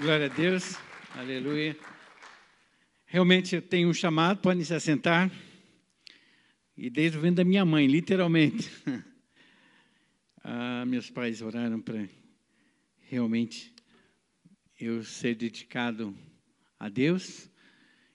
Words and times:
Glória 0.00 0.24
a 0.24 0.28
Deus. 0.30 0.78
Aleluia. 1.14 1.76
Realmente 3.04 3.54
eu 3.54 3.60
tenho 3.60 3.86
um 3.86 3.92
chamado, 3.92 4.40
podem 4.40 4.64
se 4.64 4.72
assentar. 4.72 5.30
E 6.74 6.88
desde 6.88 7.18
o 7.18 7.20
vento 7.20 7.36
da 7.36 7.44
minha 7.44 7.66
mãe, 7.66 7.86
literalmente. 7.86 8.70
Ah, 10.42 10.86
meus 10.86 11.10
pais 11.10 11.42
oraram 11.42 11.82
para 11.82 12.08
realmente 13.00 13.74
eu 14.80 15.04
ser 15.04 15.34
dedicado 15.34 16.16
a 16.78 16.88
Deus. 16.88 17.50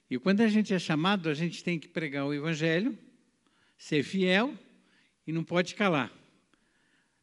E 0.09 0.17
quando 0.17 0.41
a 0.41 0.47
gente 0.47 0.73
é 0.73 0.79
chamado, 0.79 1.29
a 1.29 1.35
gente 1.35 1.63
tem 1.63 1.77
que 1.77 1.87
pregar 1.87 2.25
o 2.25 2.33
Evangelho, 2.33 2.97
ser 3.77 4.01
fiel 4.01 4.57
e 5.27 5.31
não 5.31 5.43
pode 5.43 5.75
calar. 5.75 6.11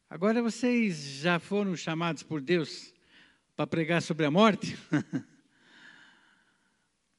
Agora, 0.09 0.41
vocês 0.41 1.19
já 1.19 1.37
foram 1.37 1.75
chamados 1.75 2.23
por 2.23 2.39
Deus 2.39 2.92
para 3.55 3.67
pregar 3.67 4.01
sobre 4.01 4.25
a 4.25 4.31
morte? 4.31 4.75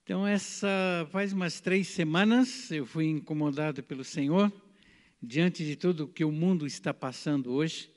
então, 0.03 0.27
essa 0.27 0.69
faz 1.11 1.33
umas 1.33 1.61
três 1.61 1.89
semanas 1.89 2.71
eu 2.71 2.85
fui 2.85 3.07
incomodado 3.07 3.83
pelo 3.83 4.03
Senhor, 4.03 4.53
diante 5.23 5.65
de 5.65 5.77
tudo 5.77 6.09
que 6.09 6.25
o 6.25 6.33
mundo 6.33 6.67
está 6.67 6.93
passando 6.93 7.53
hoje, 7.53 7.91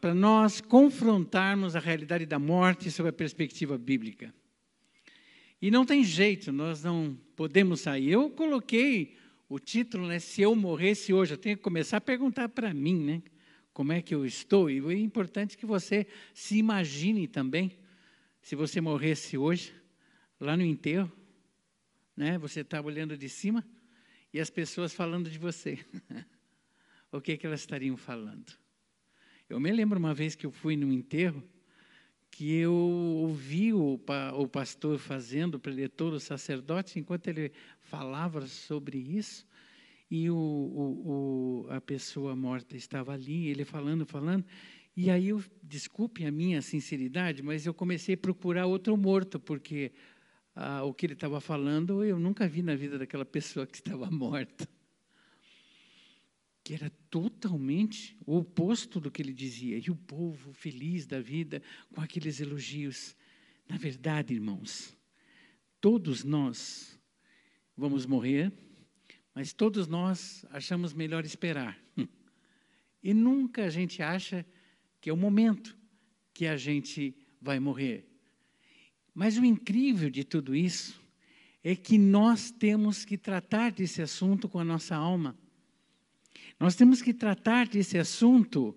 para 0.00 0.14
nós 0.14 0.60
confrontarmos 0.60 1.76
a 1.76 1.80
realidade 1.80 2.24
da 2.24 2.38
morte 2.38 2.90
sob 2.90 3.08
a 3.08 3.12
perspectiva 3.12 3.76
bíblica. 3.76 4.32
E 5.60 5.70
não 5.70 5.84
tem 5.84 6.02
jeito, 6.02 6.50
nós 6.50 6.82
não 6.82 7.16
podemos 7.36 7.80
sair. 7.80 8.10
Eu 8.10 8.30
coloquei 8.30 9.16
o 9.48 9.58
título, 9.58 10.06
né? 10.06 10.18
Se 10.18 10.40
eu 10.40 10.56
morresse 10.56 11.12
hoje, 11.12 11.34
eu 11.34 11.38
tenho 11.38 11.56
que 11.56 11.62
começar 11.62 11.98
a 11.98 12.00
perguntar 12.00 12.48
para 12.48 12.72
mim, 12.72 12.98
né? 12.98 13.22
Como 13.72 13.92
é 13.92 14.02
que 14.02 14.14
eu 14.14 14.24
estou. 14.24 14.70
E 14.70 14.78
é 14.78 14.98
importante 14.98 15.56
que 15.56 15.66
você 15.66 16.06
se 16.34 16.56
imagine 16.56 17.26
também, 17.26 17.78
se 18.40 18.54
você 18.54 18.80
morresse 18.80 19.38
hoje, 19.38 19.72
lá 20.38 20.56
no 20.56 20.64
enterro, 20.64 21.10
né? 22.16 22.36
Você 22.38 22.60
estava 22.60 22.86
olhando 22.86 23.16
de 23.16 23.28
cima 23.28 23.64
e 24.32 24.40
as 24.40 24.50
pessoas 24.50 24.92
falando 24.92 25.30
de 25.30 25.38
você. 25.38 25.78
o 27.10 27.20
que, 27.20 27.36
que 27.36 27.46
elas 27.46 27.60
estariam 27.60 27.96
falando? 27.96 28.52
Eu 29.48 29.60
me 29.60 29.70
lembro 29.70 29.98
uma 29.98 30.14
vez 30.14 30.34
que 30.34 30.46
eu 30.46 30.50
fui 30.50 30.76
no 30.76 30.92
enterro, 30.92 31.42
que 32.30 32.54
eu 32.54 32.72
ouvi 32.72 33.72
o, 33.72 34.00
o 34.34 34.48
pastor 34.48 34.98
fazendo, 34.98 35.56
o 35.56 35.60
preletor, 35.60 36.14
o 36.14 36.20
sacerdote, 36.20 36.98
enquanto 36.98 37.28
ele 37.28 37.52
falava 37.80 38.46
sobre 38.46 38.98
isso, 38.98 39.46
e 40.14 40.28
o, 40.28 40.36
o, 40.36 41.64
o, 41.64 41.66
a 41.70 41.80
pessoa 41.80 42.36
morta 42.36 42.76
estava 42.76 43.14
ali, 43.14 43.48
ele 43.48 43.64
falando, 43.64 44.04
falando, 44.04 44.44
e 44.94 45.08
aí 45.08 45.28
eu, 45.28 45.42
desculpe 45.62 46.26
a 46.26 46.30
minha 46.30 46.60
sinceridade, 46.60 47.42
mas 47.42 47.64
eu 47.64 47.72
comecei 47.72 48.14
a 48.14 48.18
procurar 48.18 48.66
outro 48.66 48.94
morto, 48.94 49.40
porque 49.40 49.90
ah, 50.54 50.84
o 50.84 50.92
que 50.92 51.06
ele 51.06 51.14
estava 51.14 51.40
falando 51.40 52.04
eu 52.04 52.18
nunca 52.18 52.46
vi 52.46 52.60
na 52.60 52.74
vida 52.74 52.98
daquela 52.98 53.24
pessoa 53.24 53.66
que 53.66 53.76
estava 53.76 54.10
morta. 54.10 54.68
Que 56.62 56.74
era 56.74 56.90
totalmente 57.08 58.14
o 58.26 58.36
oposto 58.36 59.00
do 59.00 59.10
que 59.10 59.22
ele 59.22 59.32
dizia. 59.32 59.78
E 59.78 59.90
o 59.90 59.96
povo 59.96 60.52
feliz 60.52 61.06
da 61.06 61.22
vida 61.22 61.62
com 61.90 62.02
aqueles 62.02 62.38
elogios. 62.38 63.16
Na 63.66 63.78
verdade, 63.78 64.34
irmãos, 64.34 64.94
todos 65.80 66.22
nós 66.22 67.00
vamos 67.74 68.04
morrer 68.04 68.52
mas 69.34 69.52
todos 69.52 69.86
nós 69.86 70.44
achamos 70.50 70.92
melhor 70.92 71.24
esperar. 71.24 71.78
E 73.04 73.12
nunca 73.12 73.64
a 73.64 73.68
gente 73.68 74.00
acha 74.00 74.46
que 75.00 75.10
é 75.10 75.12
o 75.12 75.16
momento 75.16 75.76
que 76.32 76.46
a 76.46 76.56
gente 76.56 77.16
vai 77.40 77.58
morrer. 77.58 78.06
Mas 79.12 79.36
o 79.36 79.44
incrível 79.44 80.08
de 80.08 80.22
tudo 80.22 80.54
isso 80.54 81.02
é 81.64 81.74
que 81.74 81.98
nós 81.98 82.52
temos 82.52 83.04
que 83.04 83.18
tratar 83.18 83.72
desse 83.72 84.00
assunto 84.00 84.48
com 84.48 84.60
a 84.60 84.64
nossa 84.64 84.94
alma. 84.94 85.36
Nós 86.60 86.76
temos 86.76 87.02
que 87.02 87.12
tratar 87.12 87.66
desse 87.66 87.98
assunto 87.98 88.72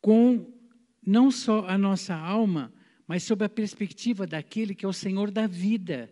com 0.00 0.46
não 1.04 1.30
só 1.30 1.66
a 1.66 1.76
nossa 1.76 2.14
alma, 2.14 2.72
mas 3.06 3.24
sob 3.24 3.44
a 3.44 3.48
perspectiva 3.48 4.26
daquele 4.26 4.76
que 4.76 4.84
é 4.84 4.88
o 4.88 4.92
Senhor 4.92 5.30
da 5.30 5.46
vida 5.46 6.08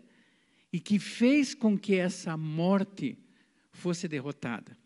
e 0.72 0.80
que 0.80 0.98
fez 0.98 1.54
com 1.54 1.78
que 1.78 1.94
essa 1.94 2.36
morte 2.36 3.16
fosse 3.78 4.06
derrotada. 4.06 4.76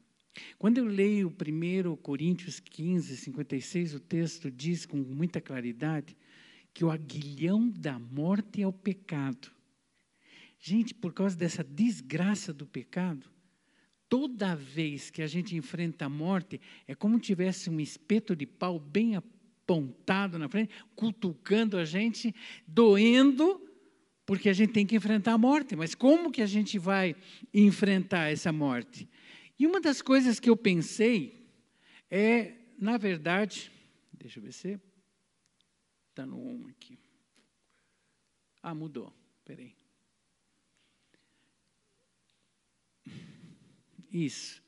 Quando 0.59 0.79
eu 0.79 0.85
leio 0.85 1.29
1 1.29 1.97
Coríntios 1.97 2.61
15, 2.61 3.17
56, 3.17 3.95
o 3.95 4.01
texto 4.01 4.51
diz 4.51 4.87
com 4.87 4.97
muita 4.97 5.41
claridade 5.41 6.17
que 6.73 6.85
o 6.85 6.91
aguilhão 6.91 7.69
da 7.69 7.99
morte 7.99 8.63
é 8.63 8.67
o 8.67 8.73
pecado. 8.73 9.51
Gente, 10.59 10.95
por 10.95 11.13
causa 11.13 11.37
dessa 11.37 11.63
desgraça 11.63 12.53
do 12.53 12.67
pecado, 12.67 13.27
toda 14.09 14.55
vez 14.55 15.11
que 15.11 15.21
a 15.21 15.27
gente 15.27 15.57
enfrenta 15.57 16.07
a 16.07 16.09
morte, 16.09 16.61
é 16.87 16.95
como 16.95 17.17
se 17.17 17.23
tivesse 17.23 17.69
um 17.69 17.81
espeto 17.81 18.35
de 18.35 18.47
pau 18.47 18.79
bem 18.79 19.17
apontado 19.17 20.39
na 20.39 20.49
frente, 20.49 20.73
cutucando 20.95 21.77
a 21.77 21.85
gente, 21.85 22.35
doendo, 22.67 23.61
porque 24.32 24.48
a 24.48 24.54
gente 24.54 24.72
tem 24.72 24.87
que 24.87 24.97
enfrentar 24.97 25.34
a 25.34 25.38
morte. 25.38 25.76
Mas 25.76 25.94
como 25.94 26.32
que 26.32 26.41
a 26.41 26.47
gente 26.47 26.78
vai 26.78 27.15
enfrentar 27.53 28.32
essa 28.32 28.50
morte? 28.50 29.06
E 29.59 29.66
uma 29.66 29.78
das 29.78 30.00
coisas 30.00 30.41
que 30.41 30.48
eu 30.48 30.56
pensei 30.56 31.47
é, 32.10 32.54
na 32.78 32.97
verdade, 32.97 33.70
deixa 34.10 34.38
eu 34.38 34.43
ver 34.43 34.53
se 34.53 34.81
está 36.09 36.25
no 36.25 36.38
1 36.38 36.69
aqui. 36.69 36.98
Ah, 38.62 38.75
mudou. 38.75 39.12
Peraí. 39.44 39.76
Isso. 44.10 44.62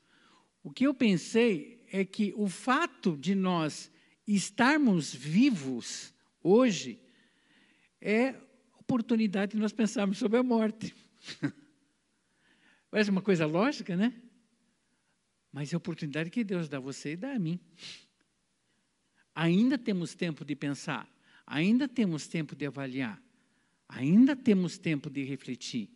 O 0.61 0.69
que 0.69 0.85
eu 0.85 0.93
pensei 0.93 1.83
é 1.91 2.05
que 2.05 2.35
o 2.37 2.47
fato 2.47 3.17
de 3.17 3.33
nós 3.33 3.91
estarmos 4.27 5.11
vivos 5.11 6.13
hoje 6.43 7.01
é 7.99 8.35
oportunidade 8.85 9.53
de 9.53 9.57
nós 9.57 9.73
pensarmos 9.73 10.19
sobre 10.19 10.37
a 10.37 10.43
morte. 10.43 10.95
Parece 12.91 13.09
uma 13.09 13.21
coisa 13.21 13.45
lógica, 13.47 13.95
né? 13.97 14.13
Mas 15.51 15.73
é 15.73 15.75
a 15.75 15.77
oportunidade 15.77 16.29
que 16.29 16.43
Deus 16.43 16.69
dá 16.69 16.77
a 16.77 16.79
você 16.79 17.13
e 17.13 17.17
dá 17.17 17.33
a 17.33 17.39
mim. 17.39 17.59
Ainda 19.33 19.77
temos 19.77 20.13
tempo 20.13 20.45
de 20.45 20.55
pensar, 20.55 21.09
ainda 21.45 21.87
temos 21.87 22.27
tempo 22.27 22.55
de 22.55 22.65
avaliar, 22.65 23.21
ainda 23.89 24.35
temos 24.35 24.77
tempo 24.77 25.09
de 25.09 25.23
refletir. 25.23 25.89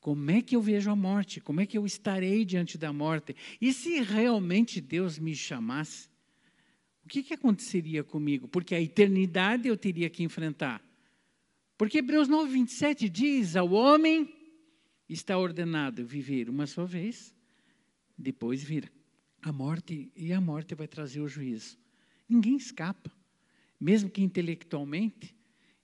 Como 0.00 0.30
é 0.30 0.40
que 0.40 0.56
eu 0.56 0.62
vejo 0.62 0.90
a 0.90 0.96
morte? 0.96 1.40
Como 1.40 1.60
é 1.60 1.66
que 1.66 1.76
eu 1.76 1.84
estarei 1.84 2.44
diante 2.44 2.78
da 2.78 2.92
morte? 2.92 3.36
E 3.60 3.72
se 3.72 4.00
realmente 4.00 4.80
Deus 4.80 5.18
me 5.18 5.34
chamasse? 5.34 6.08
O 7.04 7.08
que, 7.08 7.22
que 7.22 7.34
aconteceria 7.34 8.02
comigo? 8.02 8.48
Porque 8.48 8.74
a 8.74 8.80
eternidade 8.80 9.68
eu 9.68 9.76
teria 9.76 10.08
que 10.08 10.22
enfrentar. 10.22 10.87
Porque 11.78 11.98
Hebreus 11.98 12.26
9, 12.26 12.52
27 12.52 13.08
diz: 13.08 13.54
ao 13.54 13.70
homem 13.70 14.34
está 15.08 15.38
ordenado 15.38 16.04
viver 16.04 16.50
uma 16.50 16.66
só 16.66 16.84
vez, 16.84 17.32
depois 18.18 18.64
vir 18.64 18.92
a 19.40 19.52
morte, 19.52 20.10
e 20.16 20.32
a 20.32 20.40
morte 20.40 20.74
vai 20.74 20.88
trazer 20.88 21.20
o 21.20 21.28
juízo. 21.28 21.78
Ninguém 22.28 22.56
escapa, 22.56 23.12
mesmo 23.80 24.10
que 24.10 24.20
intelectualmente 24.20 25.36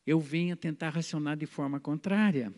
eu 0.05 0.19
venha 0.19 0.57
tentar 0.57 0.91
racionar 0.91 1.37
de 1.37 1.47
forma 1.47 1.79
contrária. 1.79 2.53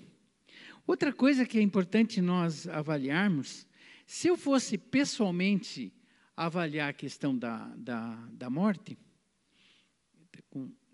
Outra 0.87 1.13
coisa 1.13 1.45
que 1.45 1.59
é 1.59 1.63
importante 1.63 2.23
nós 2.23 2.67
avaliarmos, 2.67 3.67
se 4.07 4.29
eu 4.29 4.37
fosse 4.39 4.79
pessoalmente 4.79 5.93
avaliar 6.35 6.89
a 6.89 6.95
questão 6.95 7.37
da, 7.37 7.69
da, 7.77 8.15
da 8.33 8.49
morte, 8.49 8.97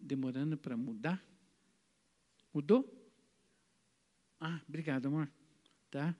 demorando 0.01 0.59
para 0.59 0.77
mudar, 0.77 1.23
Mudou? 2.53 2.87
Ah, 4.41 4.61
obrigado, 4.69 5.07
amor. 5.07 5.29
Tá? 5.91 6.15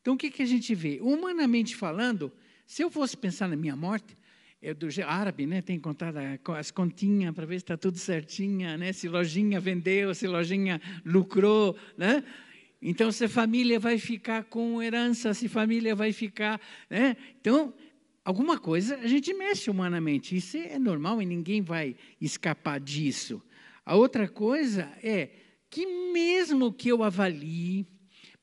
Então, 0.00 0.14
o 0.14 0.16
que, 0.16 0.30
que 0.30 0.42
a 0.42 0.46
gente 0.46 0.74
vê? 0.74 0.98
Humanamente 1.00 1.76
falando, 1.76 2.32
se 2.66 2.82
eu 2.82 2.90
fosse 2.90 3.16
pensar 3.16 3.48
na 3.48 3.56
minha 3.56 3.76
morte, 3.76 4.16
é 4.62 4.72
do 4.72 4.88
árabe, 5.06 5.44
né? 5.46 5.60
Tem 5.60 5.78
contado 5.78 6.16
as 6.56 6.70
continhas 6.70 7.34
para 7.34 7.44
ver 7.44 7.58
se 7.58 7.64
está 7.64 7.76
tudo 7.76 7.98
certinha, 7.98 8.78
né? 8.78 8.92
Se 8.94 9.08
lojinha 9.08 9.60
vendeu, 9.60 10.14
se 10.14 10.26
lojinha 10.26 10.80
lucrou, 11.04 11.76
né? 11.98 12.24
Então, 12.80 13.12
se 13.12 13.28
família 13.28 13.78
vai 13.78 13.98
ficar 13.98 14.44
com 14.44 14.82
herança, 14.82 15.34
se 15.34 15.48
família 15.48 15.94
vai 15.94 16.12
ficar, 16.12 16.58
né? 16.88 17.14
Então, 17.38 17.74
alguma 18.24 18.58
coisa 18.58 18.96
a 18.96 19.06
gente 19.06 19.34
mexe 19.34 19.70
humanamente. 19.70 20.34
Isso 20.34 20.56
é 20.56 20.78
normal 20.78 21.20
e 21.20 21.26
ninguém 21.26 21.60
vai 21.60 21.94
escapar 22.18 22.80
disso. 22.80 23.42
A 23.84 23.96
outra 23.96 24.26
coisa 24.26 24.90
é 25.02 25.28
que 25.74 25.86
mesmo 26.12 26.72
que 26.72 26.88
eu 26.88 27.02
avalie, 27.02 27.84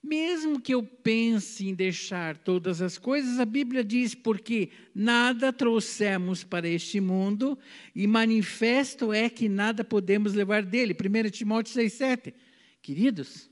Mesmo 0.03 0.59
que 0.59 0.73
eu 0.73 0.81
pense 0.81 1.67
em 1.67 1.75
deixar 1.75 2.35
todas 2.35 2.81
as 2.81 2.97
coisas, 2.97 3.39
a 3.39 3.45
Bíblia 3.45 3.83
diz: 3.83 4.15
porque 4.15 4.71
nada 4.95 5.53
trouxemos 5.53 6.43
para 6.43 6.67
este 6.67 6.99
mundo, 6.99 7.57
e 7.95 8.07
manifesto 8.07 9.13
é 9.13 9.29
que 9.29 9.47
nada 9.47 9.83
podemos 9.83 10.33
levar 10.33 10.63
dele. 10.63 10.95
1 10.95 11.29
Timóteo 11.29 11.75
6,7. 11.75 12.33
Queridos, 12.81 13.47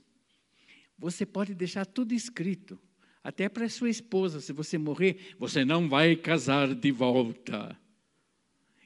você 0.98 1.24
pode 1.24 1.54
deixar 1.54 1.86
tudo 1.86 2.12
escrito, 2.12 2.80
até 3.22 3.48
para 3.48 3.68
sua 3.68 3.88
esposa, 3.88 4.40
se 4.40 4.52
você 4.52 4.76
morrer, 4.76 5.36
você 5.38 5.64
não 5.64 5.88
vai 5.88 6.16
casar 6.16 6.74
de 6.74 6.90
volta. 6.90 7.78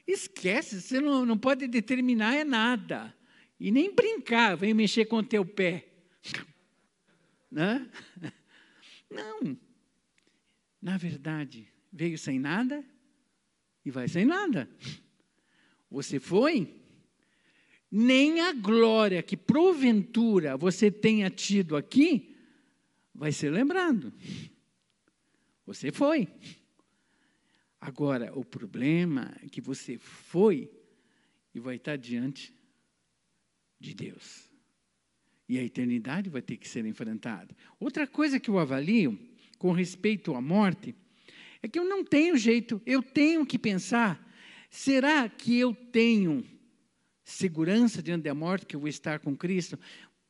Esquece, 0.05 0.79
você 0.79 1.01
não, 1.01 1.25
não 1.25 1.37
pode 1.37 1.67
determinar 1.67 2.35
é 2.35 2.43
nada. 2.43 3.11
E 3.59 3.71
nem 3.71 3.93
brincar, 3.93 4.55
vem 4.55 4.73
mexer 4.73 5.05
com 5.05 5.17
o 5.17 5.23
teu 5.23 5.45
pé. 5.45 5.87
Né? 7.51 7.89
Não. 9.09 9.57
Na 10.81 10.97
verdade, 10.97 11.71
veio 11.89 12.17
sem 12.17 12.37
nada 12.37 12.83
e 13.85 13.89
vai 13.89 14.09
sem 14.09 14.25
nada. 14.25 14.69
Você 15.89 16.19
foi, 16.19 16.75
nem 17.89 18.41
a 18.41 18.51
glória 18.51 19.23
que 19.23 19.37
porventura 19.37 20.57
você 20.57 20.91
tenha 20.91 21.29
tido 21.29 21.77
aqui 21.77 22.35
vai 23.13 23.31
ser 23.31 23.51
lembrado. 23.51 24.11
Você 25.65 25.91
foi. 25.93 26.27
Agora, 27.79 28.37
o 28.37 28.43
problema 28.43 29.33
é 29.41 29.47
que 29.47 29.61
você 29.61 29.97
foi 29.97 30.69
e 31.53 31.59
vai 31.59 31.77
estar 31.77 31.95
diante 31.95 32.53
de 33.79 33.93
Deus. 33.93 34.49
E 35.47 35.59
a 35.59 35.63
eternidade 35.63 36.29
vai 36.29 36.41
ter 36.41 36.57
que 36.57 36.67
ser 36.67 36.85
enfrentada. 36.85 37.55
Outra 37.79 38.07
coisa 38.07 38.39
que 38.39 38.49
eu 38.49 38.57
avalio 38.57 39.17
com 39.57 39.71
respeito 39.71 40.33
à 40.35 40.41
morte 40.41 40.95
é 41.61 41.67
que 41.67 41.79
eu 41.79 41.85
não 41.85 42.03
tenho 42.03 42.37
jeito, 42.37 42.81
eu 42.85 43.01
tenho 43.01 43.45
que 43.45 43.57
pensar: 43.59 44.23
será 44.69 45.27
que 45.29 45.57
eu 45.57 45.73
tenho 45.73 46.43
segurança 47.23 48.01
diante 48.01 48.23
da 48.23 48.33
morte 48.33 48.65
que 48.65 48.75
eu 48.75 48.79
vou 48.79 48.89
estar 48.89 49.19
com 49.19 49.35
Cristo? 49.35 49.79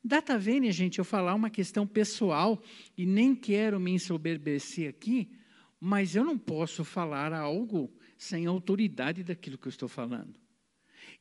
Data 0.04 0.38
vênia, 0.38 0.72
gente, 0.72 1.00
eu 1.00 1.06
falar 1.06 1.34
uma 1.34 1.50
questão 1.50 1.88
pessoal 1.88 2.62
e 2.96 3.06
nem 3.06 3.34
quero 3.34 3.80
me 3.80 3.92
ensoberbecer 3.92 4.90
aqui, 4.90 5.32
mas 5.80 6.16
eu 6.16 6.24
não 6.24 6.38
posso 6.38 6.84
falar 6.84 7.34
algo 7.34 7.92
sem 8.18 8.46
autoridade 8.46 9.24
daquilo 9.24 9.58
que 9.58 9.68
eu 9.68 9.72
estou 9.72 9.90
falando. 9.90 10.40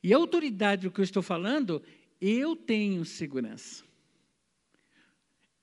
E 0.03 0.13
a 0.13 0.17
autoridade 0.17 0.83
do 0.83 0.91
que 0.91 0.99
eu 0.99 1.03
estou 1.03 1.23
falando, 1.23 1.81
eu 2.19 2.55
tenho 2.55 3.03
segurança. 3.05 3.83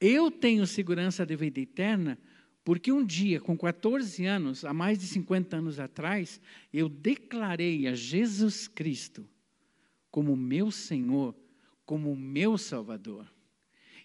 Eu 0.01 0.31
tenho 0.31 0.67
segurança 0.67 1.25
da 1.25 1.37
vida 1.37 1.61
eterna, 1.61 2.19
porque 2.65 2.93
um 2.93 3.05
dia, 3.05 3.41
com 3.41 3.57
14 3.57 4.25
anos, 4.25 4.65
há 4.65 4.73
mais 4.73 4.99
de 4.99 5.07
50 5.07 5.57
anos 5.57 5.79
atrás, 5.81 6.41
eu 6.73 6.89
declarei 6.89 7.87
a 7.87 7.95
Jesus 7.95 8.69
Cristo 8.69 9.29
como 10.11 10.37
meu 10.37 10.71
Senhor, 10.71 11.35
como 11.87 12.15
meu 12.15 12.59
Salvador. 12.59 13.27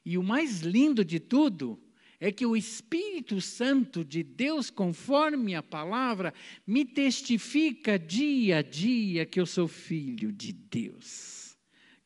E 0.05 0.17
o 0.17 0.23
mais 0.23 0.61
lindo 0.61 1.03
de 1.03 1.19
tudo 1.19 1.79
é 2.19 2.31
que 2.31 2.45
o 2.45 2.55
Espírito 2.55 3.39
Santo 3.41 4.03
de 4.03 4.23
Deus, 4.23 4.69
conforme 4.69 5.53
a 5.53 5.61
palavra, 5.61 6.33
me 6.65 6.83
testifica 6.83 7.99
dia 7.99 8.57
a 8.57 8.61
dia 8.61 9.25
que 9.25 9.39
eu 9.39 9.45
sou 9.45 9.67
filho 9.67 10.31
de 10.31 10.51
Deus, 10.51 11.36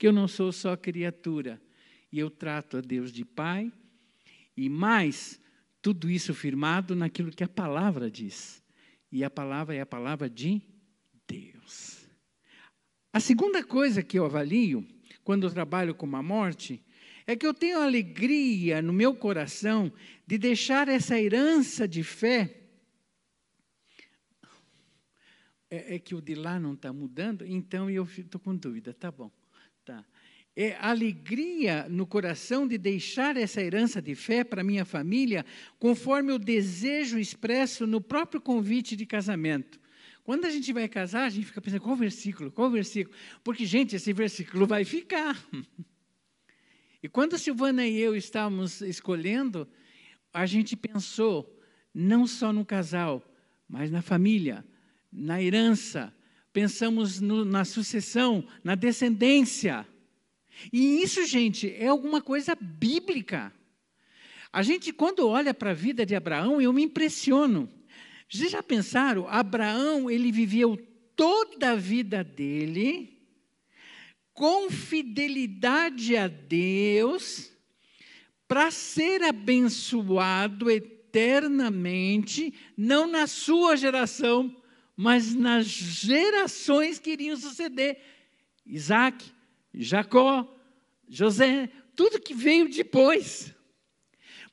que 0.01 0.07
eu 0.07 0.11
não 0.11 0.27
sou 0.27 0.51
só 0.51 0.75
criatura, 0.75 1.61
e 2.11 2.17
eu 2.17 2.27
trato 2.31 2.77
a 2.77 2.81
Deus 2.81 3.11
de 3.11 3.23
Pai, 3.23 3.71
e 4.57 4.67
mais, 4.67 5.39
tudo 5.79 6.09
isso 6.09 6.33
firmado 6.33 6.95
naquilo 6.95 7.29
que 7.29 7.43
a 7.43 7.47
palavra 7.47 8.09
diz. 8.09 8.63
E 9.11 9.23
a 9.23 9.29
palavra 9.29 9.75
é 9.75 9.81
a 9.81 9.85
palavra 9.85 10.27
de 10.27 10.59
Deus. 11.27 12.09
A 13.13 13.19
segunda 13.19 13.63
coisa 13.63 14.01
que 14.01 14.17
eu 14.17 14.25
avalio 14.25 14.83
quando 15.23 15.45
eu 15.45 15.51
trabalho 15.51 15.93
com 15.93 16.15
a 16.15 16.23
morte 16.23 16.83
é 17.27 17.35
que 17.35 17.45
eu 17.45 17.53
tenho 17.53 17.79
alegria 17.79 18.81
no 18.81 18.91
meu 18.91 19.13
coração 19.13 19.93
de 20.25 20.39
deixar 20.39 20.87
essa 20.87 21.21
herança 21.21 21.87
de 21.87 22.03
fé. 22.03 22.59
É, 25.69 25.93
é 25.93 25.99
que 25.99 26.15
o 26.15 26.21
de 26.21 26.33
lá 26.33 26.59
não 26.59 26.73
está 26.73 26.91
mudando, 26.91 27.45
então 27.45 27.87
eu 27.87 28.03
estou 28.03 28.41
com 28.41 28.55
dúvida, 28.55 28.95
tá 28.95 29.11
bom. 29.11 29.31
Tá 29.85 30.05
é, 30.55 30.75
alegria 30.79 31.87
no 31.89 32.05
coração 32.05 32.67
de 32.67 32.77
deixar 32.77 33.37
essa 33.37 33.61
herança 33.61 34.01
de 34.01 34.15
fé 34.15 34.43
para 34.43 34.63
minha 34.63 34.83
família, 34.83 35.45
conforme 35.79 36.33
o 36.33 36.39
desejo 36.39 37.17
expresso 37.17 37.87
no 37.87 38.01
próprio 38.01 38.41
convite 38.41 38.95
de 38.95 39.05
casamento. 39.05 39.79
Quando 40.23 40.45
a 40.45 40.49
gente 40.49 40.71
vai 40.71 40.87
casar, 40.87 41.25
a 41.25 41.29
gente 41.29 41.47
fica 41.47 41.61
pensando, 41.61 41.81
qual 41.81 41.95
versículo, 41.95 42.51
qual 42.51 42.69
versículo? 42.69 43.15
Porque, 43.43 43.65
gente, 43.65 43.95
esse 43.95 44.13
versículo 44.13 44.67
vai 44.67 44.85
ficar. 44.85 45.41
E 47.01 47.09
quando 47.09 47.33
a 47.33 47.39
Silvana 47.39 47.87
e 47.87 47.97
eu 47.97 48.15
estávamos 48.15 48.81
escolhendo, 48.81 49.67
a 50.31 50.45
gente 50.45 50.77
pensou 50.77 51.59
não 51.91 52.27
só 52.27 52.53
no 52.53 52.63
casal, 52.63 53.23
mas 53.67 53.89
na 53.89 54.03
família, 54.03 54.63
na 55.11 55.41
herança, 55.41 56.13
pensamos 56.53 57.19
no, 57.19 57.45
na 57.45 57.65
sucessão, 57.65 58.45
na 58.63 58.75
descendência. 58.75 59.87
E 60.71 61.01
isso, 61.01 61.25
gente, 61.25 61.73
é 61.75 61.87
alguma 61.87 62.21
coisa 62.21 62.55
bíblica. 62.59 63.53
A 64.51 64.61
gente, 64.61 64.91
quando 64.91 65.27
olha 65.27 65.53
para 65.53 65.71
a 65.71 65.75
vida 65.75 66.05
de 66.05 66.15
Abraão, 66.15 66.61
eu 66.61 66.73
me 66.73 66.83
impressiono. 66.83 67.69
Vocês 68.29 68.51
já 68.51 68.61
pensaram? 68.61 69.27
Abraão, 69.27 70.09
ele 70.09 70.31
viveu 70.31 70.77
toda 71.15 71.71
a 71.71 71.75
vida 71.75 72.23
dele 72.23 73.21
com 74.33 74.69
fidelidade 74.69 76.15
a 76.17 76.27
Deus 76.27 77.51
para 78.47 78.71
ser 78.71 79.23
abençoado 79.23 80.69
eternamente, 80.69 82.53
não 82.75 83.07
na 83.07 83.27
sua 83.27 83.75
geração, 83.77 84.53
mas 85.01 85.33
nas 85.33 85.65
gerações 85.65 86.99
que 86.99 87.09
iriam 87.09 87.35
suceder. 87.35 87.99
Isaac, 88.63 89.25
Jacó, 89.73 90.55
José, 91.09 91.71
tudo 91.95 92.21
que 92.21 92.35
veio 92.35 92.69
depois. 92.69 93.51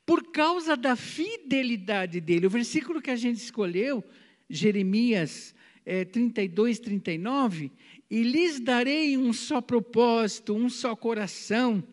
Por 0.06 0.32
causa 0.32 0.74
da 0.74 0.96
fidelidade 0.96 2.18
dele. 2.18 2.46
O 2.46 2.50
versículo 2.50 3.02
que 3.02 3.10
a 3.10 3.16
gente 3.16 3.36
escolheu, 3.36 4.02
Jeremias 4.48 5.54
é, 5.84 6.06
32, 6.06 6.78
39, 6.78 7.70
e 8.10 8.22
lhes 8.22 8.58
darei 8.58 9.18
um 9.18 9.34
só 9.34 9.60
propósito, 9.60 10.54
um 10.54 10.70
só 10.70 10.96
coração, 10.96 11.86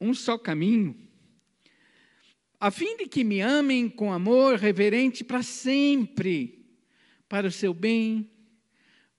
um 0.00 0.14
só 0.14 0.38
caminho, 0.38 0.96
a 2.60 2.70
fim 2.70 2.96
de 2.96 3.08
que 3.08 3.24
me 3.24 3.40
amem 3.40 3.88
com 3.88 4.12
amor 4.12 4.54
reverente 4.54 5.24
para 5.24 5.42
sempre, 5.42 6.65
para 7.28 7.46
o 7.46 7.50
seu 7.50 7.74
bem, 7.74 8.30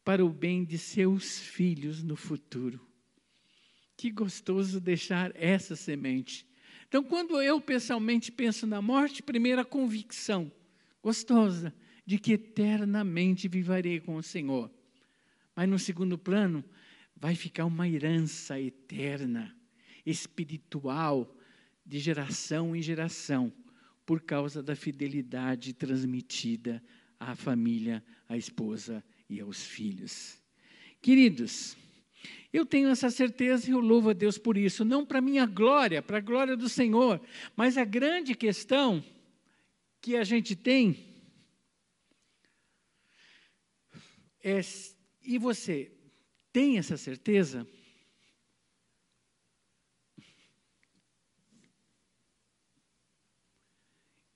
para 0.04 0.26
o 0.26 0.30
bem 0.30 0.64
de 0.64 0.78
seus 0.78 1.40
filhos 1.40 2.04
no 2.04 2.16
futuro. 2.16 2.80
Que 3.96 4.12
gostoso 4.12 4.80
deixar 4.80 5.32
essa 5.36 5.76
semente. 5.76 6.48
Então, 6.88 7.04
quando 7.04 7.42
eu 7.42 7.60
pessoalmente 7.60 8.32
penso 8.32 8.66
na 8.66 8.82
morte, 8.82 9.22
primeira 9.22 9.66
convicção 9.66 10.52
gostosa 11.02 11.74
de 12.06 12.18
que 12.18 12.34
eternamente 12.34 13.48
viverei 13.48 14.00
com 14.00 14.16
o 14.16 14.24
Senhor. 14.24 14.72
Mas 15.56 15.68
no 15.68 15.80
segundo 15.80 16.18
plano, 16.18 16.64
vai 17.16 17.36
ficar 17.36 17.66
uma 17.66 17.88
herança 17.88 18.60
eterna, 18.60 19.56
espiritual, 20.06 21.36
de 21.86 22.00
geração 22.00 22.76
em 22.76 22.82
geração, 22.82 23.52
por 24.06 24.22
causa 24.22 24.62
da 24.62 24.76
fidelidade 24.76 25.74
transmitida 25.74 26.84
à 27.20 27.36
família, 27.36 28.04
à 28.28 28.38
esposa 28.38 29.04
e 29.30 29.40
aos 29.40 29.64
filhos. 29.64 30.42
Queridos, 31.02 31.78
eu 32.52 32.66
tenho 32.66 32.90
essa 32.90 33.10
certeza 33.10 33.70
e 33.70 33.74
eu 33.74 33.80
louvo 33.80 34.10
a 34.10 34.14
Deus 34.14 34.38
por 34.38 34.58
isso, 34.58 34.84
não 34.84 35.06
para 35.06 35.22
minha 35.22 35.46
glória, 35.46 36.02
para 36.02 36.18
a 36.18 36.22
glória 36.22 36.56
do 36.56 36.70
Senhor, 36.70 37.22
mas 37.56 37.78
a 37.78 37.86
grande 37.86 38.34
questão 38.34 39.04
que 40.02 40.16
a 40.16 40.24
gente 40.24 40.56
tem 40.56 41.16
é: 44.44 44.62
e 45.22 45.38
você 45.38 45.92
tem 46.52 46.78
essa 46.78 46.98
certeza? 46.98 47.68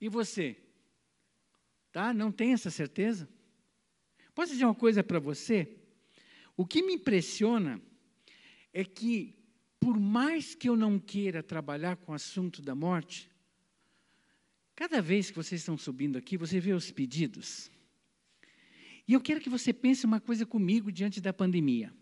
E 0.00 0.08
você? 0.08 0.56
Tá? 1.92 2.12
Não 2.12 2.32
tem 2.32 2.52
essa 2.52 2.70
certeza? 2.70 3.28
Posso 4.34 4.52
dizer 4.52 4.64
uma 4.64 4.74
coisa 4.74 5.04
para 5.04 5.20
você? 5.20 5.76
O 6.56 6.66
que 6.66 6.82
me 6.82 6.94
impressiona 6.94 7.80
é 8.72 8.84
que, 8.84 9.36
por 9.78 10.00
mais 10.00 10.54
que 10.54 10.68
eu 10.68 10.76
não 10.76 10.98
queira 10.98 11.42
trabalhar 11.42 11.96
com 11.96 12.12
o 12.12 12.14
assunto 12.14 12.62
da 12.62 12.74
morte, 12.74 13.30
Cada 14.74 15.02
vez 15.02 15.30
que 15.30 15.36
vocês 15.36 15.60
estão 15.60 15.76
subindo 15.76 16.16
aqui, 16.16 16.36
você 16.36 16.58
vê 16.58 16.72
os 16.72 16.90
pedidos. 16.90 17.70
E 19.06 19.12
eu 19.12 19.20
quero 19.20 19.40
que 19.40 19.50
você 19.50 19.72
pense 19.72 20.06
uma 20.06 20.20
coisa 20.20 20.46
comigo 20.46 20.90
diante 20.90 21.20
da 21.20 21.32
pandemia. 21.32 21.92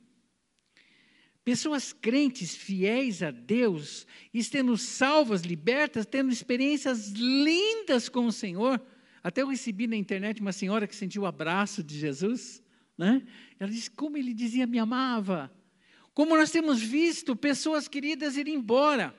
Pessoas 1.44 1.92
crentes, 1.92 2.54
fiéis 2.54 3.22
a 3.22 3.30
Deus, 3.30 4.06
estando 4.32 4.76
salvas, 4.76 5.42
libertas, 5.42 6.06
tendo 6.06 6.30
experiências 6.30 7.08
lindas 7.08 8.08
com 8.08 8.26
o 8.26 8.32
Senhor. 8.32 8.80
Até 9.22 9.42
eu 9.42 9.48
recebi 9.48 9.86
na 9.86 9.96
internet 9.96 10.40
uma 10.40 10.52
senhora 10.52 10.86
que 10.86 10.96
sentiu 10.96 11.22
o 11.22 11.26
abraço 11.26 11.82
de 11.82 11.98
Jesus. 11.98 12.62
Né? 12.96 13.26
Ela 13.58 13.70
disse 13.70 13.90
como 13.90 14.16
ele 14.16 14.32
dizia 14.32 14.66
me 14.66 14.78
amava. 14.78 15.50
Como 16.14 16.36
nós 16.36 16.50
temos 16.50 16.82
visto 16.82 17.36
pessoas 17.36 17.88
queridas 17.88 18.36
ir 18.36 18.48
embora. 18.48 19.14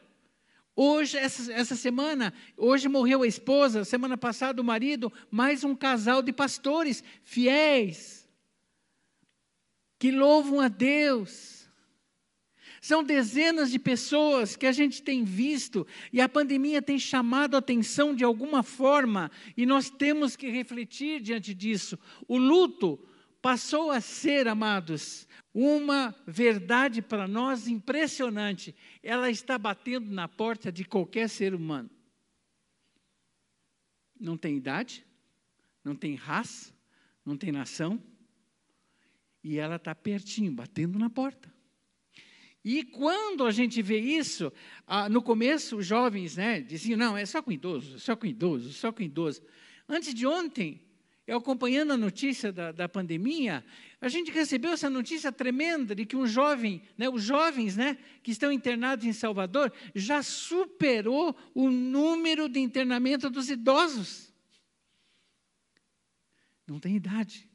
Hoje, 0.76 1.18
essa, 1.18 1.52
essa 1.52 1.76
semana, 1.76 2.34
hoje 2.56 2.88
morreu 2.88 3.24
a 3.24 3.28
esposa, 3.28 3.84
semana 3.84 4.18
passada 4.18 4.62
o 4.62 4.66
marido, 4.66 5.12
mais 5.30 5.64
um 5.64 5.76
casal 5.76 6.22
de 6.22 6.32
pastores 6.32 7.04
fiéis, 7.24 8.28
que 10.00 10.12
louvam 10.12 10.62
a 10.62 10.68
Deus. 10.68 11.61
São 12.82 13.04
dezenas 13.04 13.70
de 13.70 13.78
pessoas 13.78 14.56
que 14.56 14.66
a 14.66 14.72
gente 14.72 15.04
tem 15.04 15.24
visto 15.24 15.86
e 16.12 16.20
a 16.20 16.28
pandemia 16.28 16.82
tem 16.82 16.98
chamado 16.98 17.54
a 17.54 17.60
atenção 17.60 18.16
de 18.16 18.24
alguma 18.24 18.64
forma 18.64 19.30
e 19.56 19.68
nós 19.68 19.92
temos 19.92 20.36
que 20.36 20.50
refletir 20.50 21.22
diante 21.22 21.54
disso. 21.54 21.98
O 22.28 22.40
luto 22.40 23.00
passou 23.40 23.92
a 23.92 24.02
ser, 24.02 24.48
amados, 24.48 25.28
uma 25.54 26.16
verdade 26.26 27.04
para 27.04 27.28
nós 27.28 27.68
impressionante. 27.68 28.76
Ela 29.04 29.30
está 29.30 29.60
batendo 29.60 30.10
na 30.10 30.28
porta 30.28 30.72
de 30.72 30.84
qualquer 30.84 31.30
ser 31.30 31.54
humano. 31.54 31.90
Não 34.20 34.36
tem 34.36 34.58
idade, 34.58 35.06
não 35.84 35.96
tem 35.96 36.16
raça, 36.16 36.74
não 37.24 37.38
tem 37.38 37.52
nação, 37.52 38.02
e 39.44 39.60
ela 39.60 39.76
está 39.76 39.94
pertinho, 39.94 40.52
batendo 40.52 40.98
na 40.98 41.12
porta. 41.12 41.61
E 42.64 42.84
quando 42.84 43.46
a 43.46 43.52
gente 43.52 43.82
vê 43.82 44.00
isso, 44.00 44.54
ah, 44.86 45.10
no 45.10 45.22
começo 45.22 45.78
os 45.78 45.86
jovens 45.86 46.38
né, 46.38 46.62
diziam, 46.62 46.98
não, 46.98 47.18
é 47.18 47.26
só 47.26 47.42
com 47.42 47.52
idoso, 47.52 48.00
só 48.00 48.16
com 48.16 48.28
idoso, 48.28 48.72
só 48.72 48.92
com 48.92 49.02
idoso. 49.02 49.42
Antes 49.90 50.14
de 50.14 50.28
ontem, 50.28 50.80
eu 51.26 51.38
acompanhando 51.38 51.94
a 51.94 51.98
notícia 51.98 52.52
da, 52.52 52.72
da 52.72 52.88
pandemia, 52.88 53.66
a 54.00 54.10
gente 54.10 54.32
recebeu 54.32 54.72
essa 54.72 54.90
notícia 54.90 55.32
tremenda 55.32 55.96
de 55.96 56.06
que 56.06 56.16
um 56.16 56.28
jovem, 56.28 56.84
né, 56.98 57.10
os 57.10 57.24
jovens 57.24 57.78
né, 57.78 57.98
que 58.22 58.32
estão 58.32 58.52
internados 58.52 59.06
em 59.06 59.14
Salvador, 59.14 59.74
já 59.96 60.22
superou 60.22 61.36
o 61.56 61.70
número 61.70 62.48
de 62.48 62.60
internamento 62.60 63.30
dos 63.30 63.50
idosos. 63.50 64.32
Não 66.68 66.80
tem 66.80 66.96
idade. 66.96 67.50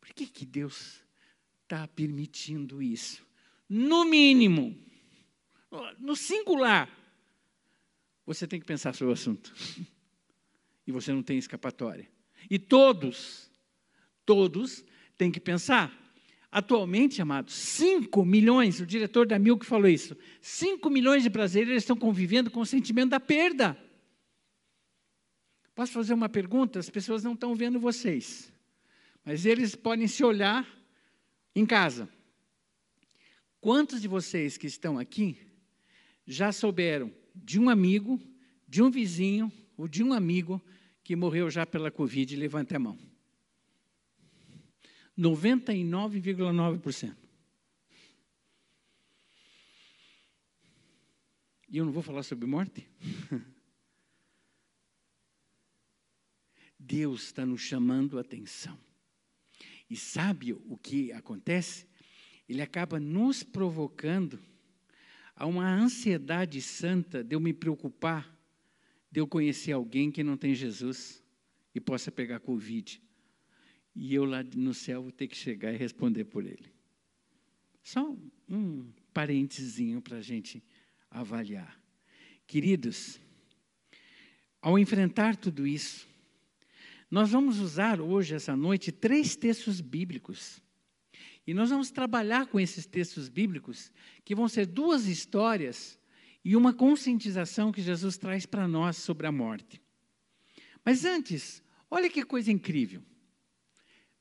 Por 0.00 0.14
que, 0.14 0.26
que 0.26 0.46
Deus 0.46 1.02
está 1.62 1.86
permitindo 1.88 2.82
isso? 2.82 3.29
No 3.72 4.04
mínimo, 4.04 4.76
no 6.00 6.16
singular, 6.16 6.90
você 8.26 8.44
tem 8.44 8.58
que 8.58 8.66
pensar 8.66 8.92
sobre 8.96 9.12
o 9.12 9.14
assunto. 9.14 9.54
E 10.86 10.92
você 10.92 11.12
não 11.12 11.22
tem 11.22 11.38
escapatória. 11.38 12.10
E 12.50 12.58
todos, 12.58 13.48
todos 14.26 14.84
têm 15.16 15.30
que 15.30 15.38
pensar. 15.38 15.96
Atualmente, 16.50 17.22
amados, 17.22 17.54
5 17.54 18.24
milhões, 18.24 18.80
o 18.80 18.86
diretor 18.86 19.24
da 19.24 19.38
Milk 19.38 19.64
falou 19.64 19.88
isso, 19.88 20.16
5 20.40 20.90
milhões 20.90 21.22
de 21.22 21.28
brasileiros 21.28 21.84
estão 21.84 21.96
convivendo 21.96 22.50
com 22.50 22.58
o 22.60 22.66
sentimento 22.66 23.10
da 23.10 23.20
perda. 23.20 23.78
Posso 25.76 25.92
fazer 25.92 26.12
uma 26.12 26.28
pergunta? 26.28 26.80
As 26.80 26.90
pessoas 26.90 27.22
não 27.22 27.34
estão 27.34 27.54
vendo 27.54 27.78
vocês, 27.78 28.52
mas 29.24 29.46
eles 29.46 29.76
podem 29.76 30.08
se 30.08 30.24
olhar 30.24 30.66
em 31.54 31.64
casa. 31.64 32.08
Quantos 33.60 34.00
de 34.00 34.08
vocês 34.08 34.56
que 34.56 34.66
estão 34.66 34.98
aqui 34.98 35.36
já 36.26 36.50
souberam 36.50 37.12
de 37.34 37.60
um 37.60 37.68
amigo, 37.68 38.18
de 38.66 38.82
um 38.82 38.90
vizinho 38.90 39.52
ou 39.76 39.86
de 39.86 40.02
um 40.02 40.14
amigo 40.14 40.62
que 41.02 41.14
morreu 41.14 41.50
já 41.50 41.66
pela 41.66 41.90
Covid, 41.90 42.36
levante 42.36 42.74
a 42.74 42.78
mão. 42.78 42.98
99,9%. 45.18 47.16
E 51.68 51.76
eu 51.76 51.84
não 51.84 51.92
vou 51.92 52.02
falar 52.02 52.22
sobre 52.22 52.46
morte? 52.46 52.88
Deus 56.78 57.24
está 57.24 57.44
nos 57.44 57.60
chamando 57.60 58.16
a 58.16 58.22
atenção. 58.22 58.78
E 59.88 59.96
sabe 59.96 60.52
o 60.52 60.78
que 60.78 61.12
acontece? 61.12 61.89
Ele 62.50 62.62
acaba 62.62 62.98
nos 62.98 63.44
provocando 63.44 64.40
a 65.36 65.46
uma 65.46 65.72
ansiedade 65.72 66.60
santa 66.60 67.22
de 67.22 67.36
eu 67.36 67.38
me 67.38 67.52
preocupar 67.52 68.36
de 69.08 69.20
eu 69.20 69.26
conhecer 69.26 69.70
alguém 69.70 70.10
que 70.10 70.24
não 70.24 70.36
tem 70.36 70.52
Jesus 70.52 71.22
e 71.72 71.80
possa 71.80 72.10
pegar 72.10 72.40
Covid. 72.40 73.00
E 73.94 74.12
eu 74.12 74.24
lá 74.24 74.42
no 74.42 74.74
céu 74.74 75.00
vou 75.00 75.12
ter 75.12 75.28
que 75.28 75.36
chegar 75.36 75.72
e 75.72 75.76
responder 75.76 76.24
por 76.24 76.44
ele. 76.44 76.72
Só 77.84 78.16
um 78.48 78.90
parentezinho 79.14 80.02
para 80.02 80.16
a 80.16 80.20
gente 80.20 80.60
avaliar. 81.08 81.80
Queridos, 82.48 83.20
ao 84.60 84.76
enfrentar 84.76 85.36
tudo 85.36 85.68
isso, 85.68 86.08
nós 87.08 87.30
vamos 87.30 87.60
usar 87.60 88.00
hoje, 88.00 88.34
essa 88.34 88.56
noite, 88.56 88.90
três 88.90 89.36
textos 89.36 89.80
bíblicos. 89.80 90.60
E 91.46 91.54
nós 91.54 91.70
vamos 91.70 91.90
trabalhar 91.90 92.46
com 92.46 92.60
esses 92.60 92.86
textos 92.86 93.28
bíblicos, 93.28 93.92
que 94.24 94.34
vão 94.34 94.48
ser 94.48 94.66
duas 94.66 95.06
histórias 95.06 95.98
e 96.44 96.56
uma 96.56 96.72
conscientização 96.72 97.72
que 97.72 97.82
Jesus 97.82 98.16
traz 98.16 98.46
para 98.46 98.68
nós 98.68 98.96
sobre 98.96 99.26
a 99.26 99.32
morte. 99.32 99.80
Mas 100.84 101.04
antes, 101.04 101.62
olha 101.90 102.08
que 102.08 102.24
coisa 102.24 102.50
incrível. 102.50 103.02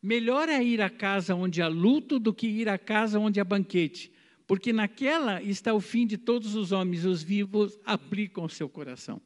Melhor 0.02 0.48
é 0.50 0.64
ir 0.64 0.82
à 0.82 0.90
casa 0.90 1.36
onde 1.36 1.62
há 1.62 1.68
luto 1.68 2.20
do 2.20 2.34
que 2.34 2.48
ir 2.48 2.70
à 2.70 2.78
casa 2.78 3.20
onde 3.20 3.40
há 3.40 3.44
banquete, 3.44 4.12
porque 4.48 4.74
naquela 4.74 5.42
está 5.44 5.74
o 5.74 5.82
fim 5.82 6.08
de 6.08 6.18
todos 6.18 6.56
os 6.56 6.72
homens, 6.72 7.06
os 7.06 7.22
vivos 7.22 7.78
aplicam 7.86 8.46
o 8.46 8.50
seu 8.50 8.68
coração. 8.68 9.22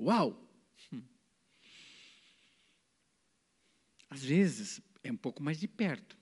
Uau! 0.00 0.44
Às 4.10 4.24
vezes 4.24 4.80
é 5.04 5.12
um 5.12 5.16
pouco 5.16 5.42
mais 5.42 5.60
de 5.60 5.68
perto. 5.68 6.17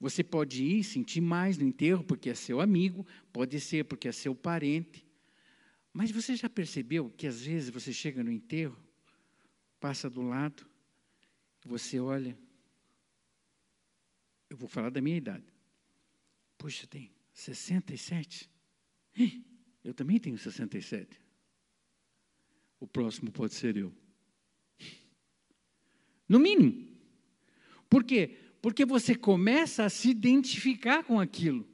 Você 0.00 0.22
pode 0.22 0.62
ir 0.62 0.84
sentir 0.84 1.20
mais 1.20 1.58
no 1.58 1.64
enterro 1.64 2.04
porque 2.04 2.30
é 2.30 2.34
seu 2.34 2.60
amigo, 2.60 3.06
pode 3.32 3.60
ser 3.60 3.84
porque 3.84 4.08
é 4.08 4.12
seu 4.12 4.34
parente. 4.34 5.04
Mas 5.92 6.10
você 6.10 6.36
já 6.36 6.48
percebeu 6.48 7.10
que 7.10 7.26
às 7.26 7.42
vezes 7.42 7.70
você 7.70 7.92
chega 7.92 8.22
no 8.22 8.30
enterro, 8.30 8.78
passa 9.80 10.08
do 10.08 10.22
lado, 10.22 10.64
você 11.64 11.98
olha. 11.98 12.38
Eu 14.48 14.56
vou 14.56 14.68
falar 14.68 14.90
da 14.90 15.00
minha 15.00 15.16
idade. 15.16 15.44
Puxa, 16.56 16.86
tem 16.86 17.10
67? 17.32 18.48
Eu 19.82 19.92
também 19.92 20.18
tenho 20.18 20.38
67. 20.38 21.20
O 22.78 22.86
próximo 22.86 23.32
pode 23.32 23.54
ser 23.54 23.76
eu. 23.76 23.92
No 26.28 26.38
mínimo. 26.38 26.86
Por 27.88 28.04
quê? 28.04 28.38
Porque 28.60 28.84
você 28.84 29.14
começa 29.14 29.84
a 29.84 29.90
se 29.90 30.10
identificar 30.10 31.04
com 31.04 31.20
aquilo. 31.20 31.66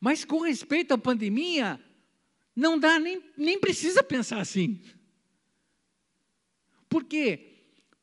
Mas 0.00 0.24
com 0.24 0.40
respeito 0.40 0.92
à 0.92 0.98
pandemia, 0.98 1.80
não 2.54 2.78
dá 2.78 2.98
nem, 2.98 3.22
nem 3.36 3.58
precisa 3.58 4.02
pensar 4.02 4.40
assim. 4.40 4.80
Por 6.88 7.04
quê? 7.04 7.52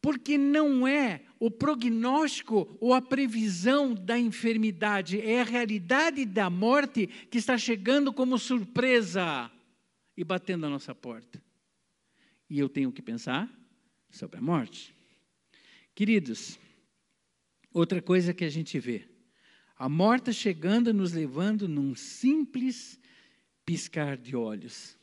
Porque 0.02 0.38
não 0.38 0.88
é 0.88 1.24
o 1.40 1.50
prognóstico 1.50 2.78
ou 2.80 2.94
a 2.94 3.02
previsão 3.02 3.94
da 3.94 4.18
enfermidade, 4.18 5.20
é 5.20 5.42
a 5.42 5.46
realidade 5.46 6.26
da 6.26 6.50
morte 6.50 7.08
que 7.08 7.38
está 7.38 7.58
chegando 7.58 8.14
como 8.14 8.38
surpresa 8.38 9.52
e 10.16 10.24
batendo 10.24 10.66
a 10.66 10.70
nossa 10.70 10.94
porta. 10.94 11.42
E 12.50 12.60
eu 12.60 12.70
tenho 12.70 12.92
que 12.92 13.02
pensar 13.02 13.50
sobre 14.10 14.38
a 14.38 14.42
morte. 14.42 14.96
Queridos, 15.96 16.60
Outra 17.74 18.02
coisa 18.02 18.34
que 18.34 18.46
a 18.46 18.50
gente 18.50 18.80
vê, 18.80 19.10
a 19.76 19.90
morte 19.90 20.32
chegando 20.32 20.94
nos 20.94 21.12
levando 21.12 21.68
num 21.68 21.96
simples 21.96 23.00
piscar 23.66 24.16
de 24.16 24.36
olhos. 24.36 24.98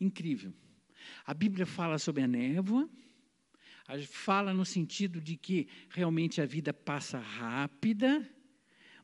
Incrível. 0.00 0.54
A 1.24 1.34
Bíblia 1.34 1.66
fala 1.66 1.98
sobre 1.98 2.22
a 2.22 2.26
névoa, 2.26 2.88
fala 4.08 4.54
no 4.54 4.64
sentido 4.64 5.20
de 5.20 5.36
que 5.36 5.68
realmente 5.90 6.40
a 6.40 6.46
vida 6.46 6.72
passa 6.72 7.18
rápida, 7.18 8.26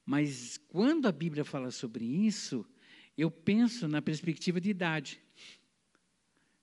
mas 0.05 0.59
quando 0.69 1.07
a 1.07 1.12
Bíblia 1.12 1.45
fala 1.45 1.71
sobre 1.71 2.05
isso, 2.05 2.67
eu 3.17 3.31
penso 3.31 3.87
na 3.87 4.00
perspectiva 4.00 4.61
de 4.61 4.71
idade. 4.71 5.23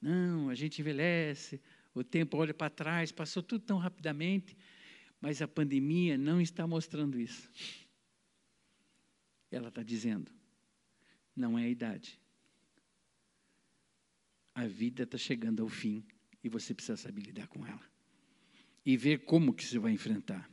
Não, 0.01 0.49
a 0.49 0.55
gente 0.55 0.79
envelhece, 0.81 1.61
o 1.93 2.03
tempo 2.03 2.37
olha 2.37 2.53
para 2.53 2.69
trás, 2.69 3.11
passou 3.11 3.43
tudo 3.43 3.63
tão 3.63 3.77
rapidamente, 3.77 4.57
mas 5.21 5.41
a 5.41 5.47
pandemia 5.47 6.17
não 6.17 6.39
está 6.39 6.65
mostrando 6.65 7.19
isso. 7.19 7.49
Ela 9.51 9.69
está 9.69 9.83
dizendo, 9.83 10.31
não 11.35 11.57
é 11.57 11.65
a 11.65 11.69
idade. 11.69 12.19
A 14.53 14.67
vida 14.67 15.03
está 15.03 15.17
chegando 15.17 15.63
ao 15.63 15.69
fim 15.69 16.05
e 16.43 16.49
você 16.49 16.73
precisa 16.73 16.97
saber 16.97 17.21
lidar 17.21 17.47
com 17.47 17.65
ela. 17.65 17.81
E 18.85 18.95
ver 18.95 19.19
como 19.19 19.53
que 19.53 19.65
você 19.65 19.77
vai 19.77 19.91
enfrentar. 19.91 20.49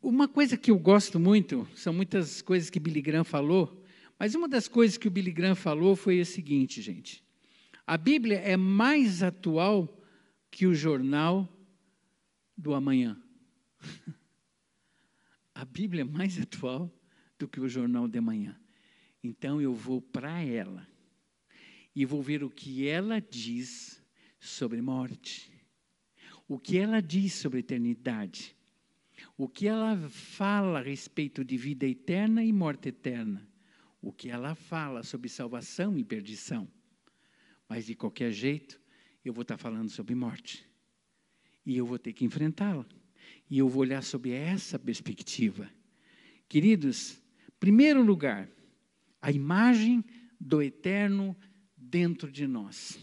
Uma 0.00 0.28
coisa 0.28 0.56
que 0.56 0.70
eu 0.70 0.78
gosto 0.78 1.18
muito, 1.18 1.68
são 1.74 1.92
muitas 1.92 2.40
coisas 2.40 2.70
que 2.70 2.78
Billy 2.78 3.02
Graham 3.02 3.24
falou, 3.24 3.84
mas 4.18 4.34
uma 4.34 4.48
das 4.48 4.68
coisas 4.68 4.96
que 4.96 5.08
o 5.08 5.10
Billy 5.10 5.32
Graham 5.32 5.56
falou 5.56 5.96
foi 5.96 6.20
o 6.20 6.26
seguinte, 6.26 6.80
gente. 6.80 7.24
A 7.86 7.96
Bíblia 7.96 8.38
é 8.38 8.56
mais 8.56 9.22
atual 9.22 10.00
que 10.50 10.66
o 10.66 10.74
jornal 10.74 11.55
do 12.56 12.74
amanhã. 12.74 13.20
A 15.54 15.64
Bíblia 15.64 16.02
é 16.02 16.04
mais 16.04 16.38
atual 16.40 16.92
do 17.38 17.48
que 17.48 17.60
o 17.60 17.68
jornal 17.68 18.06
de 18.06 18.18
amanhã. 18.18 18.58
Então 19.22 19.60
eu 19.60 19.74
vou 19.74 20.00
para 20.00 20.42
ela 20.42 20.86
e 21.94 22.04
vou 22.04 22.22
ver 22.22 22.44
o 22.44 22.50
que 22.50 22.86
ela 22.86 23.20
diz 23.20 24.02
sobre 24.38 24.82
morte, 24.82 25.50
o 26.46 26.58
que 26.58 26.76
ela 26.76 27.00
diz 27.00 27.32
sobre 27.32 27.60
eternidade, 27.60 28.54
o 29.36 29.48
que 29.48 29.66
ela 29.66 29.96
fala 30.10 30.78
a 30.78 30.82
respeito 30.82 31.42
de 31.42 31.56
vida 31.56 31.86
eterna 31.86 32.44
e 32.44 32.52
morte 32.52 32.90
eterna, 32.90 33.48
o 34.00 34.12
que 34.12 34.28
ela 34.28 34.54
fala 34.54 35.02
sobre 35.02 35.28
salvação 35.28 35.98
e 35.98 36.04
perdição. 36.04 36.70
Mas 37.66 37.86
de 37.86 37.94
qualquer 37.94 38.30
jeito, 38.30 38.80
eu 39.24 39.32
vou 39.32 39.42
estar 39.42 39.56
falando 39.56 39.88
sobre 39.88 40.14
morte. 40.14 40.65
E 41.66 41.76
eu 41.76 41.84
vou 41.84 41.98
ter 41.98 42.12
que 42.12 42.24
enfrentá-la. 42.24 42.86
E 43.50 43.58
eu 43.58 43.68
vou 43.68 43.82
olhar 43.82 44.02
sobre 44.02 44.30
essa 44.30 44.78
perspectiva. 44.78 45.68
Queridos, 46.48 47.20
primeiro 47.58 48.02
lugar, 48.02 48.48
a 49.20 49.32
imagem 49.32 50.04
do 50.40 50.62
eterno 50.62 51.36
dentro 51.76 52.30
de 52.30 52.46
nós. 52.46 52.98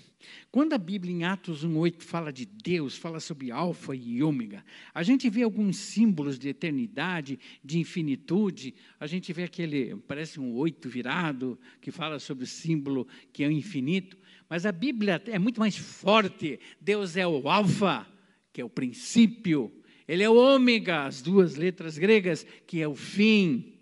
Quando 0.52 0.72
a 0.72 0.78
Bíblia 0.78 1.14
em 1.14 1.24
Atos 1.26 1.66
1:8 1.66 2.02
fala 2.02 2.32
de 2.32 2.46
Deus, 2.46 2.96
fala 2.96 3.20
sobre 3.20 3.52
alfa 3.52 3.94
e 3.94 4.24
ômega, 4.24 4.64
a 4.94 5.04
gente 5.04 5.30
vê 5.30 5.44
alguns 5.44 5.76
símbolos 5.78 6.40
de 6.40 6.48
eternidade, 6.48 7.38
de 7.62 7.80
infinitude. 7.80 8.74
A 9.00 9.06
gente 9.06 9.34
vê 9.34 9.44
aquele, 9.44 9.96
parece 10.08 10.40
um 10.40 10.54
oito 10.54 10.88
virado, 10.88 11.60
que 11.82 11.92
fala 11.92 12.20
sobre 12.20 12.46
o 12.46 12.48
símbolo 12.48 13.06
que 13.34 13.44
é 13.44 13.48
o 13.48 13.52
infinito, 13.52 14.18
mas 14.50 14.66
a 14.66 14.72
Bíblia 14.72 15.22
é 15.26 15.38
muito 15.38 15.60
mais 15.60 15.76
forte. 15.76 16.60
Deus 16.80 17.18
é 17.18 17.28
o 17.28 17.50
alfa, 17.50 18.08
que 18.54 18.62
é 18.62 18.66
o 18.66 18.70
princípio. 18.70 19.74
Ele 20.08 20.22
é 20.22 20.30
o 20.30 20.36
ômega, 20.36 21.06
as 21.06 21.22
duas 21.22 21.56
letras 21.56 21.98
gregas, 21.98 22.46
que 22.68 22.80
é 22.80 22.88
o 22.88 22.96
fim. 22.96 23.80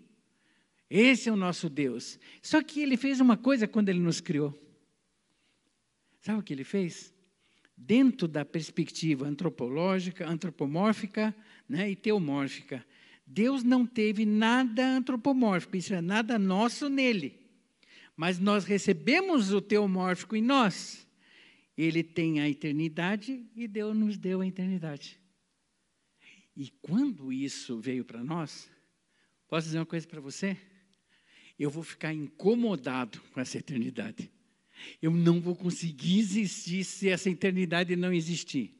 Esse 0.88 1.28
é 1.28 1.32
o 1.32 1.36
nosso 1.36 1.68
Deus. 1.68 2.18
Só 2.40 2.62
que 2.62 2.80
ele 2.80 2.96
fez 2.96 3.20
uma 3.20 3.36
coisa 3.36 3.68
quando 3.68 3.90
ele 3.90 4.00
nos 4.00 4.20
criou. 4.20 4.58
Sabe 6.20 6.40
o 6.40 6.42
que 6.42 6.52
ele 6.52 6.64
fez? 6.64 7.12
Dentro 7.76 8.26
da 8.26 8.44
perspectiva 8.44 9.26
antropológica, 9.26 10.28
antropomórfica 10.28 11.34
né, 11.68 11.90
e 11.90 11.96
teomórfica, 11.96 12.84
Deus 13.26 13.64
não 13.64 13.86
teve 13.86 14.24
nada 14.24 14.86
antropomórfico, 14.86 15.76
isso 15.76 15.94
é 15.94 16.00
nada 16.00 16.38
nosso 16.38 16.88
nele. 16.88 17.40
Mas 18.16 18.38
nós 18.38 18.64
recebemos 18.64 19.52
o 19.52 19.60
teomórfico 19.60 20.36
em 20.36 20.42
nós. 20.42 21.06
Ele 21.76 22.02
tem 22.02 22.40
a 22.40 22.48
eternidade 22.48 23.46
e 23.56 23.66
Deus 23.66 23.96
nos 23.96 24.18
deu 24.18 24.40
a 24.40 24.46
eternidade. 24.46 25.18
E 26.56 26.70
quando 26.82 27.32
isso 27.32 27.80
veio 27.80 28.04
para 28.04 28.22
nós, 28.22 28.70
posso 29.48 29.66
dizer 29.68 29.78
uma 29.78 29.86
coisa 29.86 30.06
para 30.06 30.20
você? 30.20 30.56
Eu 31.58 31.70
vou 31.70 31.82
ficar 31.82 32.12
incomodado 32.12 33.20
com 33.32 33.40
essa 33.40 33.58
eternidade. 33.58 34.30
Eu 35.00 35.10
não 35.10 35.40
vou 35.40 35.54
conseguir 35.54 36.18
existir 36.18 36.84
se 36.84 37.08
essa 37.08 37.30
eternidade 37.30 37.94
não 37.96 38.12
existir. 38.12 38.74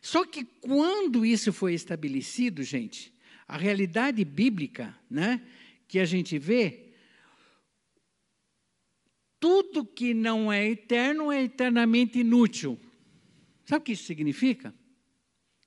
Só 0.00 0.24
que 0.24 0.44
quando 0.44 1.24
isso 1.24 1.52
foi 1.52 1.74
estabelecido, 1.74 2.62
gente, 2.62 3.12
a 3.46 3.56
realidade 3.56 4.24
bíblica, 4.24 4.96
né, 5.08 5.46
que 5.86 5.98
a 5.98 6.04
gente 6.04 6.38
vê, 6.38 6.83
tudo 9.44 9.84
que 9.84 10.14
não 10.14 10.50
é 10.50 10.66
eterno 10.70 11.30
é 11.30 11.42
eternamente 11.42 12.18
inútil. 12.18 12.80
Sabe 13.66 13.82
o 13.82 13.84
que 13.84 13.92
isso 13.92 14.04
significa? 14.04 14.74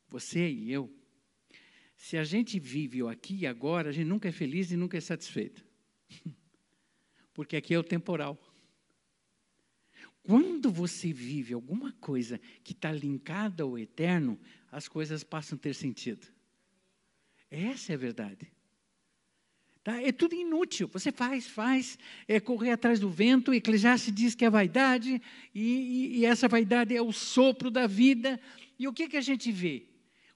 Você 0.09 0.49
e 0.49 0.71
eu. 0.71 0.91
Se 1.95 2.17
a 2.17 2.23
gente 2.23 2.59
vive 2.59 3.03
o 3.03 3.07
aqui 3.07 3.41
e 3.41 3.45
agora, 3.45 3.89
a 3.89 3.91
gente 3.91 4.07
nunca 4.07 4.29
é 4.29 4.31
feliz 4.31 4.71
e 4.71 4.75
nunca 4.75 4.97
é 4.97 4.99
satisfeito. 4.99 5.63
Porque 7.35 7.55
aqui 7.55 7.75
é 7.75 7.77
o 7.77 7.83
temporal. 7.83 8.35
Quando 10.23 10.71
você 10.71 11.13
vive 11.13 11.53
alguma 11.53 11.93
coisa 12.01 12.41
que 12.63 12.71
está 12.71 12.91
linkada 12.91 13.61
ao 13.61 13.77
eterno, 13.77 14.39
as 14.71 14.87
coisas 14.87 15.23
passam 15.23 15.55
a 15.55 15.61
ter 15.61 15.75
sentido. 15.75 16.25
Essa 17.47 17.91
é 17.91 17.95
a 17.95 17.99
verdade. 17.99 18.51
Tá? 19.87 20.01
É 20.01 20.11
tudo 20.11 20.35
inútil. 20.35 20.89
Você 20.91 21.13
faz, 21.13 21.47
faz, 21.47 21.97
é 22.27 22.41
correr 22.41 22.71
atrás 22.71 22.99
do 22.99 23.09
vento. 23.09 23.53
Eclesiastes 23.53 24.13
diz 24.13 24.35
que 24.35 24.43
é 24.43 24.49
vaidade, 24.49 25.21
e, 25.55 25.61
e, 25.61 26.17
e, 26.17 26.25
essa 26.25 26.45
vaidade 26.49 26.93
é 26.93 27.01
o 27.01 27.13
sopro 27.13 27.71
da 27.71 27.87
vida. 27.87 28.37
E 28.77 28.85
o 28.85 28.91
que, 28.91 29.07
que 29.07 29.15
a 29.15 29.21
gente 29.21 29.49
vê? 29.49 29.85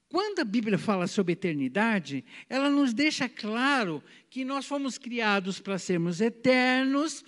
Quando 0.07 0.39
a 0.39 0.45
Bíblia 0.45 0.77
fala 0.77 1.05
sobre 1.05 1.33
eternidade, 1.33 2.23
ela 2.47 2.69
nos 2.69 2.93
deixa 2.93 3.27
claro 3.27 4.01
que 4.29 4.45
nós 4.45 4.65
fomos 4.65 4.97
criados 4.97 5.59
para 5.59 5.77
sermos 5.77 6.21
eternos, 6.21 7.21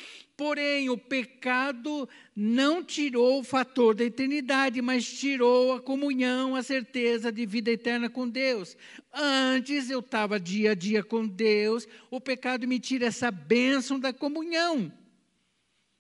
porém 0.44 0.90
o 0.90 0.98
pecado 0.98 2.08
não 2.36 2.84
tirou 2.84 3.40
o 3.40 3.44
fator 3.46 3.96
da 3.96 4.04
eternidade, 4.04 4.82
mas 4.82 5.06
tirou 5.06 5.72
a 5.72 5.82
comunhão, 5.82 6.54
a 6.54 6.62
certeza 6.62 7.32
de 7.32 7.46
vida 7.46 7.72
eterna 7.72 8.10
com 8.10 8.28
Deus. 8.28 8.76
Antes 9.14 9.90
eu 9.90 10.02
estava 10.02 10.38
dia 10.38 10.72
a 10.72 10.76
dia 10.76 11.02
com 11.02 11.26
Deus, 11.26 11.88
o 12.12 12.20
pecado 12.20 12.68
me 12.68 12.78
tira 12.78 13.06
essa 13.06 13.32
bênção 13.32 13.98
da 13.98 14.12
comunhão. 14.12 14.92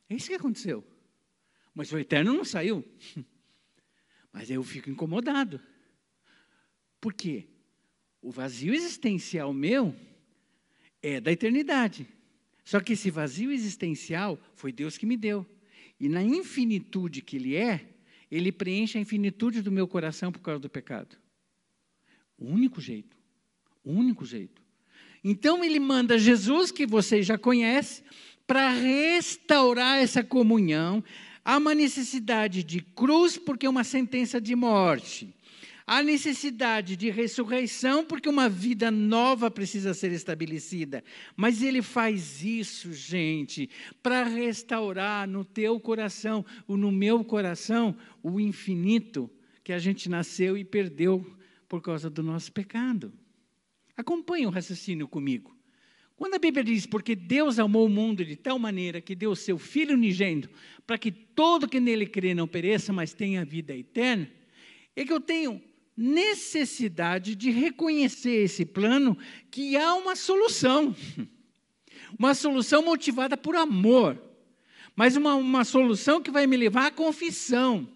É 0.09 0.15
isso 0.15 0.27
que 0.27 0.35
aconteceu. 0.35 0.83
Mas 1.73 1.89
o 1.93 1.97
eterno 1.97 2.33
não 2.33 2.43
saiu. 2.43 2.83
Mas 4.33 4.51
eu 4.51 4.61
fico 4.61 4.89
incomodado. 4.89 5.61
Por 6.99 7.13
quê? 7.13 7.47
O 8.21 8.29
vazio 8.29 8.73
existencial 8.73 9.53
meu 9.53 9.95
é 11.01 11.21
da 11.21 11.31
eternidade. 11.31 12.05
Só 12.63 12.79
que 12.79 12.93
esse 12.93 13.11
vazio 13.11 13.51
existencial 13.51 14.39
foi 14.55 14.71
Deus 14.71 14.97
que 14.97 15.05
me 15.05 15.17
deu. 15.17 15.45
E 15.99 16.07
na 16.07 16.23
infinitude 16.23 17.21
que 17.21 17.35
Ele 17.35 17.55
é, 17.55 17.89
Ele 18.31 18.51
preenche 18.51 18.97
a 18.97 19.01
infinitude 19.01 19.61
do 19.61 19.71
meu 19.71 19.87
coração 19.87 20.31
por 20.31 20.39
causa 20.39 20.59
do 20.59 20.69
pecado. 20.69 21.17
O 22.37 22.45
único 22.45 22.79
jeito. 22.81 23.17
O 23.83 23.91
único 23.91 24.25
jeito. 24.25 24.61
Então 25.23 25.63
Ele 25.63 25.79
manda 25.79 26.17
Jesus, 26.17 26.71
que 26.71 26.85
vocês 26.85 27.25
já 27.25 27.37
conhecem, 27.37 28.03
para 28.45 28.69
restaurar 28.69 29.99
essa 29.99 30.23
comunhão. 30.23 31.03
Há 31.45 31.57
uma 31.57 31.75
necessidade 31.75 32.63
de 32.63 32.81
cruz, 32.81 33.37
porque 33.37 33.65
é 33.65 33.69
uma 33.69 33.83
sentença 33.83 34.39
de 34.39 34.55
morte. 34.55 35.33
Há 35.85 36.01
necessidade 36.01 36.95
de 36.95 37.09
ressurreição, 37.09 38.05
porque 38.05 38.29
uma 38.29 38.47
vida 38.47 38.89
nova 38.89 39.51
precisa 39.51 39.93
ser 39.93 40.11
estabelecida. 40.13 41.03
Mas 41.35 41.61
ele 41.61 41.81
faz 41.81 42.41
isso, 42.41 42.93
gente, 42.93 43.69
para 44.01 44.23
restaurar 44.23 45.27
no 45.27 45.43
teu 45.43 45.79
coração, 45.79 46.45
ou 46.67 46.77
no 46.77 46.91
meu 46.91 47.23
coração, 47.23 47.95
o 48.21 48.39
infinito 48.39 49.29
que 49.61 49.73
a 49.73 49.79
gente 49.79 50.09
nasceu 50.09 50.57
e 50.57 50.63
perdeu 50.63 51.25
por 51.67 51.81
causa 51.81 52.09
do 52.09 52.23
nosso 52.23 52.51
pecado. 52.51 53.11
Acompanhe 53.97 54.45
o 54.45 54.49
raciocínio 54.49 55.07
comigo. 55.07 55.53
Quando 56.15 56.35
a 56.35 56.39
Bíblia 56.39 56.63
diz, 56.63 56.85
porque 56.85 57.15
Deus 57.15 57.59
amou 57.59 57.85
o 57.85 57.89
mundo 57.89 58.23
de 58.23 58.37
tal 58.37 58.57
maneira 58.57 59.01
que 59.01 59.15
deu 59.15 59.31
o 59.31 59.35
seu 59.35 59.57
Filho 59.57 59.95
unigênito, 59.95 60.49
para 60.87 60.97
que 60.97 61.11
todo 61.11 61.67
que 61.67 61.79
nele 61.79 62.05
crê 62.05 62.33
não 62.33 62.47
pereça, 62.47 62.93
mas 62.93 63.13
tenha 63.13 63.43
vida 63.43 63.75
eterna, 63.75 64.29
é 64.95 65.03
que 65.03 65.11
eu 65.11 65.19
tenho 65.19 65.61
necessidade 65.95 67.35
de 67.35 67.51
reconhecer 67.51 68.43
esse 68.43 68.65
plano 68.65 69.17
que 69.51 69.75
há 69.75 69.93
uma 69.95 70.15
solução. 70.15 70.95
Uma 72.17 72.35
solução 72.35 72.83
motivada 72.83 73.35
por 73.35 73.55
amor, 73.55 74.21
mas 74.95 75.15
uma, 75.15 75.33
uma 75.33 75.63
solução 75.65 76.21
que 76.21 76.29
vai 76.29 76.45
me 76.45 76.55
levar 76.55 76.85
à 76.85 76.91
confissão. 76.91 77.89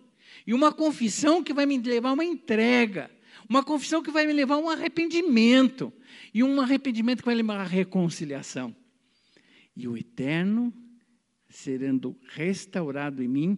E 0.45 0.55
uma 0.55 0.73
confissão 0.73 1.43
que 1.43 1.53
vai 1.53 1.67
me 1.67 1.77
levar 1.77 2.09
a 2.09 2.13
uma 2.13 2.25
entrega. 2.25 3.11
Uma 3.47 3.63
confissão 3.63 4.01
que 4.01 4.09
vai 4.09 4.25
me 4.25 4.33
levar 4.33 4.55
a 4.55 4.57
um 4.57 4.69
arrependimento. 4.69 5.93
E 6.33 6.43
um 6.43 6.59
arrependimento 6.59 7.19
que 7.19 7.27
vai 7.27 7.35
levar 7.35 7.59
à 7.59 7.63
reconciliação. 7.63 8.75
E 9.75 9.87
o 9.87 9.95
eterno 9.95 10.73
sendo 11.49 12.17
restaurado 12.29 13.23
em 13.23 13.27
mim 13.27 13.57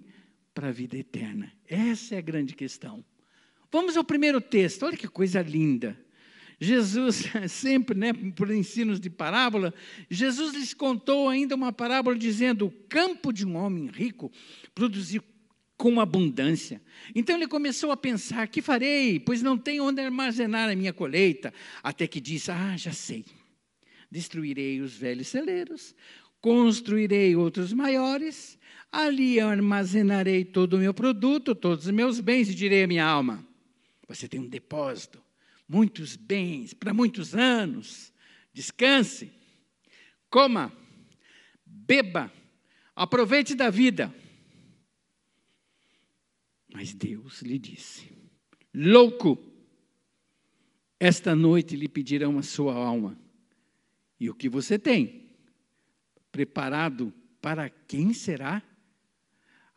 para 0.54 0.69
a 0.69 0.71
vida 0.71 0.97
eterna. 0.97 1.52
Essa 1.65 2.15
é 2.15 2.17
a 2.17 2.21
grande 2.21 2.56
questão. 2.56 3.04
Vamos 3.71 3.95
ao 3.95 4.03
primeiro 4.03 4.41
texto, 4.41 4.84
olha 4.84 4.97
que 4.97 5.08
coisa 5.08 5.41
linda. 5.41 5.97
Jesus, 6.60 7.25
sempre, 7.47 7.97
né, 7.97 8.12
por 8.36 8.51
ensinos 8.51 8.99
de 8.99 9.10
parábola, 9.10 9.73
Jesus 10.10 10.53
lhes 10.53 10.73
contou 10.73 11.29
ainda 11.29 11.55
uma 11.55 11.71
parábola 11.71 12.17
dizendo: 12.17 12.65
o 12.65 12.71
campo 12.71 13.32
de 13.32 13.45
um 13.45 13.55
homem 13.55 13.88
rico 13.88 14.32
produziu 14.75 15.23
com 15.77 16.01
abundância. 16.01 16.82
Então 17.15 17.38
ele 17.38 17.47
começou 17.47 17.91
a 17.91 17.97
pensar: 17.97 18.47
que 18.47 18.62
farei? 18.62 19.19
Pois 19.19 19.41
não 19.41 19.58
tenho 19.58 19.86
onde 19.86 20.01
armazenar 20.01 20.69
a 20.69 20.75
minha 20.75 20.91
colheita. 20.91 21.53
Até 21.82 22.05
que 22.05 22.19
disse: 22.19 22.51
ah, 22.51 22.75
já 22.75 22.91
sei. 22.91 23.23
Destruirei 24.12 24.82
os 24.82 24.95
velhos 24.95 25.27
celeiros, 25.27 25.95
construirei 26.41 27.36
outros 27.36 27.71
maiores, 27.71 28.58
ali 28.91 29.39
armazenarei 29.39 30.43
todo 30.43 30.73
o 30.73 30.79
meu 30.79 30.93
produto, 30.93 31.53
todos 31.53 31.86
os 31.86 31.91
meus 31.91 32.19
bens, 32.19 32.49
e 32.49 32.55
direi 32.55 32.84
à 32.84 32.88
minha 32.88 33.05
alma: 33.05 33.47
Você 34.10 34.28
tem 34.28 34.39
um 34.39 34.50
depósito, 34.50 35.24
muitos 35.67 36.15
bens, 36.15 36.74
para 36.74 36.91
muitos 36.91 37.36
anos, 37.36 38.12
descanse, 38.52 39.32
coma, 40.32 40.74
beba, 41.63 42.34
aproveite 42.95 43.54
da 43.54 43.69
vida. 43.69 44.13
Mas 46.74 46.91
Deus 46.91 47.43
lhe 47.43 47.60
disse: 47.60 48.12
Louco, 48.74 49.38
esta 51.00 51.36
noite 51.36 51.76
lhe 51.76 51.88
pedirão 51.88 52.39
a 52.39 52.43
sua 52.43 52.74
alma. 52.74 53.15
E 54.19 54.28
o 54.28 54.34
que 54.34 54.50
você 54.50 54.80
tem? 54.80 55.30
Preparado 56.32 57.13
para 57.39 57.69
quem 57.69 58.12
será? 58.12 58.63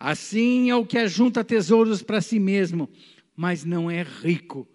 Assim 0.01 0.71
é 0.71 0.75
o 0.75 0.87
que 0.87 0.97
ajunta 0.97 1.45
tesouros 1.45 2.03
para 2.03 2.23
si 2.23 2.41
mesmo, 2.41 2.89
mas 3.37 3.65
não 3.65 3.91
é 3.91 4.03
rico 4.03 4.69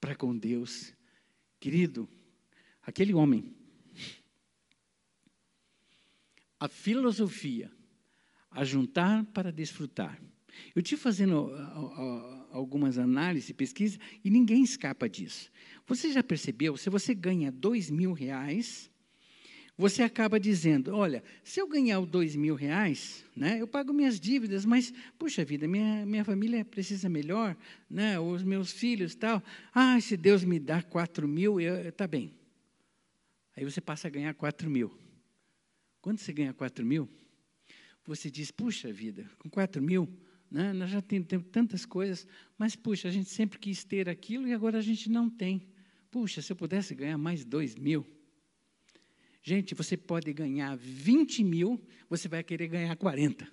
para 0.00 0.14
com 0.14 0.36
Deus. 0.36 0.92
Querido, 1.58 2.08
aquele 2.82 3.14
homem, 3.14 3.54
a 6.58 6.68
filosofia, 6.68 7.70
ajuntar 8.50 9.24
para 9.26 9.50
desfrutar. 9.50 10.20
Eu 10.74 10.82
estive 10.82 11.00
fazendo 11.00 11.50
algumas 12.50 12.98
análises 12.98 13.52
pesquisas 13.52 13.98
e 14.22 14.30
ninguém 14.30 14.62
escapa 14.62 15.08
disso. 15.08 15.50
Você 15.86 16.12
já 16.12 16.22
percebeu? 16.22 16.76
Se 16.76 16.90
você 16.90 17.14
ganha 17.14 17.50
dois 17.50 17.90
mil 17.90 18.12
reais, 18.12 18.90
você 19.82 20.04
acaba 20.04 20.38
dizendo, 20.38 20.94
olha, 20.94 21.24
se 21.42 21.60
eu 21.60 21.66
ganhar 21.66 21.98
os 21.98 22.08
dois 22.08 22.36
mil 22.36 22.54
reais, 22.54 23.24
né, 23.34 23.60
eu 23.60 23.66
pago 23.66 23.92
minhas 23.92 24.20
dívidas, 24.20 24.64
mas, 24.64 24.94
puxa 25.18 25.44
vida, 25.44 25.66
minha, 25.66 26.06
minha 26.06 26.24
família 26.24 26.64
precisa 26.64 27.08
melhor, 27.08 27.56
né, 27.90 28.16
os 28.16 28.44
meus 28.44 28.70
filhos 28.70 29.16
tal. 29.16 29.42
Ah, 29.74 30.00
se 30.00 30.16
Deus 30.16 30.44
me 30.44 30.60
dá 30.60 30.82
quatro 30.84 31.26
mil, 31.26 31.58
está 31.58 32.06
bem. 32.06 32.32
Aí 33.56 33.64
você 33.64 33.80
passa 33.80 34.06
a 34.06 34.10
ganhar 34.10 34.32
quatro 34.34 34.70
mil. 34.70 34.96
Quando 36.00 36.18
você 36.18 36.32
ganha 36.32 36.52
quatro 36.52 36.86
mil, 36.86 37.08
você 38.06 38.30
diz, 38.30 38.52
puxa 38.52 38.92
vida, 38.92 39.28
com 39.36 39.50
quatro 39.50 39.82
mil, 39.82 40.08
né, 40.48 40.72
nós 40.72 40.90
já 40.90 41.02
temos, 41.02 41.26
tantas 41.50 41.84
coisas, 41.84 42.24
mas, 42.56 42.76
puxa, 42.76 43.08
a 43.08 43.10
gente 43.10 43.30
sempre 43.30 43.58
quis 43.58 43.82
ter 43.82 44.08
aquilo 44.08 44.46
e 44.46 44.52
agora 44.52 44.78
a 44.78 44.82
gente 44.82 45.10
não 45.10 45.28
tem. 45.28 45.66
Puxa, 46.08 46.40
se 46.40 46.52
eu 46.52 46.56
pudesse 46.56 46.94
ganhar 46.94 47.18
mais 47.18 47.44
dois 47.44 47.74
mil, 47.74 48.06
Gente, 49.42 49.74
você 49.74 49.96
pode 49.96 50.32
ganhar 50.32 50.76
20 50.76 51.42
mil, 51.42 51.84
você 52.08 52.28
vai 52.28 52.44
querer 52.44 52.68
ganhar 52.68 52.94
40. 52.94 53.50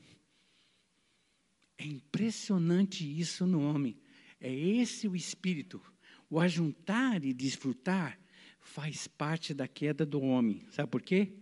É 1.80 1.86
impressionante 1.86 3.04
isso 3.04 3.48
no 3.48 3.62
homem. 3.62 4.00
É 4.40 4.54
esse 4.54 5.08
o 5.08 5.16
espírito. 5.16 5.82
O 6.30 6.40
ajuntar 6.40 7.24
e 7.26 7.34
desfrutar 7.34 8.20
faz 8.60 9.08
parte 9.08 9.54
da 9.54 9.68
queda 9.68 10.06
do 10.06 10.22
homem. 10.22 10.64
Sabe 10.72 10.92
por 10.92 11.02
quê? 11.02 11.34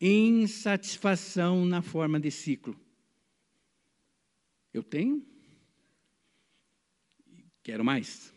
Insatisfação 0.00 1.66
na 1.66 1.82
forma 1.82 2.18
de 2.18 2.30
ciclo. 2.30 2.74
Eu 4.72 4.82
tenho, 4.82 5.22
quero 7.62 7.84
mais. 7.84 8.32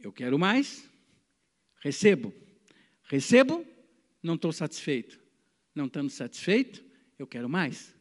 Eu 0.00 0.12
quero 0.12 0.36
mais, 0.36 0.90
recebo. 1.80 2.34
Recebo, 3.04 3.64
não 4.24 4.34
estou 4.34 4.52
satisfeito. 4.52 5.20
Não 5.74 5.86
estando 5.86 6.08
satisfeito, 6.08 6.82
eu 7.18 7.26
quero 7.26 7.48
mais. 7.48 7.94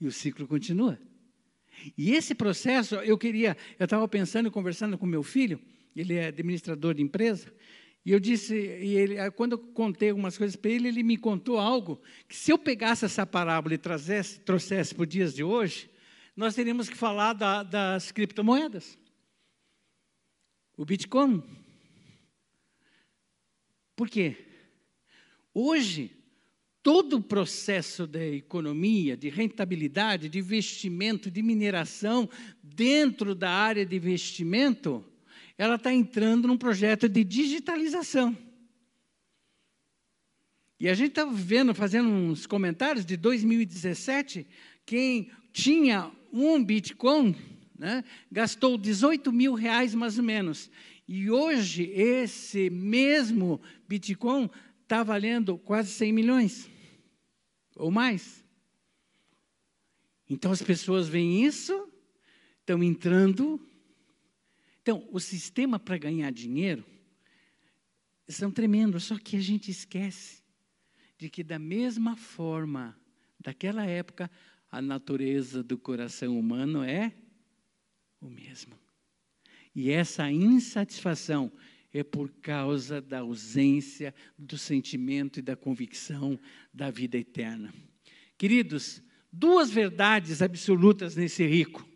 E 0.00 0.06
o 0.06 0.12
ciclo 0.12 0.46
continua. 0.46 0.98
E 1.98 2.12
esse 2.12 2.34
processo, 2.34 2.94
eu 2.96 3.18
queria, 3.18 3.56
eu 3.78 3.84
estava 3.84 4.06
pensando, 4.06 4.50
conversando 4.50 4.96
com 4.96 5.04
meu 5.04 5.22
filho, 5.22 5.60
ele 5.96 6.14
é 6.14 6.26
administrador 6.26 6.94
de 6.94 7.02
empresa, 7.02 7.52
e 8.04 8.12
eu 8.12 8.20
disse, 8.20 8.54
e 8.54 8.94
ele, 8.96 9.30
quando 9.32 9.52
eu 9.52 9.58
contei 9.58 10.10
algumas 10.10 10.36
coisas 10.36 10.54
para 10.54 10.70
ele, 10.70 10.88
ele 10.88 11.02
me 11.02 11.16
contou 11.16 11.58
algo 11.58 12.00
que 12.28 12.36
se 12.36 12.52
eu 12.52 12.58
pegasse 12.58 13.04
essa 13.04 13.26
parábola 13.26 13.74
e 13.74 13.78
trazesse, 13.78 14.40
trouxesse 14.40 14.94
para 14.94 15.02
os 15.02 15.08
dias 15.08 15.34
de 15.34 15.42
hoje, 15.42 15.90
nós 16.36 16.54
teríamos 16.54 16.88
que 16.88 16.96
falar 16.96 17.32
da, 17.32 17.62
das 17.62 18.12
criptomoedas. 18.12 18.98
O 20.76 20.84
Bitcoin. 20.84 21.42
Por 23.96 24.10
quê? 24.10 24.53
Hoje, 25.54 26.10
todo 26.82 27.18
o 27.18 27.22
processo 27.22 28.08
da 28.08 28.26
economia, 28.26 29.16
de 29.16 29.28
rentabilidade, 29.28 30.28
de 30.28 30.40
investimento, 30.40 31.30
de 31.30 31.40
mineração, 31.42 32.28
dentro 32.60 33.36
da 33.36 33.50
área 33.50 33.86
de 33.86 33.94
investimento, 33.94 35.04
ela 35.56 35.76
está 35.76 35.94
entrando 35.94 36.48
num 36.48 36.58
projeto 36.58 37.08
de 37.08 37.22
digitalização. 37.22 38.36
E 40.80 40.88
a 40.88 40.94
gente 40.94 41.10
estava 41.10 41.30
tá 41.30 41.36
vendo, 41.40 41.72
fazendo 41.72 42.08
uns 42.08 42.46
comentários 42.46 43.06
de 43.06 43.16
2017, 43.16 44.44
quem 44.84 45.30
tinha 45.52 46.10
um 46.32 46.62
Bitcoin 46.62 47.36
né, 47.78 48.02
gastou 48.30 48.76
18 48.76 49.32
mil 49.32 49.54
reais 49.54 49.94
mais 49.94 50.18
ou 50.18 50.24
menos. 50.24 50.68
E 51.06 51.30
hoje, 51.30 51.84
esse 51.94 52.68
mesmo 52.70 53.60
Bitcoin 53.88 54.50
está 54.94 55.02
valendo 55.02 55.58
quase 55.58 55.90
100 55.90 56.12
milhões 56.12 56.70
ou 57.74 57.90
mais. 57.90 58.44
Então 60.30 60.52
as 60.52 60.62
pessoas 60.62 61.08
veem 61.08 61.44
isso, 61.44 61.92
estão 62.60 62.80
entrando. 62.80 63.60
Então, 64.80 65.08
o 65.10 65.18
sistema 65.18 65.80
para 65.80 65.98
ganhar 65.98 66.30
dinheiro 66.30 66.84
são 68.28 68.52
tremendos, 68.52 69.04
só 69.04 69.18
que 69.18 69.36
a 69.36 69.40
gente 69.40 69.68
esquece 69.68 70.44
de 71.18 71.28
que, 71.28 71.42
da 71.42 71.58
mesma 71.58 72.16
forma, 72.16 72.96
daquela 73.40 73.84
época, 73.84 74.30
a 74.70 74.80
natureza 74.80 75.60
do 75.62 75.76
coração 75.76 76.38
humano 76.38 76.84
é 76.84 77.12
o 78.20 78.30
mesmo. 78.30 78.78
E 79.74 79.90
essa 79.90 80.30
insatisfação 80.30 81.50
é 81.94 82.02
por 82.02 82.28
causa 82.42 83.00
da 83.00 83.20
ausência 83.20 84.12
do 84.36 84.58
sentimento 84.58 85.38
e 85.38 85.42
da 85.42 85.54
convicção 85.54 86.38
da 86.72 86.90
vida 86.90 87.16
eterna. 87.16 87.72
Queridos, 88.36 89.00
duas 89.32 89.70
verdades 89.70 90.42
absolutas 90.42 91.14
nesse 91.14 91.46
rico. 91.46 91.88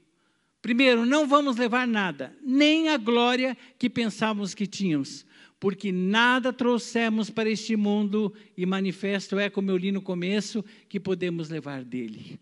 Primeiro, 0.63 1.05
não 1.05 1.27
vamos 1.27 1.57
levar 1.57 1.87
nada, 1.87 2.37
nem 2.43 2.89
a 2.89 2.97
glória 2.97 3.57
que 3.77 3.91
pensávamos 3.91 4.55
que 4.55 4.67
tínhamos, 4.67 5.27
porque 5.59 5.91
nada 5.91 6.53
trouxemos 6.53 7.29
para 7.29 7.51
este 7.51 7.75
mundo 7.75 8.33
e 8.57 8.65
manifesto 8.65 9.37
é, 9.39 9.51
como 9.51 9.71
eu 9.71 9.77
li 9.77 9.91
no 9.91 10.03
começo, 10.03 10.65
que 10.89 11.01
podemos 11.01 11.49
levar 11.49 11.85
dele. 11.85 12.41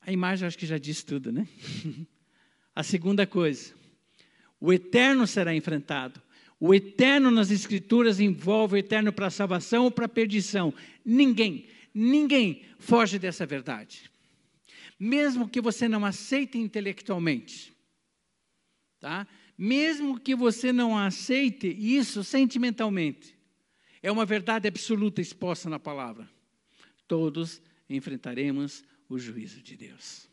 A 0.00 0.12
imagem 0.12 0.46
acho 0.46 0.58
que 0.58 0.66
já 0.66 0.78
diz 0.78 1.02
tudo, 1.02 1.32
né? 1.32 1.48
a 2.74 2.82
segunda 2.82 3.26
coisa, 3.26 3.74
o 4.60 4.72
eterno 4.72 5.26
será 5.26 5.54
enfrentado. 5.54 6.22
O 6.58 6.74
eterno 6.74 7.30
nas 7.30 7.50
Escrituras 7.50 8.20
envolve 8.20 8.74
o 8.74 8.78
eterno 8.78 9.12
para 9.12 9.28
salvação 9.30 9.84
ou 9.84 9.90
para 9.90 10.08
perdição. 10.08 10.72
Ninguém, 11.04 11.66
ninguém 11.92 12.62
foge 12.78 13.18
dessa 13.18 13.44
verdade. 13.44 14.10
Mesmo 14.98 15.48
que 15.48 15.60
você 15.60 15.88
não 15.88 16.04
aceite 16.04 16.56
intelectualmente, 16.56 17.74
tá? 19.00 19.26
Mesmo 19.58 20.18
que 20.18 20.34
você 20.34 20.72
não 20.72 20.96
aceite 20.96 21.66
isso 21.68 22.24
sentimentalmente, 22.24 23.36
é 24.02 24.10
uma 24.10 24.24
verdade 24.24 24.66
absoluta 24.68 25.20
exposta 25.20 25.68
na 25.68 25.78
palavra. 25.78 26.28
Todos 27.06 27.60
enfrentaremos 27.88 28.84
o 29.08 29.18
juízo 29.18 29.62
de 29.62 29.76
Deus. 29.76 30.28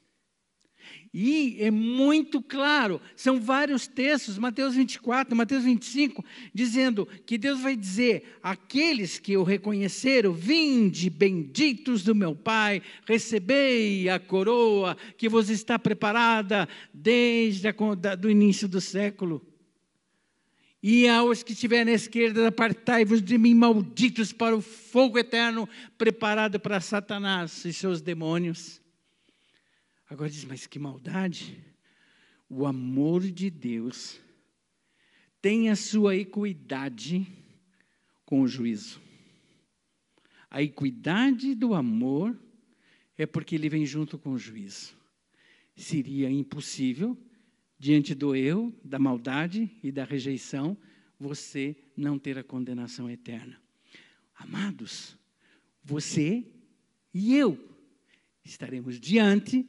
E 1.13 1.58
é 1.60 1.70
muito 1.70 2.41
claro, 2.41 3.02
são 3.17 3.39
vários 3.39 3.86
textos, 3.86 4.38
Mateus 4.38 4.76
24, 4.76 5.36
Mateus 5.36 5.65
25, 5.65 6.24
dizendo 6.54 7.06
que 7.26 7.38
Deus 7.38 7.60
vai 7.60 7.76
dizer: 7.76 8.39
aqueles 8.41 9.20
que 9.20 9.36
o 9.36 9.44
reconheceram, 9.44 10.32
vinde, 10.32 11.10
benditos 11.10 12.04
do 12.04 12.15
meu 12.15 12.34
Pai, 12.34 12.82
recebei 13.06 14.08
a 14.08 14.20
coroa 14.20 14.96
que 15.17 15.28
vos 15.28 15.50
está 15.50 15.78
preparada 15.78 16.67
desde 16.94 17.67
o 18.24 18.30
início 18.30 18.67
do 18.67 18.80
século. 18.80 19.46
E 20.84 21.08
aos 21.08 21.44
que 21.44 21.54
estiverem 21.54 21.94
à 21.94 21.96
esquerda, 21.96 22.48
apartai-vos 22.48 23.22
de 23.22 23.38
mim, 23.38 23.54
malditos, 23.54 24.34
para 24.34 24.56
o 24.56 24.62
fogo 24.62 25.20
eterno 25.20 25.70
preparado 25.96 26.60
para 26.60 26.82
Satanás 26.82 27.63
e 27.65 27.72
seus 27.72 28.02
demônios. 28.02 28.81
Agora 30.12 30.30
diz, 30.30 30.43
mas 30.43 30.67
que 30.67 30.78
maldade! 30.78 31.58
O 32.50 32.65
amor 32.65 33.21
de 33.21 33.50
Deus 33.50 34.19
tem 35.41 35.69
a 35.69 35.76
sua 35.78 36.17
equidade 36.17 37.26
com 38.26 38.41
o 38.41 38.47
juízo. 38.47 39.02
A 40.50 40.62
equidade 40.62 41.56
do 41.56 41.74
amor 41.74 42.38
é 43.17 43.26
porque 43.26 43.56
ele 43.56 43.69
vem 43.69 43.86
junto 43.86 44.17
com 44.17 44.34
o 44.34 44.38
juízo. 44.38 44.93
Seria 45.78 46.30
impossível, 46.30 47.17
diante 47.80 48.13
do 48.13 48.36
eu, 48.36 48.78
da 48.84 49.00
maldade 49.00 49.71
e 49.82 49.93
da 49.93 50.04
rejeição, 50.04 50.78
você 51.17 51.74
não 51.95 52.19
ter 52.19 52.38
a 52.38 52.43
condenação 52.43 53.10
eterna. 53.10 53.62
Amados, 54.36 55.17
você 55.82 56.45
e 57.13 57.34
eu 57.34 57.58
estaremos 58.43 59.00
diante 59.00 59.65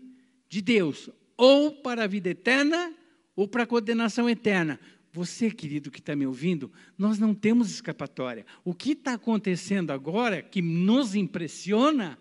de 0.52 0.60
Deus, 0.60 1.08
ou 1.34 1.72
para 1.72 2.04
a 2.04 2.06
vida 2.06 2.28
eterna, 2.28 2.92
ou 3.34 3.48
para 3.48 3.62
a 3.62 3.66
condenação 3.66 4.28
eterna. 4.28 4.78
Você, 5.10 5.50
querido 5.50 5.90
que 5.90 5.98
está 5.98 6.14
me 6.14 6.26
ouvindo, 6.26 6.70
nós 6.98 7.18
não 7.18 7.34
temos 7.34 7.70
escapatória. 7.70 8.44
O 8.62 8.74
que 8.74 8.92
está 8.92 9.14
acontecendo 9.14 9.92
agora, 9.92 10.42
que 10.42 10.60
nos 10.60 11.14
impressiona, 11.14 12.18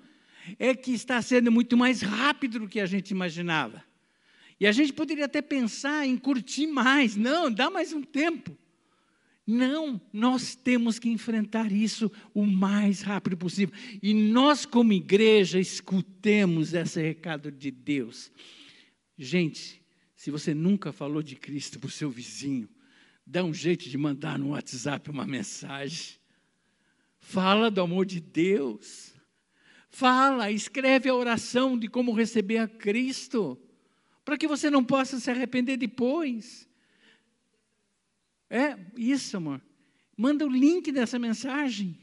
é 0.58 0.74
que 0.74 0.94
está 0.94 1.22
sendo 1.22 1.52
muito 1.52 1.76
mais 1.76 2.02
rápido 2.02 2.60
do 2.60 2.70
que 2.70 2.80
a 2.80 2.86
gente 2.86 3.12
imaginava. 3.12 3.84
E 4.58 4.66
a 4.66 4.72
gente 4.72 4.94
poderia 4.94 5.26
até 5.26 5.42
pensar 5.42 6.08
em 6.08 6.16
curtir 6.16 6.68
mais. 6.68 7.18
Não, 7.18 7.52
dá 7.52 7.70
mais 7.70 7.92
um 7.92 8.02
tempo. 8.02 8.58
Não, 9.46 10.00
nós 10.14 10.56
temos 10.56 11.00
que 11.00 11.10
enfrentar 11.10 11.72
isso 11.72 12.12
o 12.34 12.46
mais 12.46 13.02
rápido 13.02 13.36
possível. 13.36 13.76
E 14.02 14.14
nós, 14.14 14.66
como 14.66 14.94
igreja, 14.94 15.60
escutemos 15.60 16.74
esse 16.74 17.02
recado 17.02 17.52
de 17.52 17.72
Deus. 17.72 18.32
Gente, 19.18 19.82
se 20.16 20.30
você 20.30 20.54
nunca 20.54 20.92
falou 20.92 21.24
de 21.24 21.36
Cristo 21.36 21.80
para 21.80 21.88
o 21.88 21.92
seu 21.92 22.10
vizinho, 22.10 22.70
dá 23.26 23.44
um 23.44 23.54
jeito 23.54 23.90
de 23.90 23.98
mandar 23.98 24.38
no 24.38 24.50
WhatsApp 24.50 25.10
uma 25.10 25.26
mensagem. 25.26 26.16
Fala 27.20 27.72
do 27.72 27.82
amor 27.82 28.06
de 28.06 28.20
Deus. 28.20 29.14
Fala, 29.90 30.52
escreve 30.52 31.10
a 31.10 31.16
oração 31.16 31.78
de 31.78 31.88
como 31.88 32.14
receber 32.14 32.60
a 32.60 32.68
Cristo, 32.68 33.60
para 34.24 34.38
que 34.38 34.48
você 34.48 34.70
não 34.70 34.84
possa 34.84 35.20
se 35.20 35.30
arrepender 35.30 35.78
depois. 35.78 36.70
É, 38.52 38.78
isso, 38.98 39.38
amor. 39.38 39.62
Manda 40.18 40.46
o 40.46 40.50
link 40.50 40.92
dessa 40.92 41.18
mensagem. 41.18 41.98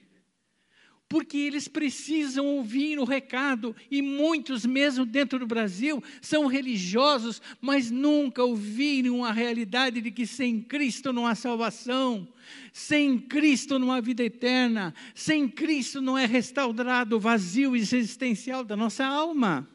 Porque 1.07 1.37
eles 1.37 1.69
precisam 1.69 2.47
ouvir 2.47 2.99
o 2.99 3.05
recado, 3.05 3.77
e 3.91 4.03
muitos, 4.03 4.65
mesmo 4.65 5.07
dentro 5.07 5.39
do 5.39 5.47
Brasil, 5.47 6.03
são 6.21 6.47
religiosos, 6.47 7.41
mas 7.61 7.91
nunca 7.91 8.43
ouviram 8.43 9.25
a 9.25 9.33
realidade 9.33 10.01
de 10.01 10.11
que 10.11 10.27
sem 10.27 10.61
Cristo 10.61 11.13
não 11.13 11.27
há 11.27 11.35
salvação, 11.35 12.29
sem 12.73 13.19
Cristo 13.19 13.79
não 13.79 13.93
há 13.93 14.01
vida 14.01 14.23
eterna, 14.23 14.95
sem 15.15 15.49
Cristo 15.49 16.01
não 16.01 16.17
é 16.17 16.27
restaurado 16.27 17.17
o 17.17 17.21
vazio 17.21 17.77
existencial 17.77 18.63
da 18.65 18.77
nossa 18.77 19.05
alma. 19.05 19.69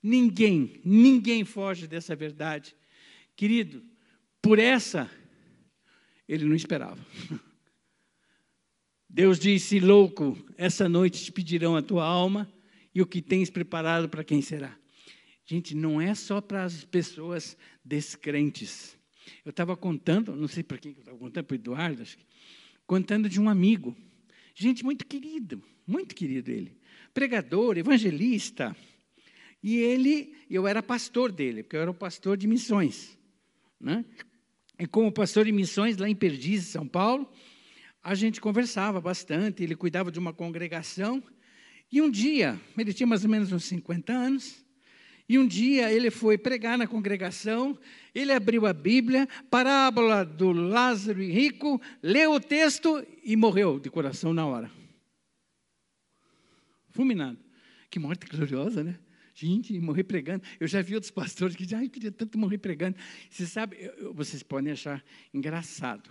Ninguém, 0.00 0.80
ninguém 0.84 1.44
foge 1.44 1.88
dessa 1.88 2.14
verdade. 2.14 2.76
Querido, 3.34 3.82
por 4.40 4.60
essa 4.60 5.10
ele 6.28 6.44
não 6.44 6.54
esperava. 6.54 6.98
Deus 9.08 9.38
disse: 9.38 9.80
Louco, 9.80 10.36
essa 10.56 10.88
noite 10.88 11.24
te 11.24 11.32
pedirão 11.32 11.76
a 11.76 11.82
tua 11.82 12.04
alma 12.04 12.52
e 12.94 13.00
o 13.00 13.06
que 13.06 13.22
tens 13.22 13.50
preparado 13.50 14.08
para 14.08 14.24
quem 14.24 14.42
será. 14.42 14.76
Gente, 15.44 15.74
não 15.74 16.00
é 16.00 16.14
só 16.14 16.40
para 16.40 16.64
as 16.64 16.84
pessoas 16.84 17.56
descrentes. 17.84 18.98
Eu 19.44 19.50
estava 19.50 19.76
contando, 19.76 20.34
não 20.34 20.48
sei 20.48 20.62
para 20.62 20.78
quem 20.78 20.92
eu 20.92 20.98
estava 20.98 21.16
contando, 21.18 21.44
para 21.44 21.54
o 21.54 21.56
Eduardo, 21.56 22.02
acho 22.02 22.18
que, 22.18 22.26
contando 22.86 23.28
de 23.28 23.40
um 23.40 23.48
amigo. 23.48 23.96
Gente 24.54 24.84
muito 24.84 25.06
querido, 25.06 25.62
muito 25.86 26.14
querido 26.14 26.50
ele. 26.50 26.76
Pregador, 27.14 27.78
evangelista. 27.78 28.76
E 29.62 29.76
ele, 29.76 30.34
eu 30.50 30.66
era 30.66 30.82
pastor 30.82 31.30
dele, 31.30 31.62
porque 31.62 31.76
eu 31.76 31.80
era 31.80 31.90
o 31.90 31.94
pastor 31.94 32.36
de 32.36 32.46
missões. 32.46 33.16
Né? 33.80 34.04
Como 34.90 35.10
pastor 35.10 35.46
de 35.46 35.52
missões 35.52 35.96
lá 35.96 36.08
em 36.08 36.14
Perdizes, 36.14 36.68
São 36.68 36.86
Paulo, 36.86 37.30
a 38.02 38.14
gente 38.14 38.40
conversava 38.40 39.00
bastante, 39.00 39.62
ele 39.62 39.74
cuidava 39.74 40.12
de 40.12 40.18
uma 40.18 40.32
congregação. 40.32 41.22
E 41.90 42.02
um 42.02 42.10
dia, 42.10 42.60
ele 42.76 42.92
tinha 42.92 43.06
mais 43.06 43.24
ou 43.24 43.30
menos 43.30 43.52
uns 43.52 43.64
50 43.64 44.12
anos, 44.12 44.64
e 45.28 45.38
um 45.38 45.46
dia 45.46 45.90
ele 45.90 46.10
foi 46.10 46.38
pregar 46.38 46.78
na 46.78 46.86
congregação, 46.86 47.76
ele 48.14 48.32
abriu 48.32 48.64
a 48.66 48.72
Bíblia, 48.72 49.28
parábola 49.50 50.24
do 50.24 50.52
Lázaro 50.52 51.20
e 51.22 51.30
rico, 51.32 51.80
leu 52.02 52.32
o 52.32 52.40
texto 52.40 53.04
e 53.24 53.34
morreu 53.34 53.80
de 53.80 53.90
coração 53.90 54.32
na 54.32 54.46
hora. 54.46 54.70
Fulminado. 56.90 57.38
Que 57.90 57.98
morte 57.98 58.26
gloriosa, 58.26 58.84
né? 58.84 58.98
Gente, 59.38 59.78
morrer 59.78 60.04
pregando. 60.04 60.42
Eu 60.58 60.66
já 60.66 60.80
vi 60.80 60.94
outros 60.94 61.10
pastores 61.10 61.54
que 61.54 61.64
dizem, 61.64 61.80
ai, 61.80 61.84
eu 61.84 61.90
queria 61.90 62.10
tanto 62.10 62.38
morrer 62.38 62.56
pregando. 62.56 62.96
Você 63.28 63.46
sabe, 63.46 63.76
eu, 63.78 64.14
vocês 64.14 64.42
podem 64.42 64.72
achar 64.72 65.04
engraçado, 65.32 66.08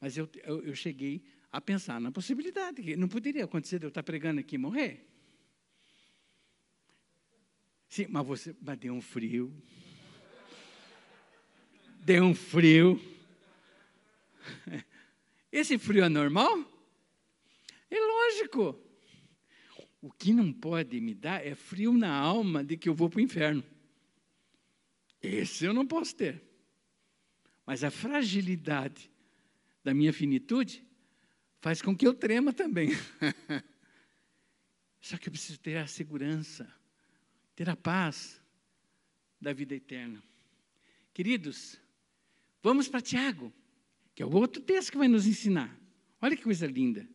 mas 0.00 0.16
eu, 0.16 0.30
eu, 0.44 0.62
eu, 0.62 0.72
cheguei 0.72 1.24
a 1.50 1.60
pensar 1.60 2.00
na 2.00 2.12
possibilidade, 2.12 2.80
que 2.80 2.94
não 2.94 3.08
poderia 3.08 3.42
acontecer 3.42 3.80
de 3.80 3.86
eu 3.86 3.88
estar 3.88 4.04
pregando 4.04 4.38
aqui 4.38 4.54
e 4.54 4.58
morrer. 4.58 5.04
Sim, 7.88 8.06
mas 8.08 8.24
você, 8.24 8.54
mas 8.62 8.78
deu 8.78 8.94
um 8.94 9.02
frio. 9.02 9.52
Deu 12.04 12.22
um 12.22 12.36
frio. 12.36 13.02
Esse 15.50 15.76
frio 15.76 16.04
é 16.04 16.08
normal? 16.08 16.64
É 17.90 17.98
lógico. 17.98 18.83
O 20.04 20.10
que 20.10 20.34
não 20.34 20.52
pode 20.52 21.00
me 21.00 21.14
dar 21.14 21.46
é 21.46 21.54
frio 21.54 21.94
na 21.94 22.14
alma 22.14 22.62
de 22.62 22.76
que 22.76 22.90
eu 22.90 22.94
vou 22.94 23.08
para 23.08 23.20
o 23.20 23.22
inferno. 23.22 23.64
Esse 25.22 25.64
eu 25.64 25.72
não 25.72 25.86
posso 25.86 26.14
ter. 26.14 26.42
Mas 27.64 27.82
a 27.82 27.90
fragilidade 27.90 29.10
da 29.82 29.94
minha 29.94 30.12
finitude 30.12 30.86
faz 31.58 31.80
com 31.80 31.96
que 31.96 32.06
eu 32.06 32.12
trema 32.12 32.52
também. 32.52 32.90
Só 35.00 35.16
que 35.16 35.28
eu 35.28 35.32
preciso 35.32 35.58
ter 35.58 35.78
a 35.78 35.86
segurança, 35.86 36.70
ter 37.56 37.70
a 37.70 37.74
paz 37.74 38.38
da 39.40 39.54
vida 39.54 39.74
eterna. 39.74 40.22
Queridos, 41.14 41.80
vamos 42.62 42.88
para 42.88 43.00
Tiago, 43.00 43.50
que 44.14 44.22
é 44.22 44.26
o 44.26 44.34
outro 44.34 44.60
texto 44.60 44.92
que 44.92 44.98
vai 44.98 45.08
nos 45.08 45.26
ensinar. 45.26 45.74
Olha 46.20 46.36
que 46.36 46.42
coisa 46.42 46.66
linda. 46.66 47.08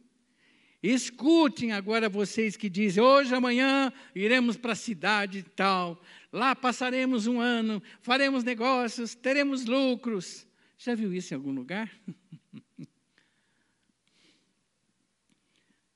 Escutem 0.82 1.74
agora 1.74 2.08
vocês 2.08 2.56
que 2.56 2.70
dizem: 2.70 3.04
hoje, 3.04 3.36
amanhã, 3.36 3.92
iremos 4.16 4.56
para 4.56 4.72
a 4.72 4.76
cidade 4.76 5.44
tal, 5.44 6.02
lá 6.32 6.56
passaremos 6.56 7.28
um 7.28 7.40
ano, 7.40 7.84
faremos 8.02 8.44
negócios, 8.44 9.14
teremos 9.14 9.66
lucros. 9.66 10.48
Já 10.78 10.96
viu 10.96 11.14
isso 11.14 11.34
em 11.34 11.38
algum 11.38 11.52
lugar? 11.52 11.92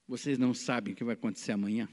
vocês 0.06 0.38
não 0.38 0.54
sabem 0.54 0.94
o 0.94 0.96
que 0.96 1.04
vai 1.04 1.14
acontecer 1.14 1.54
amanhã. 1.54 1.88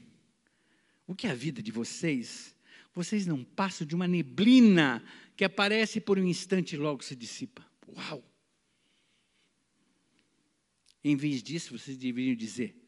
O 1.07 1.15
que 1.15 1.27
é 1.27 1.31
a 1.31 1.35
vida 1.35 1.61
de 1.61 1.71
vocês? 1.71 2.55
Vocês 2.93 3.25
não 3.25 3.43
passam 3.43 3.87
de 3.87 3.95
uma 3.95 4.07
neblina 4.07 5.03
que 5.35 5.45
aparece 5.45 6.01
por 6.01 6.19
um 6.19 6.23
instante 6.23 6.75
e 6.75 6.77
logo 6.77 7.03
se 7.03 7.15
dissipa. 7.15 7.65
Uau! 7.87 8.23
Em 11.03 11.15
vez 11.15 11.41
disso, 11.41 11.77
vocês 11.77 11.97
deveriam 11.97 12.35
dizer: 12.35 12.80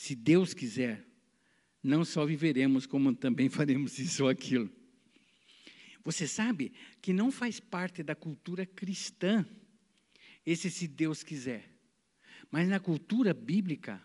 se 0.00 0.14
Deus 0.14 0.54
quiser, 0.54 1.06
não 1.82 2.06
só 2.06 2.24
viveremos, 2.24 2.86
como 2.86 3.14
também 3.14 3.50
faremos 3.52 3.98
isso 3.98 4.22
ou 4.22 4.30
aquilo. 4.30 4.70
Você 6.02 6.26
sabe 6.26 6.72
que 7.02 7.12
não 7.12 7.30
faz 7.30 7.60
parte 7.60 8.02
da 8.02 8.14
cultura 8.14 8.64
cristã 8.64 9.46
esse 10.46 10.70
se 10.70 10.88
Deus 10.88 11.22
quiser. 11.22 11.70
Mas 12.50 12.66
na 12.66 12.80
cultura 12.80 13.34
bíblica, 13.34 14.02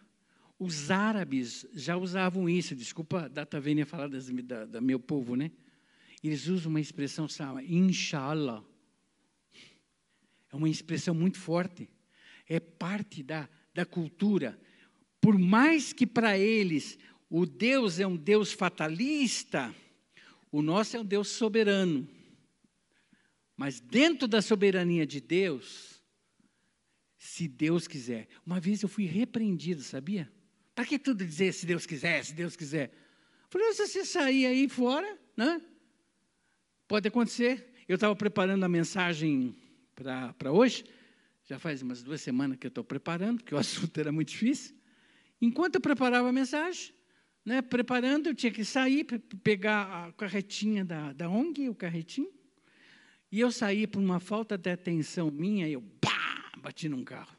os 0.59 0.91
árabes 0.91 1.65
já 1.71 1.95
usavam 1.95 2.49
isso. 2.49 2.75
Desculpa, 2.75 3.29
Data 3.29 3.57
Vênia 3.61 3.85
falar 3.85 4.09
das, 4.09 4.27
da, 4.27 4.65
da 4.65 4.81
meu 4.81 4.99
povo, 4.99 5.37
né? 5.37 5.49
eles 6.21 6.47
usam 6.47 6.71
uma 6.71 6.81
expressão, 6.81 7.25
sabe, 7.25 7.73
inshallah. 7.73 8.61
É 10.51 10.55
uma 10.57 10.67
expressão 10.67 11.15
muito 11.15 11.37
forte. 11.37 11.89
É 12.49 12.59
parte 12.59 13.23
da, 13.23 13.47
da 13.73 13.85
cultura. 13.85 14.59
Por 15.25 15.39
mais 15.39 15.91
que 15.91 16.05
para 16.05 16.37
eles 16.37 16.99
o 17.31 17.47
Deus 17.47 17.99
é 17.99 18.05
um 18.05 18.15
Deus 18.15 18.51
fatalista, 18.51 19.73
o 20.51 20.61
nosso 20.61 20.95
é 20.95 20.99
um 20.99 21.03
Deus 21.03 21.29
soberano. 21.29 22.07
Mas 23.57 23.79
dentro 23.79 24.27
da 24.27 24.39
soberania 24.39 25.03
de 25.03 25.19
Deus, 25.19 25.99
se 27.17 27.47
Deus 27.47 27.87
quiser. 27.87 28.27
Uma 28.45 28.59
vez 28.59 28.83
eu 28.83 28.87
fui 28.87 29.05
repreendido, 29.05 29.81
sabia? 29.81 30.31
Para 30.75 30.85
que 30.85 30.99
tudo 30.99 31.25
dizer 31.25 31.53
se 31.53 31.65
Deus 31.65 31.87
quiser, 31.87 32.23
se 32.23 32.35
Deus 32.35 32.55
quiser? 32.55 32.93
Falei, 33.49 33.73
se 33.73 33.87
você 33.87 34.05
sair 34.05 34.45
aí 34.45 34.69
fora, 34.69 35.17
né? 35.35 35.59
Pode 36.87 37.07
acontecer. 37.07 37.73
Eu 37.87 37.95
estava 37.95 38.15
preparando 38.15 38.63
a 38.63 38.69
mensagem 38.69 39.55
para 39.95 40.51
hoje, 40.51 40.85
já 41.45 41.57
faz 41.57 41.81
umas 41.81 42.03
duas 42.03 42.21
semanas 42.21 42.59
que 42.59 42.67
eu 42.67 42.69
estou 42.69 42.83
preparando, 42.83 43.39
porque 43.39 43.55
o 43.55 43.57
assunto 43.57 43.99
era 43.99 44.11
muito 44.11 44.27
difícil. 44.27 44.84
Enquanto 45.45 45.75
eu 45.75 45.81
preparava 45.81 46.27
a 46.27 46.33
mensagem, 46.33 46.91
né, 47.45 47.61
preparando, 47.61 48.27
eu 48.27 48.33
tinha 48.33 48.51
que 48.51 48.65
sair, 48.65 49.03
pegar 49.43 50.07
a 50.07 50.11
carretinha 50.13 50.83
da, 50.83 51.13
da 51.13 51.29
ONG, 51.29 51.69
o 51.69 51.75
carretinho, 51.75 52.33
e 53.31 53.39
eu 53.39 53.51
saí 53.51 53.85
por 53.85 53.99
uma 53.99 54.19
falta 54.19 54.57
de 54.57 54.71
atenção 54.71 55.29
minha, 55.29 55.67
e 55.67 55.73
eu 55.73 55.83
pá, 56.01 56.51
bati 56.57 56.89
num 56.89 57.03
carro. 57.03 57.37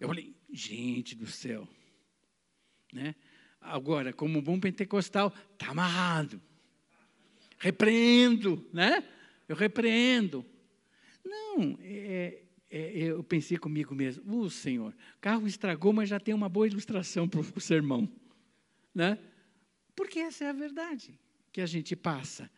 Eu 0.00 0.08
falei, 0.08 0.34
gente 0.52 1.14
do 1.14 1.26
céu. 1.28 1.68
Né? 2.92 3.14
Agora, 3.60 4.12
como 4.12 4.42
bom 4.42 4.58
pentecostal, 4.58 5.32
está 5.52 5.70
amarrado. 5.70 6.42
Repreendo, 7.58 8.68
né? 8.72 9.08
Eu 9.48 9.54
repreendo. 9.54 10.44
Não, 11.24 11.78
é, 11.80 12.42
é, 12.76 12.96
eu 12.96 13.22
pensei 13.22 13.56
comigo 13.56 13.94
mesmo, 13.94 14.22
o 14.26 14.40
uh, 14.42 14.50
Senhor, 14.50 14.94
carro 15.20 15.46
estragou, 15.46 15.92
mas 15.92 16.08
já 16.08 16.18
tem 16.18 16.34
uma 16.34 16.48
boa 16.48 16.66
ilustração 16.66 17.28
para 17.28 17.40
o 17.40 17.60
sermão. 17.60 18.08
Né? 18.94 19.18
Porque 19.94 20.18
essa 20.18 20.44
é 20.44 20.48
a 20.48 20.52
verdade 20.52 21.18
que 21.52 21.60
a 21.60 21.66
gente 21.66 21.94
passa. 21.94 22.50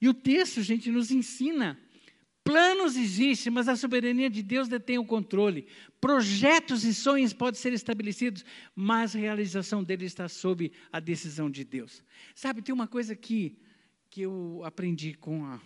E 0.00 0.08
o 0.08 0.14
texto, 0.14 0.62
gente, 0.62 0.90
nos 0.90 1.10
ensina 1.10 1.78
Planos 2.44 2.94
existem, 2.94 3.50
mas 3.50 3.68
a 3.68 3.74
soberania 3.74 4.28
de 4.28 4.42
Deus 4.42 4.68
detém 4.68 4.98
o 4.98 5.04
controle. 5.04 5.66
Projetos 5.98 6.84
e 6.84 6.92
sonhos 6.92 7.32
podem 7.32 7.58
ser 7.58 7.72
estabelecidos, 7.72 8.44
mas 8.76 9.16
a 9.16 9.18
realização 9.18 9.82
deles 9.82 10.12
está 10.12 10.28
sob 10.28 10.70
a 10.92 11.00
decisão 11.00 11.50
de 11.50 11.64
Deus. 11.64 12.04
Sabe, 12.34 12.60
tem 12.60 12.74
uma 12.74 12.86
coisa 12.86 13.16
que, 13.16 13.56
que 14.10 14.20
eu 14.20 14.60
aprendi 14.62 15.14
com 15.14 15.46
a. 15.46 15.58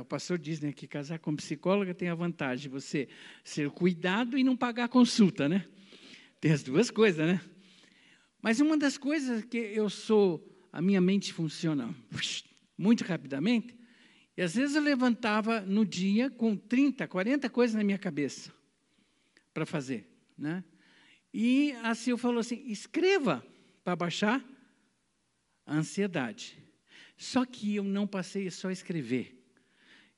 O 0.00 0.04
pastor 0.04 0.38
diz 0.38 0.60
né, 0.60 0.72
que 0.72 0.88
casar 0.88 1.18
com 1.18 1.34
psicóloga 1.36 1.94
tem 1.94 2.08
a 2.08 2.14
vantagem 2.14 2.62
de 2.62 2.68
você 2.68 3.08
ser 3.44 3.70
cuidado 3.70 4.36
e 4.36 4.42
não 4.42 4.56
pagar 4.56 4.84
a 4.84 4.88
consulta, 4.88 5.48
né? 5.48 5.64
Tem 6.40 6.50
as 6.50 6.62
duas 6.62 6.90
coisas, 6.90 7.26
né? 7.26 7.40
Mas 8.42 8.60
uma 8.60 8.76
das 8.76 8.96
coisas 8.98 9.44
que 9.44 9.58
eu 9.58 9.88
sou, 9.88 10.44
a 10.72 10.80
minha 10.80 11.00
mente 11.00 11.32
funciona 11.32 11.94
muito 12.76 13.04
rapidamente, 13.04 13.76
e 14.36 14.42
às 14.42 14.54
vezes 14.54 14.76
eu 14.76 14.82
levantava 14.82 15.60
no 15.60 15.84
dia 15.84 16.30
com 16.30 16.56
30, 16.56 17.08
40 17.08 17.50
coisas 17.50 17.74
na 17.74 17.82
minha 17.82 17.98
cabeça 17.98 18.52
para 19.52 19.66
fazer. 19.66 20.08
Né? 20.36 20.62
E 21.34 21.72
a 21.82 21.92
Sil 21.98 22.14
falou 22.16 22.38
assim: 22.38 22.62
escreva 22.66 23.44
para 23.82 23.96
baixar 23.96 24.44
a 25.66 25.74
ansiedade. 25.74 26.56
Só 27.18 27.44
que 27.44 27.76
eu 27.76 27.84
não 27.84 28.06
passei 28.06 28.50
só 28.50 28.68
a 28.68 28.72
escrever. 28.72 29.36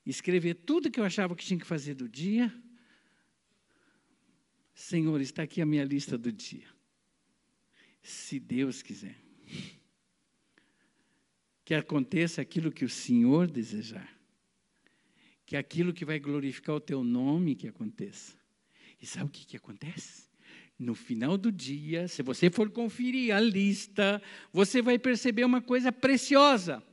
Escrever 0.05 0.53
tudo 0.53 0.89
que 0.89 0.99
eu 0.99 1.03
achava 1.03 1.35
que 1.35 1.43
tinha 1.43 1.59
que 1.59 1.65
fazer 1.65 1.95
do 1.95 2.07
dia. 2.07 2.53
Senhor, 4.73 5.19
está 5.19 5.43
aqui 5.43 5.61
a 5.61 5.65
minha 5.65 5.83
lista 5.83 6.17
do 6.17 6.31
dia. 6.31 6.67
Se 8.01 8.39
Deus 8.39 8.81
quiser 8.81 9.17
que 11.71 11.75
aconteça 11.75 12.41
aquilo 12.41 12.69
que 12.69 12.83
o 12.83 12.89
Senhor 12.89 13.49
desejar. 13.49 14.13
Que 15.45 15.55
aquilo 15.55 15.93
que 15.93 16.03
vai 16.03 16.19
glorificar 16.19 16.75
o 16.75 16.81
teu 16.81 17.01
nome 17.01 17.55
que 17.55 17.65
aconteça. 17.65 18.35
E 19.01 19.05
sabe 19.05 19.27
o 19.27 19.29
que, 19.29 19.45
que 19.45 19.55
acontece? 19.55 20.29
No 20.77 20.93
final 20.93 21.37
do 21.37 21.49
dia, 21.49 22.09
se 22.09 22.21
você 22.21 22.49
for 22.49 22.69
conferir 22.69 23.33
a 23.33 23.39
lista, 23.39 24.21
você 24.51 24.81
vai 24.81 24.99
perceber 24.99 25.45
uma 25.45 25.61
coisa 25.61 25.93
preciosa. 25.93 26.83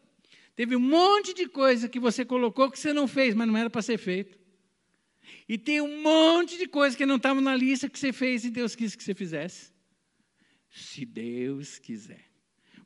Teve 0.59 0.75
um 0.75 0.81
monte 0.81 1.33
de 1.33 1.47
coisa 1.47 1.88
que 1.88 2.01
você 2.01 2.25
colocou 2.25 2.68
que 2.68 2.81
você 2.81 2.92
não 2.92 3.07
fez, 3.07 3.33
mas 3.33 3.47
não 3.47 3.57
era 3.57 3.71
para 3.71 3.81
ser 3.81 3.97
feito. 3.97 4.37
E 5.49 5.57
tem 5.57 5.81
um 5.81 6.03
monte 6.03 6.59
de 6.59 6.66
coisa 6.66 6.97
que 6.97 7.07
não 7.07 7.14
estava 7.14 7.40
na 7.40 7.55
lista 7.55 7.88
que 7.88 7.97
você 7.97 8.12
fez 8.12 8.44
e 8.44 8.51
Deus 8.51 8.75
quis 8.75 8.97
que 8.97 9.05
você 9.05 9.14
fizesse. 9.14 9.73
Se 10.68 11.07
Deus 11.07 11.79
quiser. 11.79 12.29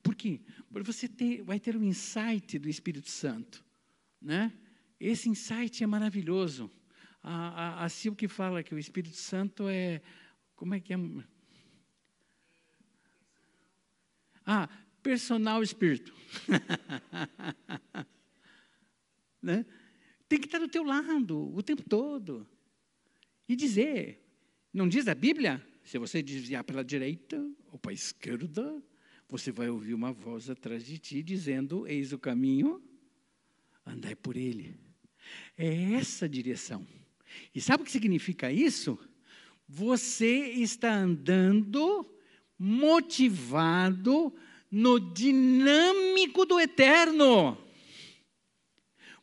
Por 0.03 0.15
quê? 0.15 0.43
Porque 0.71 0.93
você 0.93 1.09
ter, 1.09 1.43
vai 1.45 1.59
ter 1.59 1.75
um 1.75 1.83
insight 1.83 2.59
do 2.59 2.69
Espírito 2.69 3.09
Santo. 3.09 3.65
Né? 4.21 4.53
Esse 5.01 5.31
insight 5.31 5.83
é 5.83 5.87
maravilhoso. 5.87 6.71
A, 7.23 7.81
a, 7.81 7.85
a 7.87 7.89
Sil 7.89 8.13
que 8.15 8.29
fala 8.29 8.63
que 8.63 8.75
o 8.75 8.79
Espírito 8.79 9.17
Santo 9.17 9.67
é. 9.67 10.03
Como 10.55 10.75
é 10.75 10.81
que 10.81 10.93
é? 10.93 10.99
Ah, 14.45 14.69
personal 15.03 15.63
espírito. 15.63 16.15
né? 19.43 19.67
Tem 20.29 20.39
que 20.39 20.47
estar 20.47 20.59
do 20.59 20.69
teu 20.69 20.85
lado 20.85 21.55
o 21.55 21.63
tempo 21.63 21.83
todo. 21.83 22.47
E 23.49 23.57
dizer. 23.57 24.21
Não 24.73 24.89
diz 24.89 25.07
a 25.07 25.15
Bíblia? 25.15 25.63
Se 25.85 25.99
você 25.99 26.23
desviar 26.23 26.65
pela 26.65 26.85
direita 26.85 27.45
ou 27.71 27.79
para 27.79 27.91
a 27.91 27.95
esquerda, 27.95 28.83
você 29.29 29.51
vai 29.53 29.69
ouvir 29.69 29.93
uma 29.93 30.13
voz 30.13 30.49
atrás 30.49 30.87
de 30.87 30.99
ti 30.99 31.23
dizendo: 31.23 31.87
Eis 31.87 32.13
o 32.13 32.19
caminho, 32.19 32.83
andai 33.85 34.15
por 34.15 34.37
ele. 34.37 34.79
É 35.57 35.95
essa 35.95 36.29
direção. 36.29 36.87
E 37.55 37.61
sabe 37.61 37.83
o 37.83 37.87
que 37.87 37.93
significa 37.93 38.51
isso? 38.51 38.99
Você 39.69 40.53
está 40.53 40.95
andando 40.95 42.07
motivado 42.59 44.35
no 44.73 44.99
dinâmico 44.99 46.47
do 46.47 46.59
eterno. 46.59 47.59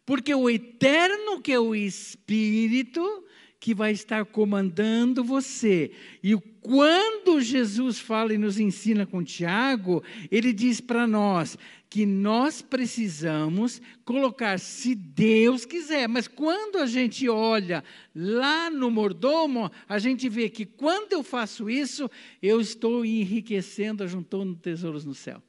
Porque 0.05 0.33
o 0.33 0.47
eterno, 0.47 1.41
que 1.41 1.51
é 1.51 1.59
o 1.59 1.73
Espírito, 1.73 3.25
que 3.59 3.73
vai 3.73 3.91
estar 3.91 4.25
comandando 4.25 5.23
você. 5.23 5.91
E 6.23 6.35
quando 6.61 7.41
Jesus 7.41 7.99
fala 7.99 8.33
e 8.33 8.37
nos 8.37 8.59
ensina 8.59 9.05
com 9.05 9.23
Tiago, 9.23 10.03
ele 10.31 10.53
diz 10.53 10.79
para 10.79 11.05
nós 11.05 11.57
que 11.89 12.05
nós 12.05 12.61
precisamos 12.61 13.81
colocar, 14.05 14.59
se 14.59 14.93
Deus 14.93 15.65
quiser, 15.65 16.07
mas 16.07 16.27
quando 16.27 16.77
a 16.77 16.85
gente 16.85 17.27
olha 17.27 17.83
lá 18.13 18.69
no 18.69 18.91
mordomo, 18.91 19.71
a 19.87 19.97
gente 19.97 20.29
vê 20.29 20.49
que 20.49 20.65
quando 20.65 21.13
eu 21.13 21.23
faço 21.23 21.67
isso, 21.67 22.09
eu 22.41 22.61
estou 22.61 23.03
enriquecendo, 23.03 24.03
ajuntando 24.03 24.55
tesouros 24.55 25.03
no 25.03 25.15
céu. 25.15 25.41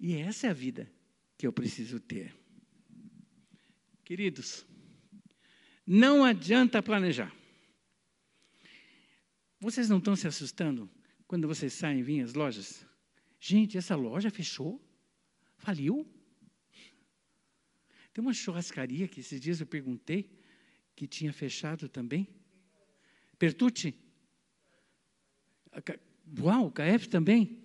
E 0.00 0.14
essa 0.14 0.46
é 0.46 0.50
a 0.50 0.54
vida 0.54 0.90
que 1.36 1.46
eu 1.46 1.52
preciso 1.52 2.00
ter. 2.00 2.34
Queridos, 4.02 4.64
não 5.86 6.24
adianta 6.24 6.82
planejar. 6.82 7.32
Vocês 9.60 9.90
não 9.90 9.98
estão 9.98 10.16
se 10.16 10.26
assustando 10.26 10.88
quando 11.26 11.46
vocês 11.46 11.74
saem 11.74 12.00
em 12.00 12.22
as 12.22 12.32
lojas? 12.32 12.89
Gente, 13.40 13.78
essa 13.78 13.96
loja 13.96 14.30
fechou? 14.30 14.78
Faliu? 15.56 16.06
Tem 18.12 18.22
uma 18.22 18.34
churrascaria 18.34 19.08
que 19.08 19.20
esses 19.20 19.40
dias 19.40 19.60
eu 19.60 19.66
perguntei 19.66 20.30
que 20.94 21.06
tinha 21.06 21.32
fechado 21.32 21.88
também. 21.88 22.28
Pertucci? 23.38 23.94
Uau, 26.38 26.70
KF 26.70 27.08
também? 27.08 27.64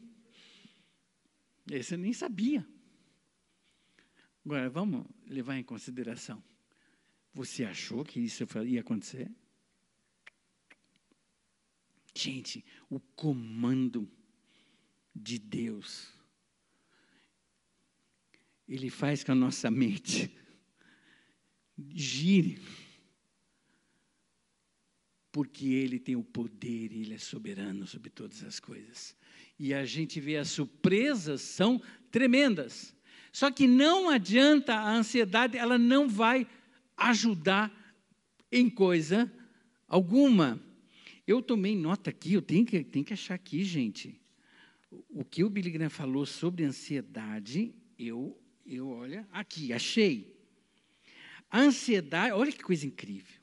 Esse 1.69 1.95
eu 1.95 1.97
nem 1.97 2.13
sabia. 2.13 2.65
Agora, 4.45 4.69
vamos 4.69 5.05
levar 5.25 5.57
em 5.57 5.63
consideração. 5.63 6.41
Você 7.33 7.65
achou 7.65 8.05
que 8.05 8.19
isso 8.19 8.45
ia 8.65 8.79
acontecer? 8.79 9.29
Gente, 12.15 12.63
o 12.89 12.99
comando 12.99 14.09
de 15.15 15.39
Deus, 15.39 16.13
ele 18.67 18.89
faz 18.89 19.23
com 19.23 19.31
a 19.31 19.35
nossa 19.35 19.71
mente 19.71 20.35
gire, 21.93 22.59
porque 25.31 25.67
ele 25.67 25.99
tem 25.99 26.15
o 26.15 26.23
poder 26.23 26.91
e 26.91 27.01
ele 27.01 27.13
é 27.13 27.17
soberano 27.17 27.85
sobre 27.85 28.09
todas 28.09 28.43
as 28.43 28.59
coisas. 28.59 29.15
E 29.57 29.73
a 29.73 29.85
gente 29.85 30.19
vê 30.19 30.37
as 30.37 30.49
surpresas 30.49 31.41
são 31.41 31.81
tremendas. 32.11 32.95
Só 33.31 33.51
que 33.51 33.67
não 33.67 34.09
adianta 34.09 34.73
a 34.73 34.95
ansiedade, 34.95 35.57
ela 35.57 35.77
não 35.77 36.07
vai 36.07 36.47
ajudar 36.95 37.71
em 38.51 38.69
coisa 38.69 39.31
alguma. 39.87 40.59
Eu 41.27 41.41
tomei 41.41 41.75
nota 41.75 42.09
aqui, 42.09 42.33
eu 42.33 42.41
tenho 42.41 42.65
que, 42.65 42.83
tenho 42.83 43.03
que 43.03 43.13
achar 43.13 43.35
aqui, 43.35 43.63
gente. 43.63 44.19
O 45.09 45.23
que 45.23 45.43
o 45.43 45.49
Billy 45.49 45.71
Graham 45.71 45.89
falou 45.89 46.25
sobre 46.25 46.63
ansiedade, 46.63 47.73
eu, 47.97 48.39
eu 48.65 48.89
olha, 48.89 49.27
aqui, 49.31 49.73
achei. 49.73 50.35
A 51.49 51.59
ansiedade, 51.61 52.33
olha 52.33 52.51
que 52.51 52.63
coisa 52.63 52.85
incrível. 52.85 53.35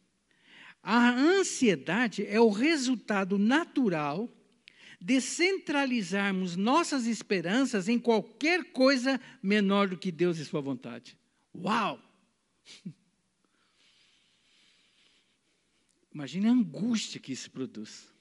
A 0.83 1.11
ansiedade 1.11 2.27
é 2.27 2.41
o 2.41 2.51
resultado 2.51 3.39
natural 3.39 4.29
de 5.01 5.21
centralizarmos 5.21 6.57
nossas 6.57 7.07
esperanças 7.07 7.89
em 7.89 7.99
qualquer 7.99 8.73
coisa 8.73 9.21
menor 9.43 9.89
do 9.89 9.97
que 9.97 10.13
Deus 10.13 10.39
e 10.39 10.45
Sua 10.45 10.61
vontade. 10.61 11.17
Uau! 11.55 12.01
Imagine 16.15 16.49
a 16.49 16.53
angústia 16.53 17.19
que 17.19 17.33
isso 17.33 17.51
produz. 17.51 18.12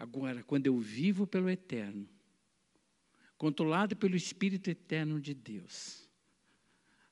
Agora, 0.00 0.42
quando 0.42 0.66
eu 0.66 0.78
vivo 0.78 1.26
pelo 1.26 1.50
eterno, 1.50 2.08
controlado 3.36 3.94
pelo 3.94 4.16
Espírito 4.16 4.70
eterno 4.70 5.20
de 5.20 5.34
Deus, 5.34 6.08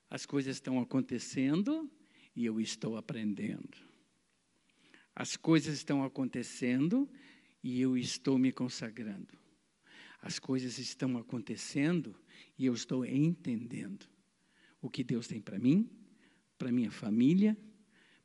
as 0.09 0.25
coisas 0.25 0.57
estão 0.57 0.81
acontecendo 0.81 1.91
e 2.35 2.47
eu 2.47 2.59
estou 2.59 2.97
aprendendo. 2.97 3.77
As 5.15 5.37
coisas 5.37 5.75
estão 5.75 6.03
acontecendo 6.03 7.07
e 7.63 7.79
eu 7.79 7.95
estou 7.95 8.39
me 8.39 8.51
consagrando. 8.51 9.39
As 10.23 10.39
coisas 10.39 10.79
estão 10.79 11.19
acontecendo 11.19 12.19
e 12.57 12.65
eu 12.65 12.73
estou 12.73 13.05
entendendo 13.05 14.09
o 14.81 14.89
que 14.89 15.05
Deus 15.05 15.29
tem 15.29 15.43
para 15.43 15.59
mim, 15.59 15.91
para 16.57 16.73
minha 16.73 16.91
família, 16.91 17.55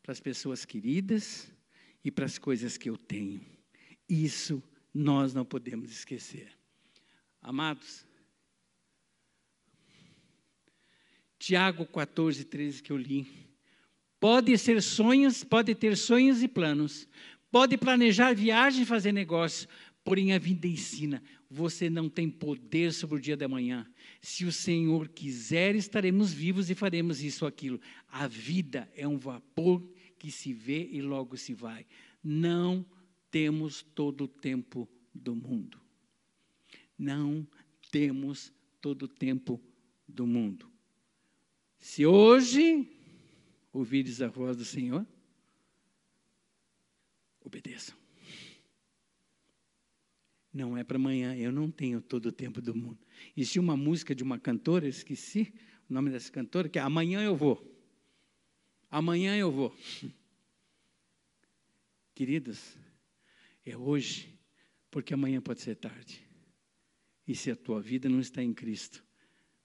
para 0.02 0.14
as 0.14 0.22
pessoas 0.22 0.64
queridas 0.64 1.52
e 2.02 2.10
para 2.10 2.24
as 2.24 2.38
coisas 2.38 2.78
que 2.78 2.90
eu 2.90 2.96
tenho. 2.96 3.53
Isso 4.08 4.62
nós 4.94 5.34
não 5.34 5.46
podemos 5.46 5.92
esquecer. 5.92 6.52
Amados, 7.42 8.06
Tiago 11.44 11.86
14, 11.86 12.46
13 12.46 12.82
que 12.82 12.92
eu 12.92 12.96
li. 12.96 13.28
Pode 14.18 14.58
ser 14.58 14.82
sonhos, 14.82 15.44
pode 15.44 15.76
ter 15.76 15.98
sonhos 15.98 16.42
e 16.42 16.48
planos, 16.48 17.06
pode 17.52 17.78
planejar 17.78 18.34
viagem 18.34 18.84
e 18.84 18.86
fazer 18.86 19.12
negócio, 19.12 19.68
porém 20.06 20.32
a 20.32 20.40
vida 20.40 20.66
ensina, 20.66 21.22
você 21.50 21.90
não 21.90 22.08
tem 22.08 22.30
poder 22.30 22.94
sobre 22.94 23.18
o 23.18 23.20
dia 23.20 23.36
da 23.36 23.50
manhã. 23.50 23.86
Se 24.22 24.46
o 24.46 24.54
Senhor 24.54 25.10
quiser, 25.10 25.76
estaremos 25.76 26.32
vivos 26.32 26.70
e 26.70 26.76
faremos 26.76 27.22
isso 27.22 27.44
ou 27.44 27.50
aquilo. 27.50 27.78
A 28.08 28.26
vida 28.26 28.90
é 28.96 29.06
um 29.06 29.18
vapor 29.18 29.86
que 30.18 30.32
se 30.32 30.54
vê 30.54 30.88
e 30.94 31.02
logo 31.02 31.36
se 31.36 31.54
vai. 31.54 31.86
Não 32.24 32.86
temos 33.34 33.82
todo 33.82 34.26
o 34.26 34.28
tempo 34.28 34.88
do 35.12 35.36
mundo. 35.36 35.82
Não 36.96 37.48
temos 37.92 38.54
todo 38.80 39.04
o 39.04 39.08
tempo 39.08 39.60
do 40.08 40.28
mundo. 40.28 40.72
Se 41.80 42.06
hoje 42.06 42.88
ouvires 43.74 44.22
a 44.22 44.28
voz 44.28 44.56
do 44.56 44.64
Senhor, 44.64 45.04
obedeçam. 47.44 47.98
Não 50.54 50.78
é 50.78 50.84
para 50.84 50.98
amanhã, 50.98 51.36
eu 51.36 51.52
não 51.52 51.72
tenho 51.72 52.00
todo 52.02 52.28
o 52.28 52.32
tempo 52.32 52.62
do 52.62 52.76
mundo. 52.76 53.00
Existia 53.36 53.60
uma 53.60 53.76
música 53.76 54.14
de 54.14 54.22
uma 54.22 54.38
cantora, 54.38 54.88
esqueci 54.88 55.52
o 55.90 55.94
nome 55.94 56.12
dessa 56.12 56.32
cantora, 56.32 56.70
que 56.70 56.78
é 56.78 56.84
Amanhã 56.84 57.24
eu 57.24 57.36
vou. 57.36 57.68
Amanhã 58.92 59.36
eu 59.36 59.52
vou. 59.52 59.76
Queridos, 62.14 62.78
é 63.66 63.78
hoje, 63.78 64.38
porque 64.92 65.14
amanhã 65.14 65.42
pode 65.42 65.62
ser 65.62 65.76
tarde. 65.76 66.26
E 67.28 67.36
se 67.36 67.50
a 67.52 67.56
tua 67.56 67.82
vida 67.82 68.10
não 68.10 68.20
está 68.20 68.44
em 68.44 68.54
Cristo, 68.54 69.04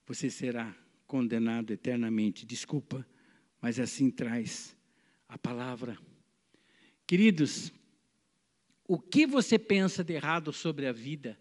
você 0.06 0.30
será 0.30 0.74
condenado 1.06 1.72
eternamente. 1.72 2.46
Desculpa, 2.46 3.06
mas 3.60 3.80
assim 3.80 4.10
traz 4.10 4.76
a 5.28 5.36
palavra. 5.36 5.98
Queridos, 7.06 7.72
o 8.86 8.98
que 8.98 9.26
você 9.26 9.58
pensa 9.58 10.04
de 10.04 10.14
errado 10.14 10.52
sobre 10.52 10.86
a 10.86 10.92
vida 10.92 11.38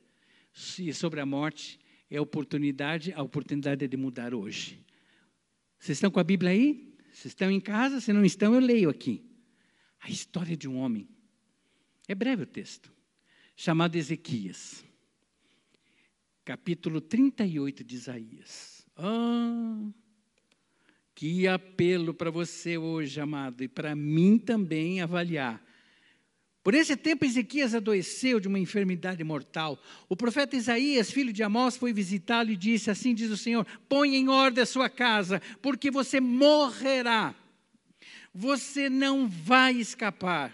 e 0.79 0.93
sobre 0.93 1.19
a 1.19 1.25
morte 1.25 1.79
é 2.09 2.17
a 2.17 2.21
oportunidade, 2.21 3.13
a 3.13 3.21
oportunidade 3.21 3.85
é 3.85 3.87
de 3.87 3.97
mudar 3.97 4.33
hoje. 4.33 4.83
Vocês 5.77 5.97
estão 5.97 6.09
com 6.09 6.19
a 6.19 6.23
Bíblia 6.23 6.51
aí? 6.51 6.95
Vocês 7.11 7.27
estão 7.27 7.51
em 7.51 7.59
casa? 7.59 8.01
Se 8.01 8.11
não 8.11 8.25
estão, 8.25 8.53
eu 8.53 8.59
leio 8.59 8.89
aqui. 8.89 9.23
A 9.99 10.09
história 10.09 10.57
de 10.57 10.67
um 10.67 10.77
homem. 10.77 11.07
É 12.07 12.15
breve 12.15 12.43
o 12.43 12.47
texto. 12.47 12.91
Chamado 13.55 13.95
Ezequias. 13.95 14.85
Capítulo 16.45 17.01
38 17.01 17.83
de 17.83 17.95
Isaías. 17.95 18.85
Ah, 18.95 19.89
que 21.13 21.47
apelo 21.47 22.13
para 22.13 22.31
você 22.31 22.77
hoje, 22.77 23.19
amado, 23.19 23.63
e 23.63 23.67
para 23.67 23.95
mim 23.95 24.37
também 24.37 25.01
avaliar 25.01 25.61
por 26.67 26.73
esse 26.73 26.97
tempo, 26.97 27.23
Ezequias 27.23 27.73
adoeceu 27.73 28.41
de 28.41 28.49
uma 28.49 28.59
enfermidade 28.59 29.23
mortal. 29.23 29.81
O 30.09 30.17
profeta 30.17 30.57
Isaías, 30.57 31.09
filho 31.09 31.31
de 31.31 31.41
Amós, 31.41 31.77
foi 31.77 31.93
visitá-lo 31.93 32.51
e 32.51 32.57
disse: 32.57 32.91
Assim 32.91 33.15
diz 33.15 33.31
o 33.31 33.37
Senhor: 33.37 33.65
Põe 33.87 34.17
em 34.17 34.27
ordem 34.27 34.61
a 34.61 34.65
sua 34.65 34.89
casa, 34.89 35.41
porque 35.61 35.89
você 35.89 36.19
morrerá. 36.19 37.33
Você 38.33 38.89
não 38.89 39.29
vai 39.29 39.75
escapar. 39.75 40.53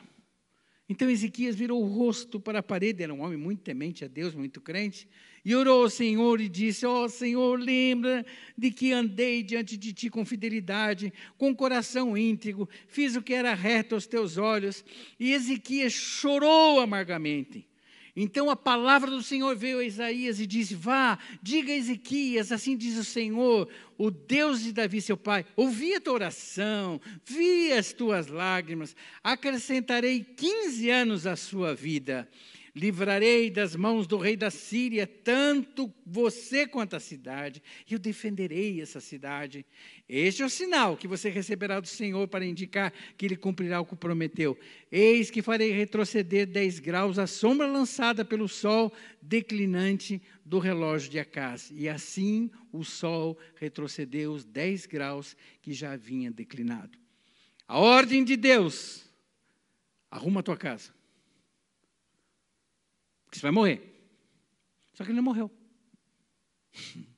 Então 0.87 1.09
Ezequias 1.09 1.55
virou 1.55 1.81
o 1.81 1.87
rosto 1.87 2.39
para 2.39 2.59
a 2.59 2.63
parede, 2.63 3.03
era 3.03 3.13
um 3.13 3.21
homem 3.21 3.37
muito 3.37 3.61
temente 3.61 4.03
a 4.03 4.07
Deus, 4.07 4.35
muito 4.35 4.59
crente, 4.59 5.07
e 5.45 5.55
orou 5.55 5.83
ao 5.83 5.89
Senhor 5.89 6.41
e 6.41 6.49
disse: 6.49 6.85
Ó 6.85 7.03
oh, 7.03 7.09
Senhor, 7.09 7.57
lembra 7.57 8.25
de 8.57 8.69
que 8.69 8.91
andei 8.91 9.41
diante 9.43 9.77
de 9.77 9.93
ti 9.93 10.09
com 10.09 10.25
fidelidade, 10.25 11.13
com 11.37 11.55
coração 11.55 12.17
íntegro, 12.17 12.67
fiz 12.87 13.15
o 13.15 13.21
que 13.21 13.33
era 13.33 13.53
reto 13.53 13.95
aos 13.95 14.05
teus 14.05 14.37
olhos. 14.37 14.83
E 15.19 15.31
Ezequias 15.31 15.93
chorou 15.93 16.79
amargamente. 16.79 17.67
Então 18.15 18.49
a 18.49 18.55
palavra 18.55 19.09
do 19.09 19.23
Senhor 19.23 19.55
veio 19.55 19.79
a 19.79 19.83
Isaías 19.83 20.39
e 20.39 20.45
disse: 20.45 20.75
Vá, 20.75 21.17
diga 21.41 21.71
a 21.71 21.75
Ezequias, 21.75 22.51
assim 22.51 22.77
diz 22.77 22.95
o 22.97 23.03
Senhor, 23.03 23.67
o 23.97 24.11
Deus 24.11 24.61
de 24.61 24.71
Davi, 24.71 25.01
seu 25.01 25.17
pai, 25.17 25.45
ouvi 25.55 25.95
a 25.95 26.01
tua 26.01 26.13
oração, 26.13 27.01
vi 27.25 27.71
as 27.71 27.91
tuas 27.91 28.27
lágrimas, 28.27 28.95
acrescentarei 29.23 30.23
15 30.23 30.89
anos 30.91 31.25
à 31.25 31.35
sua 31.35 31.73
vida 31.73 32.29
livrarei 32.75 33.51
das 33.51 33.75
mãos 33.75 34.07
do 34.07 34.17
rei 34.17 34.35
da 34.35 34.49
Síria 34.49 35.05
tanto 35.05 35.93
você 36.05 36.65
quanto 36.65 36.95
a 36.95 36.99
cidade, 36.99 37.61
e 37.87 37.93
eu 37.93 37.99
defenderei 37.99 38.81
essa 38.81 38.99
cidade. 38.99 39.63
Este 40.09 40.41
é 40.41 40.45
o 40.45 40.49
sinal 40.49 40.97
que 40.97 41.07
você 41.07 41.29
receberá 41.29 41.79
do 41.79 41.87
Senhor 41.87 42.27
para 42.27 42.45
indicar 42.45 42.91
que 43.15 43.25
ele 43.25 43.35
cumprirá 43.35 43.79
o 43.79 43.85
que 43.85 43.95
prometeu. 43.95 44.57
Eis 44.91 45.29
que 45.29 45.41
farei 45.41 45.71
retroceder 45.71 46.47
dez 46.47 46.79
graus 46.79 47.19
a 47.19 47.27
sombra 47.27 47.67
lançada 47.67 48.25
pelo 48.25 48.47
sol 48.47 48.91
declinante 49.21 50.21
do 50.43 50.57
relógio 50.57 51.11
de 51.11 51.19
Acás. 51.19 51.71
E 51.75 51.87
assim 51.87 52.49
o 52.71 52.83
sol 52.83 53.37
retrocedeu 53.55 54.33
os 54.33 54.43
dez 54.43 54.87
graus 54.87 55.37
que 55.61 55.73
já 55.73 55.93
havia 55.93 56.31
declinado. 56.31 56.97
A 57.67 57.79
ordem 57.79 58.23
de 58.23 58.35
Deus, 58.35 59.05
arruma 60.09 60.39
a 60.39 60.43
tua 60.43 60.57
casa. 60.57 60.91
Porque 63.33 63.39
você 63.39 63.47
vai 63.47 63.51
morrer. 63.51 63.81
Só 64.93 65.03
que 65.03 65.09
ele 65.09 65.15
não 65.15 65.23
morreu. 65.23 65.49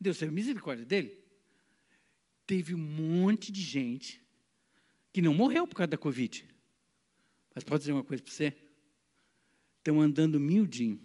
Deus 0.00 0.16
teve 0.16 0.32
misericórdia 0.32 0.86
dele. 0.86 1.22
Teve 2.46 2.74
um 2.74 2.78
monte 2.78 3.52
de 3.52 3.60
gente 3.60 4.26
que 5.12 5.20
não 5.20 5.34
morreu 5.34 5.66
por 5.66 5.76
causa 5.76 5.88
da 5.88 5.98
Covid. 5.98 6.48
Mas 7.54 7.62
pode 7.64 7.80
dizer 7.80 7.92
uma 7.92 8.02
coisa 8.02 8.22
para 8.22 8.32
você? 8.32 8.56
Estão 9.76 10.00
andando 10.00 10.40
miudinho. 10.40 10.98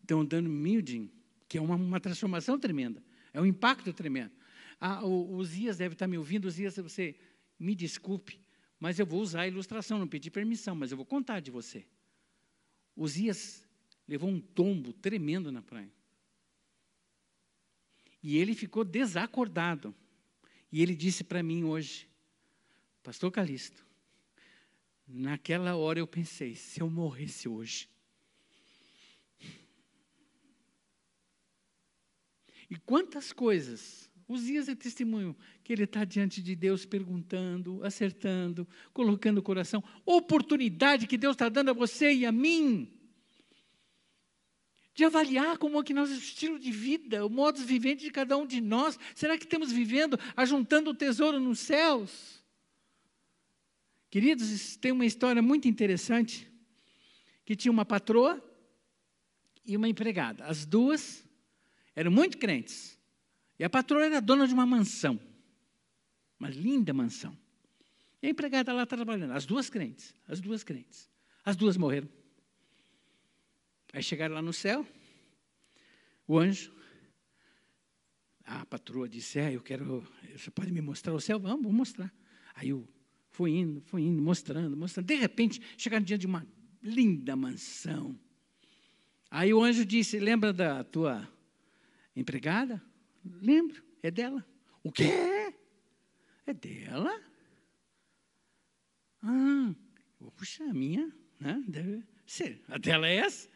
Estão 0.00 0.22
andando 0.22 0.48
miudinho, 0.48 1.12
que 1.46 1.58
é 1.58 1.60
uma, 1.60 1.74
uma 1.76 2.00
transformação 2.00 2.58
tremenda. 2.58 3.04
É 3.34 3.40
um 3.40 3.44
impacto 3.44 3.92
tremendo. 3.92 4.32
Ah, 4.80 5.04
o, 5.04 5.34
o 5.34 5.44
Zias 5.44 5.76
deve 5.76 5.94
estar 5.94 6.06
me 6.06 6.16
ouvindo. 6.16 6.50
Zias, 6.50 6.76
você 6.76 7.20
me 7.60 7.74
desculpe, 7.74 8.40
mas 8.78 8.98
eu 8.98 9.06
vou 9.06 9.20
usar 9.20 9.42
a 9.42 9.48
ilustração, 9.48 9.98
não 9.98 10.08
pedi 10.08 10.30
permissão, 10.30 10.74
mas 10.74 10.90
eu 10.90 10.96
vou 10.96 11.06
contar 11.06 11.40
de 11.40 11.50
você. 11.50 11.86
Uzias 12.96 13.66
levou 14.06 14.30
um 14.30 14.40
tombo 14.40 14.92
tremendo 14.92 15.50
na 15.50 15.62
praia. 15.62 15.92
E 18.22 18.36
ele 18.36 18.54
ficou 18.54 18.84
desacordado. 18.84 19.94
E 20.70 20.82
ele 20.82 20.94
disse 20.94 21.24
para 21.24 21.42
mim 21.42 21.64
hoje, 21.64 22.08
Pastor 23.02 23.30
Calixto, 23.30 23.86
naquela 25.06 25.76
hora 25.76 25.98
eu 25.98 26.06
pensei, 26.06 26.54
se 26.54 26.80
eu 26.80 26.90
morresse 26.90 27.48
hoje, 27.48 27.88
E 32.70 32.76
quantas 32.76 33.32
coisas, 33.32 34.07
os 34.28 34.44
dias 34.44 34.68
é 34.68 34.74
testemunho, 34.74 35.34
que 35.64 35.72
ele 35.72 35.84
está 35.84 36.04
diante 36.04 36.42
de 36.42 36.54
Deus 36.54 36.84
perguntando, 36.84 37.82
acertando, 37.82 38.68
colocando 38.92 39.38
o 39.38 39.42
coração, 39.42 39.82
oportunidade 40.04 41.06
que 41.06 41.16
Deus 41.16 41.32
está 41.34 41.48
dando 41.48 41.70
a 41.70 41.72
você 41.72 42.12
e 42.12 42.26
a 42.26 42.30
mim, 42.30 42.92
de 44.94 45.04
avaliar 45.04 45.56
como 45.56 45.80
é 45.80 45.82
que 45.82 45.94
nosso 45.94 46.12
estilo 46.12 46.58
de 46.58 46.70
vida, 46.70 47.24
o 47.24 47.30
modo 47.30 47.58
vivente 47.64 48.04
de 48.04 48.10
cada 48.10 48.36
um 48.36 48.44
de 48.44 48.60
nós, 48.60 48.98
será 49.14 49.38
que 49.38 49.44
estamos 49.44 49.72
vivendo, 49.72 50.18
ajuntando 50.36 50.90
o 50.90 50.94
tesouro 50.94 51.40
nos 51.40 51.60
céus? 51.60 52.44
Queridos, 54.10 54.76
tem 54.76 54.92
uma 54.92 55.06
história 55.06 55.40
muito 55.40 55.68
interessante, 55.68 56.50
que 57.46 57.56
tinha 57.56 57.72
uma 57.72 57.84
patroa 57.84 58.44
e 59.64 59.74
uma 59.74 59.88
empregada, 59.88 60.44
as 60.44 60.66
duas 60.66 61.24
eram 61.94 62.10
muito 62.10 62.36
crentes. 62.36 62.97
E 63.58 63.64
a 63.64 63.70
patroa 63.70 64.04
era 64.04 64.20
dona 64.20 64.46
de 64.46 64.54
uma 64.54 64.64
mansão, 64.64 65.18
uma 66.38 66.48
linda 66.48 66.94
mansão. 66.94 67.36
E 68.22 68.26
a 68.26 68.30
empregada 68.30 68.72
lá 68.72 68.86
trabalhando, 68.86 69.32
as 69.32 69.46
duas 69.46 69.68
crentes, 69.68 70.14
as 70.26 70.40
duas 70.40 70.62
crentes. 70.62 71.10
As 71.44 71.56
duas 71.56 71.76
morreram. 71.76 72.08
Aí 73.92 74.02
chegaram 74.02 74.34
lá 74.34 74.42
no 74.42 74.52
céu, 74.52 74.86
o 76.26 76.38
anjo, 76.38 76.72
a 78.44 78.64
patroa 78.66 79.08
disse: 79.08 79.38
É, 79.38 79.54
eu 79.54 79.62
quero, 79.62 80.06
você 80.36 80.50
pode 80.50 80.70
me 80.70 80.80
mostrar 80.80 81.14
o 81.14 81.20
céu? 81.20 81.38
Vamos, 81.38 81.62
vou 81.62 81.72
mostrar. 81.72 82.12
Aí 82.54 82.68
eu 82.68 82.86
fui 83.30 83.52
indo, 83.52 83.80
fui 83.80 84.02
indo, 84.02 84.20
mostrando, 84.20 84.76
mostrando. 84.76 85.06
De 85.06 85.14
repente, 85.14 85.60
chegaram 85.76 86.04
diante 86.04 86.20
de 86.20 86.26
uma 86.26 86.46
linda 86.82 87.34
mansão. 87.34 88.18
Aí 89.30 89.54
o 89.54 89.62
anjo 89.62 89.84
disse: 89.84 90.18
Lembra 90.18 90.52
da 90.52 90.84
tua 90.84 91.26
Empregada? 92.18 92.82
Lembro, 93.40 93.82
é 94.02 94.10
dela. 94.10 94.44
O 94.82 94.92
quê? 94.92 95.54
É 96.46 96.54
dela? 96.54 97.20
Ah, 99.22 99.74
puxa, 100.36 100.64
a 100.64 100.72
minha, 100.72 101.12
né? 101.38 101.62
Deve 101.68 102.04
ser. 102.26 102.62
A 102.68 102.78
dela 102.78 103.06
é 103.06 103.16
essa? 103.16 103.48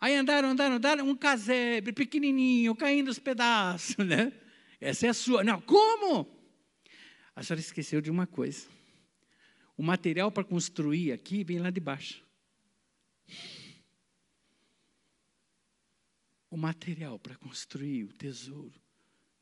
Aí 0.00 0.16
andaram, 0.16 0.48
andaram, 0.48 0.76
andaram, 0.76 1.08
um 1.08 1.14
casebre 1.14 1.92
pequenininho, 1.92 2.74
caindo 2.74 3.08
os 3.08 3.18
pedaços, 3.18 3.96
né? 4.04 4.32
Essa 4.80 5.06
é 5.06 5.10
a 5.10 5.14
sua. 5.14 5.44
Não, 5.44 5.60
como? 5.60 6.26
A 7.36 7.42
senhora 7.42 7.60
esqueceu 7.60 8.00
de 8.00 8.10
uma 8.10 8.26
coisa. 8.26 8.66
O 9.76 9.82
material 9.82 10.32
para 10.32 10.42
construir 10.42 11.12
aqui 11.12 11.44
vem 11.44 11.60
lá 11.60 11.70
de 11.70 11.80
baixo. 11.80 12.24
O 16.50 16.56
material 16.56 17.18
para 17.18 17.36
construir 17.36 18.04
o 18.04 18.12
tesouro 18.12 18.81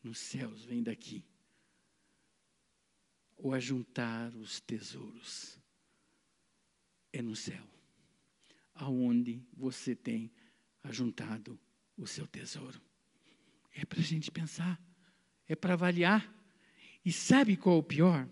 nos 0.03 0.19
céus 0.19 0.65
vem 0.65 0.83
daqui. 0.83 1.25
O 3.37 3.53
ajuntar 3.53 4.35
os 4.37 4.61
tesouros 4.61 5.59
é 7.13 7.23
no 7.23 7.35
céu, 7.35 7.65
aonde 8.75 9.43
você 9.57 9.95
tem 9.95 10.31
ajuntado 10.83 11.59
o 11.97 12.07
seu 12.07 12.27
tesouro. 12.27 12.81
É 13.75 13.85
para 13.85 14.01
a 14.01 14.03
gente 14.03 14.31
pensar, 14.31 14.81
é 15.47 15.55
para 15.55 15.75
avaliar. 15.75 16.37
E 17.05 17.11
sabe 17.13 17.57
qual 17.57 17.77
é 17.77 17.79
o 17.79 17.83
pior? 17.83 18.29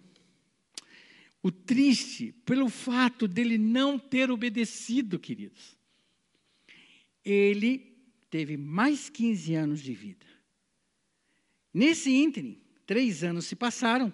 O 1.43 1.51
triste, 1.51 2.33
pelo 2.45 2.69
fato 2.69 3.27
dele 3.27 3.57
não 3.57 3.99
ter 3.99 4.31
obedecido, 4.31 5.19
queridos. 5.19 5.79
Ele 7.25 7.97
teve 8.29 8.57
mais 8.57 9.09
15 9.09 9.55
anos 9.55 9.81
de 9.81 9.95
vida. 9.95 10.27
Nesse 11.79 12.11
ínterim, 12.11 12.61
três 12.85 13.22
anos 13.22 13.47
se 13.47 13.55
passaram 13.55 14.12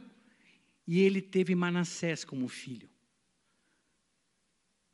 e 0.87 1.01
ele 1.01 1.23
teve 1.23 1.55
Manassés 1.55 2.23
como 2.23 2.47
filho. 2.47 2.91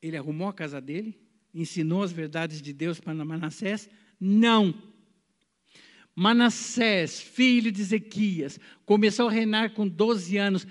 Ele 0.01 0.17
arrumou 0.17 0.47
a 0.47 0.55
casa 0.55 0.81
dele, 0.81 1.21
ensinou 1.53 2.05
as 2.05 2.13
verdades 2.13 2.63
de 2.63 2.73
Deus 2.73 3.01
para 3.01 3.13
Manassés? 3.13 3.91
Não. 4.21 4.73
Manassés, 6.15 7.21
filho 7.21 7.73
de 7.73 7.81
Ezequias, 7.81 8.61
começou 8.87 9.27
a 9.27 9.33
reinar 9.33 9.75
com 9.75 9.89
12 9.89 10.37
anos, 10.37 10.65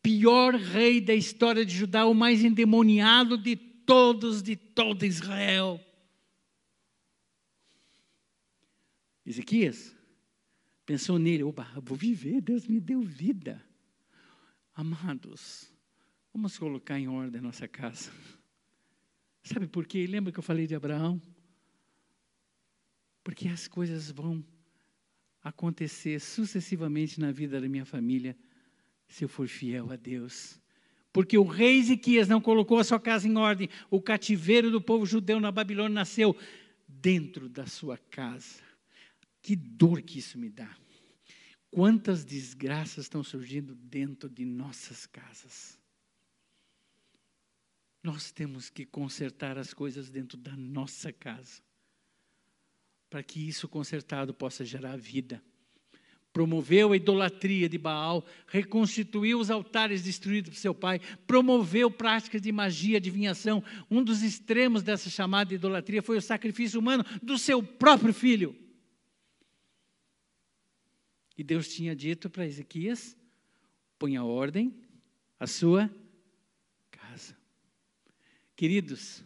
pior 0.00 0.54
rei 0.54 1.02
da 1.02 1.14
história 1.14 1.66
de 1.66 1.76
Judá, 1.76 2.06
o 2.06 2.14
mais 2.14 2.42
endemoniado 2.42 3.36
de 3.36 3.56
todos, 3.56 4.42
de 4.42 4.56
todo 4.56 5.04
Israel. 5.04 5.78
Ezequias 9.26 9.94
pensou 10.92 11.18
nele, 11.18 11.42
opa, 11.42 11.66
vou 11.82 11.96
viver, 11.96 12.42
Deus 12.42 12.66
me 12.66 12.78
deu 12.78 13.00
vida. 13.00 13.64
Amados, 14.74 15.72
vamos 16.34 16.58
colocar 16.58 16.98
em 16.98 17.08
ordem 17.08 17.38
a 17.38 17.42
nossa 17.42 17.66
casa. 17.66 18.12
Sabe 19.42 19.66
por 19.66 19.86
quê? 19.86 20.06
Lembra 20.06 20.30
que 20.30 20.38
eu 20.38 20.42
falei 20.42 20.66
de 20.66 20.74
Abraão? 20.74 21.18
Porque 23.24 23.48
as 23.48 23.66
coisas 23.66 24.10
vão 24.10 24.44
acontecer 25.42 26.20
sucessivamente 26.20 27.18
na 27.18 27.32
vida 27.32 27.58
da 27.58 27.66
minha 27.70 27.86
família 27.86 28.36
se 29.08 29.24
eu 29.24 29.30
for 29.30 29.48
fiel 29.48 29.90
a 29.90 29.96
Deus. 29.96 30.60
Porque 31.10 31.38
o 31.38 31.44
rei 31.44 31.78
Ezequias 31.78 32.28
não 32.28 32.38
colocou 32.38 32.78
a 32.78 32.84
sua 32.84 33.00
casa 33.00 33.26
em 33.26 33.38
ordem, 33.38 33.70
o 33.88 33.98
cativeiro 33.98 34.70
do 34.70 34.82
povo 34.82 35.06
judeu 35.06 35.40
na 35.40 35.50
Babilônia 35.50 35.94
nasceu 35.94 36.36
dentro 36.86 37.48
da 37.48 37.64
sua 37.64 37.96
casa. 37.96 38.71
Que 39.42 39.56
dor 39.56 40.00
que 40.00 40.20
isso 40.20 40.38
me 40.38 40.48
dá. 40.48 40.74
Quantas 41.70 42.24
desgraças 42.24 43.04
estão 43.04 43.24
surgindo 43.24 43.74
dentro 43.74 44.28
de 44.28 44.44
nossas 44.44 45.04
casas. 45.04 45.78
Nós 48.02 48.30
temos 48.30 48.70
que 48.70 48.84
consertar 48.84 49.58
as 49.58 49.74
coisas 49.74 50.10
dentro 50.10 50.36
da 50.36 50.56
nossa 50.56 51.12
casa, 51.12 51.62
para 53.08 53.22
que 53.22 53.48
isso 53.48 53.68
consertado 53.68 54.34
possa 54.34 54.64
gerar 54.64 54.96
vida. 54.96 55.42
Promoveu 56.32 56.92
a 56.92 56.96
idolatria 56.96 57.68
de 57.68 57.78
Baal, 57.78 58.26
reconstituiu 58.46 59.38
os 59.38 59.50
altares 59.50 60.02
destruídos 60.02 60.50
por 60.50 60.58
seu 60.58 60.74
pai, 60.74 61.00
promoveu 61.26 61.90
práticas 61.90 62.40
de 62.40 62.50
magia, 62.50 62.96
adivinhação. 62.96 63.62
Um 63.90 64.02
dos 64.02 64.22
extremos 64.22 64.82
dessa 64.82 65.10
chamada 65.10 65.54
idolatria 65.54 66.02
foi 66.02 66.16
o 66.16 66.22
sacrifício 66.22 66.80
humano 66.80 67.04
do 67.22 67.38
seu 67.38 67.62
próprio 67.62 68.14
filho. 68.14 68.56
E 71.36 71.42
Deus 71.42 71.68
tinha 71.68 71.94
dito 71.94 72.28
para 72.28 72.46
Ezequias: 72.46 73.16
ponha 73.98 74.22
ordem 74.22 74.74
a 75.38 75.46
sua 75.46 75.90
casa. 76.90 77.36
Queridos, 78.54 79.24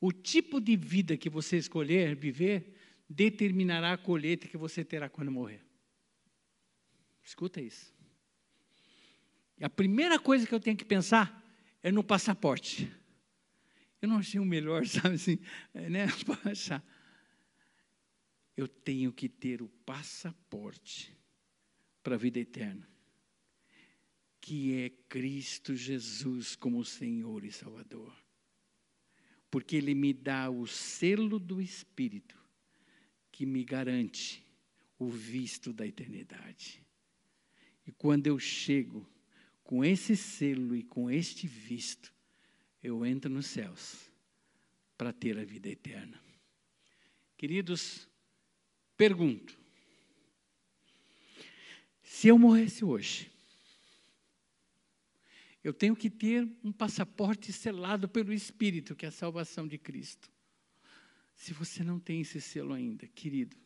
o 0.00 0.12
tipo 0.12 0.60
de 0.60 0.76
vida 0.76 1.16
que 1.16 1.28
você 1.28 1.56
escolher 1.56 2.14
viver 2.14 2.74
determinará 3.08 3.92
a 3.92 3.98
colheita 3.98 4.48
que 4.48 4.56
você 4.56 4.84
terá 4.84 5.08
quando 5.08 5.30
morrer. 5.30 5.60
Escuta 7.22 7.60
isso. 7.60 7.92
A 9.60 9.68
primeira 9.68 10.18
coisa 10.18 10.46
que 10.46 10.54
eu 10.54 10.60
tenho 10.60 10.76
que 10.76 10.84
pensar 10.84 11.44
é 11.82 11.92
no 11.92 12.02
passaporte. 12.02 12.90
Eu 14.00 14.08
não 14.08 14.18
achei 14.18 14.40
o 14.40 14.44
melhor, 14.44 14.84
sabe 14.88 15.14
assim, 15.14 15.38
é, 15.74 15.88
né? 15.88 16.06
Eu 18.54 18.68
tenho 18.68 19.10
que 19.12 19.30
ter 19.30 19.62
o 19.62 19.68
passaporte 19.68 21.16
para 22.02 22.14
a 22.16 22.18
vida 22.18 22.40
eterna, 22.40 22.88
que 24.40 24.74
é 24.74 24.90
Cristo 25.08 25.74
Jesus 25.74 26.56
como 26.56 26.84
Senhor 26.84 27.44
e 27.44 27.52
Salvador. 27.52 28.12
Porque 29.50 29.76
Ele 29.76 29.94
me 29.94 30.12
dá 30.12 30.50
o 30.50 30.66
selo 30.66 31.38
do 31.38 31.60
Espírito 31.60 32.36
que 33.30 33.46
me 33.46 33.64
garante 33.64 34.44
o 34.98 35.08
visto 35.08 35.72
da 35.72 35.86
eternidade. 35.86 36.82
E 37.86 37.92
quando 37.92 38.26
eu 38.26 38.38
chego 38.38 39.08
com 39.64 39.84
esse 39.84 40.16
selo 40.16 40.76
e 40.76 40.82
com 40.82 41.10
este 41.10 41.46
visto, 41.46 42.12
eu 42.82 43.04
entro 43.04 43.30
nos 43.30 43.46
céus 43.46 44.10
para 44.96 45.12
ter 45.12 45.38
a 45.38 45.44
vida 45.44 45.68
eterna. 45.68 46.22
Queridos, 47.36 48.08
pergunto: 48.96 49.58
se 52.02 52.28
eu 52.28 52.38
morresse 52.38 52.84
hoje, 52.84 53.30
eu 55.62 55.72
tenho 55.72 55.94
que 55.94 56.10
ter 56.10 56.48
um 56.62 56.72
passaporte 56.72 57.52
selado 57.52 58.08
pelo 58.08 58.32
Espírito, 58.32 58.96
que 58.96 59.04
é 59.04 59.08
a 59.08 59.12
salvação 59.12 59.66
de 59.66 59.78
Cristo. 59.78 60.30
Se 61.36 61.52
você 61.52 61.84
não 61.84 62.00
tem 62.00 62.20
esse 62.20 62.40
selo 62.40 62.74
ainda, 62.74 63.06
querido, 63.06 63.56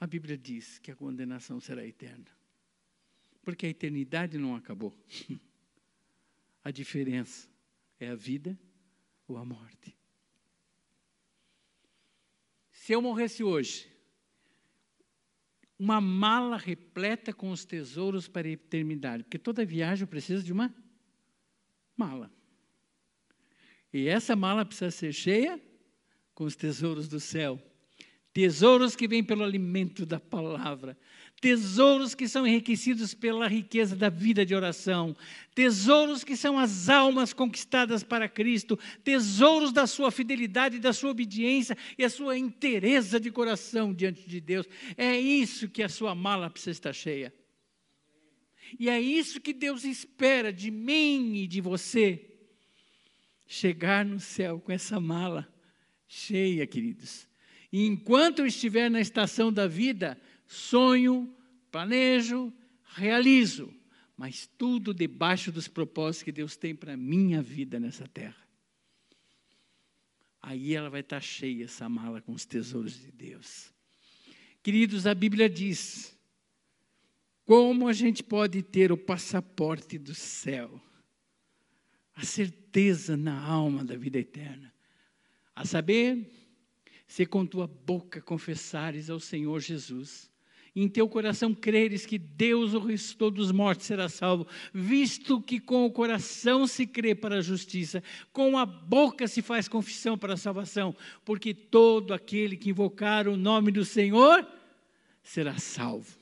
a 0.00 0.06
Bíblia 0.06 0.38
diz 0.38 0.78
que 0.78 0.90
a 0.90 0.96
condenação 0.96 1.60
será 1.60 1.84
eterna. 1.84 2.26
Porque 3.42 3.66
a 3.66 3.68
eternidade 3.68 4.38
não 4.38 4.54
acabou. 4.54 4.96
A 6.64 6.70
diferença 6.70 7.48
é 7.98 8.08
a 8.08 8.14
vida 8.14 8.58
ou 9.26 9.38
a 9.38 9.44
morte. 9.44 9.96
Se 12.72 12.92
eu 12.92 13.00
morresse 13.00 13.42
hoje, 13.42 13.90
uma 15.78 16.00
mala 16.00 16.56
repleta 16.56 17.32
com 17.32 17.50
os 17.50 17.64
tesouros 17.64 18.26
para 18.26 18.48
a 18.48 18.50
eternidade, 18.50 19.22
porque 19.22 19.38
toda 19.38 19.64
viagem 19.64 20.06
precisa 20.06 20.42
de 20.42 20.52
uma 20.52 20.74
mala. 21.96 22.30
E 23.92 24.08
essa 24.08 24.34
mala 24.34 24.64
precisa 24.64 24.90
ser 24.90 25.12
cheia 25.12 25.60
com 26.34 26.44
os 26.44 26.56
tesouros 26.56 27.08
do 27.08 27.20
céu. 27.20 27.62
Tesouros 28.32 28.94
que 28.94 29.08
vêm 29.08 29.24
pelo 29.24 29.44
alimento 29.44 30.04
da 30.04 30.20
palavra, 30.20 30.98
tesouros 31.40 32.14
que 32.14 32.26
são 32.26 32.46
enriquecidos 32.46 33.14
pela 33.14 33.46
riqueza 33.46 33.94
da 33.94 34.08
vida 34.08 34.44
de 34.44 34.54
oração, 34.54 35.16
tesouros 35.54 36.24
que 36.24 36.36
são 36.36 36.58
as 36.58 36.88
almas 36.88 37.32
conquistadas 37.32 38.02
para 38.02 38.28
Cristo, 38.28 38.78
tesouros 39.04 39.72
da 39.72 39.86
sua 39.86 40.10
fidelidade, 40.10 40.78
da 40.78 40.92
sua 40.92 41.10
obediência 41.10 41.76
e 41.96 42.04
a 42.04 42.10
sua 42.10 42.36
inteireza 42.36 43.20
de 43.20 43.30
coração 43.30 43.94
diante 43.94 44.28
de 44.28 44.40
Deus. 44.40 44.66
É 44.96 45.18
isso 45.18 45.68
que 45.68 45.82
a 45.82 45.88
sua 45.88 46.14
mala 46.14 46.50
precisa 46.50 46.72
estar 46.72 46.92
cheia. 46.92 47.32
E 48.78 48.88
é 48.88 49.00
isso 49.00 49.40
que 49.40 49.52
Deus 49.52 49.84
espera 49.84 50.52
de 50.52 50.70
mim 50.70 51.36
e 51.36 51.46
de 51.46 51.60
você. 51.60 52.24
Chegar 53.46 54.04
no 54.04 54.20
céu 54.20 54.60
com 54.60 54.72
essa 54.72 55.00
mala 55.00 55.48
cheia, 56.06 56.66
queridos. 56.66 57.26
E 57.72 57.86
enquanto 57.86 58.40
eu 58.40 58.46
estiver 58.46 58.90
na 58.90 59.00
estação 59.00 59.52
da 59.52 59.66
vida, 59.66 60.20
sonho, 60.48 61.32
planejo, 61.70 62.52
realizo, 62.94 63.72
mas 64.16 64.48
tudo 64.58 64.92
debaixo 64.92 65.52
dos 65.52 65.68
propósitos 65.68 66.24
que 66.24 66.32
Deus 66.32 66.56
tem 66.56 66.74
para 66.74 66.94
a 66.94 66.96
minha 66.96 67.40
vida 67.40 67.78
nessa 67.78 68.08
terra. 68.08 68.48
Aí 70.40 70.74
ela 70.74 70.88
vai 70.88 71.00
estar 71.00 71.20
cheia, 71.20 71.64
essa 71.64 71.88
mala, 71.88 72.22
com 72.22 72.32
os 72.32 72.46
tesouros 72.46 72.98
de 72.98 73.12
Deus. 73.12 73.72
Queridos, 74.62 75.06
a 75.06 75.14
Bíblia 75.14 75.48
diz: 75.48 76.16
como 77.44 77.86
a 77.86 77.92
gente 77.92 78.22
pode 78.22 78.62
ter 78.62 78.90
o 78.90 78.96
passaporte 78.96 79.98
do 79.98 80.14
céu, 80.14 80.80
a 82.14 82.24
certeza 82.24 83.16
na 83.16 83.38
alma 83.40 83.84
da 83.84 83.96
vida 83.96 84.18
eterna, 84.18 84.72
a 85.54 85.64
saber, 85.64 86.30
se 87.06 87.24
com 87.24 87.46
tua 87.46 87.66
boca 87.66 88.20
confessares 88.20 89.08
ao 89.08 89.20
Senhor 89.20 89.60
Jesus, 89.60 90.30
em 90.82 90.88
teu 90.88 91.08
coração 91.08 91.54
creres 91.54 92.06
que 92.06 92.18
Deus 92.18 92.74
o 92.74 92.78
ressuscitou 92.78 93.30
dos 93.30 93.50
mortos, 93.50 93.86
será 93.86 94.08
salvo, 94.08 94.46
visto 94.72 95.40
que 95.40 95.58
com 95.58 95.84
o 95.84 95.90
coração 95.90 96.66
se 96.66 96.86
crê 96.86 97.14
para 97.14 97.38
a 97.38 97.40
justiça, 97.40 98.02
com 98.32 98.56
a 98.56 98.64
boca 98.64 99.26
se 99.26 99.42
faz 99.42 99.68
confissão 99.68 100.16
para 100.16 100.34
a 100.34 100.36
salvação, 100.36 100.94
porque 101.24 101.52
todo 101.52 102.14
aquele 102.14 102.56
que 102.56 102.70
invocar 102.70 103.26
o 103.26 103.36
nome 103.36 103.72
do 103.72 103.84
Senhor 103.84 104.46
será 105.22 105.58
salvo. 105.58 106.18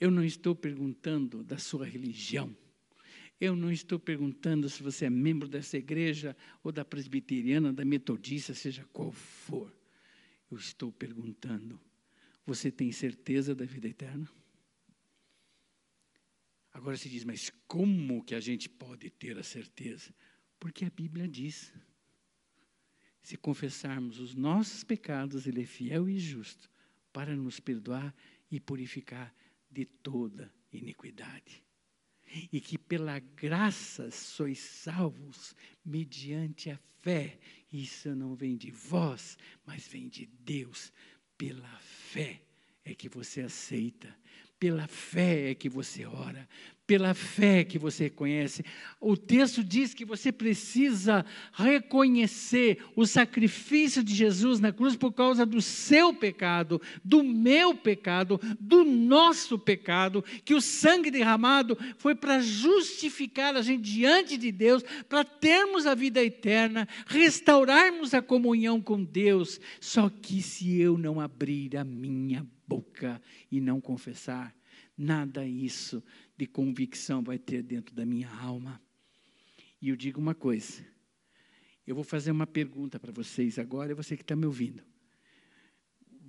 Eu 0.00 0.10
não 0.10 0.24
estou 0.24 0.54
perguntando 0.54 1.44
da 1.44 1.58
sua 1.58 1.84
religião. 1.84 2.54
Eu 3.40 3.56
não 3.56 3.70
estou 3.70 3.98
perguntando 3.98 4.68
se 4.68 4.82
você 4.82 5.06
é 5.06 5.10
membro 5.10 5.48
dessa 5.48 5.78
igreja 5.78 6.36
ou 6.62 6.70
da 6.70 6.84
presbiteriana, 6.84 7.72
da 7.72 7.84
metodista, 7.84 8.52
seja 8.52 8.84
qual 8.92 9.10
for. 9.10 9.72
Eu 10.50 10.58
estou 10.58 10.92
perguntando: 10.92 11.80
você 12.50 12.68
tem 12.68 12.90
certeza 12.90 13.54
da 13.54 13.64
vida 13.64 13.86
eterna? 13.86 14.28
Agora 16.72 16.96
se 16.96 17.08
diz, 17.08 17.22
mas 17.22 17.48
como 17.68 18.24
que 18.24 18.34
a 18.34 18.40
gente 18.40 18.68
pode 18.68 19.08
ter 19.08 19.38
a 19.38 19.42
certeza? 19.44 20.12
Porque 20.58 20.84
a 20.84 20.90
Bíblia 20.90 21.28
diz: 21.28 21.72
se 23.22 23.36
confessarmos 23.36 24.18
os 24.18 24.34
nossos 24.34 24.82
pecados, 24.82 25.46
Ele 25.46 25.62
é 25.62 25.64
fiel 25.64 26.08
e 26.08 26.18
justo 26.18 26.68
para 27.12 27.36
nos 27.36 27.60
perdoar 27.60 28.12
e 28.50 28.58
purificar 28.58 29.32
de 29.70 29.84
toda 29.84 30.52
iniquidade 30.72 31.62
e 32.52 32.60
que 32.60 32.76
pela 32.76 33.18
graça 33.18 34.10
sois 34.10 34.58
salvos 34.58 35.54
mediante 35.84 36.70
a 36.70 36.78
fé. 36.98 37.38
Isso 37.72 38.14
não 38.14 38.34
vem 38.34 38.56
de 38.56 38.70
vós, 38.70 39.36
mas 39.66 39.86
vem 39.86 40.08
de 40.08 40.26
Deus. 40.26 40.92
Pela 41.40 41.74
fé 41.78 42.42
é 42.84 42.94
que 42.94 43.08
você 43.08 43.40
aceita, 43.40 44.14
pela 44.60 44.86
fé 44.86 45.50
é 45.50 45.54
que 45.54 45.70
você 45.70 46.04
ora, 46.04 46.46
pela 46.86 47.14
fé 47.14 47.64
que 47.64 47.78
você 47.78 48.10
conhece. 48.10 48.62
O 49.00 49.16
texto 49.16 49.64
diz 49.64 49.94
que 49.94 50.04
você 50.04 50.30
precisa 50.30 51.24
reconhecer 51.54 52.84
o 52.94 53.06
sacrifício 53.06 54.04
de 54.04 54.14
Jesus 54.14 54.60
na 54.60 54.70
cruz 54.70 54.96
por 54.96 55.12
causa 55.12 55.46
do 55.46 55.62
seu 55.62 56.12
pecado, 56.12 56.78
do 57.02 57.24
meu 57.24 57.74
pecado, 57.74 58.38
do 58.60 58.84
nosso 58.84 59.58
pecado, 59.58 60.22
que 60.44 60.52
o 60.52 60.60
sangue 60.60 61.10
derramado 61.10 61.78
foi 61.96 62.14
para 62.14 62.40
justificar 62.40 63.56
a 63.56 63.62
gente 63.62 63.82
diante 63.82 64.36
de 64.36 64.52
Deus, 64.52 64.84
para 65.08 65.24
termos 65.24 65.86
a 65.86 65.94
vida 65.94 66.22
eterna, 66.22 66.86
restaurarmos 67.06 68.12
a 68.12 68.20
comunhão 68.20 68.78
com 68.78 69.02
Deus. 69.02 69.58
Só 69.80 70.10
que 70.10 70.42
se 70.42 70.78
eu 70.78 70.98
não 70.98 71.18
abrir 71.18 71.78
a 71.78 71.84
minha 71.84 72.40
boca 72.40 72.59
e 73.50 73.60
não 73.60 73.80
confessar, 73.80 74.54
nada 74.96 75.46
isso 75.46 76.02
de 76.36 76.46
convicção 76.46 77.22
vai 77.22 77.38
ter 77.38 77.62
dentro 77.62 77.94
da 77.94 78.04
minha 78.04 78.28
alma. 78.28 78.80
E 79.80 79.88
eu 79.88 79.96
digo 79.96 80.20
uma 80.20 80.34
coisa, 80.34 80.84
eu 81.86 81.94
vou 81.94 82.04
fazer 82.04 82.30
uma 82.30 82.46
pergunta 82.46 83.00
para 83.00 83.12
vocês 83.12 83.58
agora, 83.58 83.92
é 83.92 83.94
você 83.94 84.16
que 84.16 84.22
está 84.22 84.36
me 84.36 84.46
ouvindo. 84.46 84.82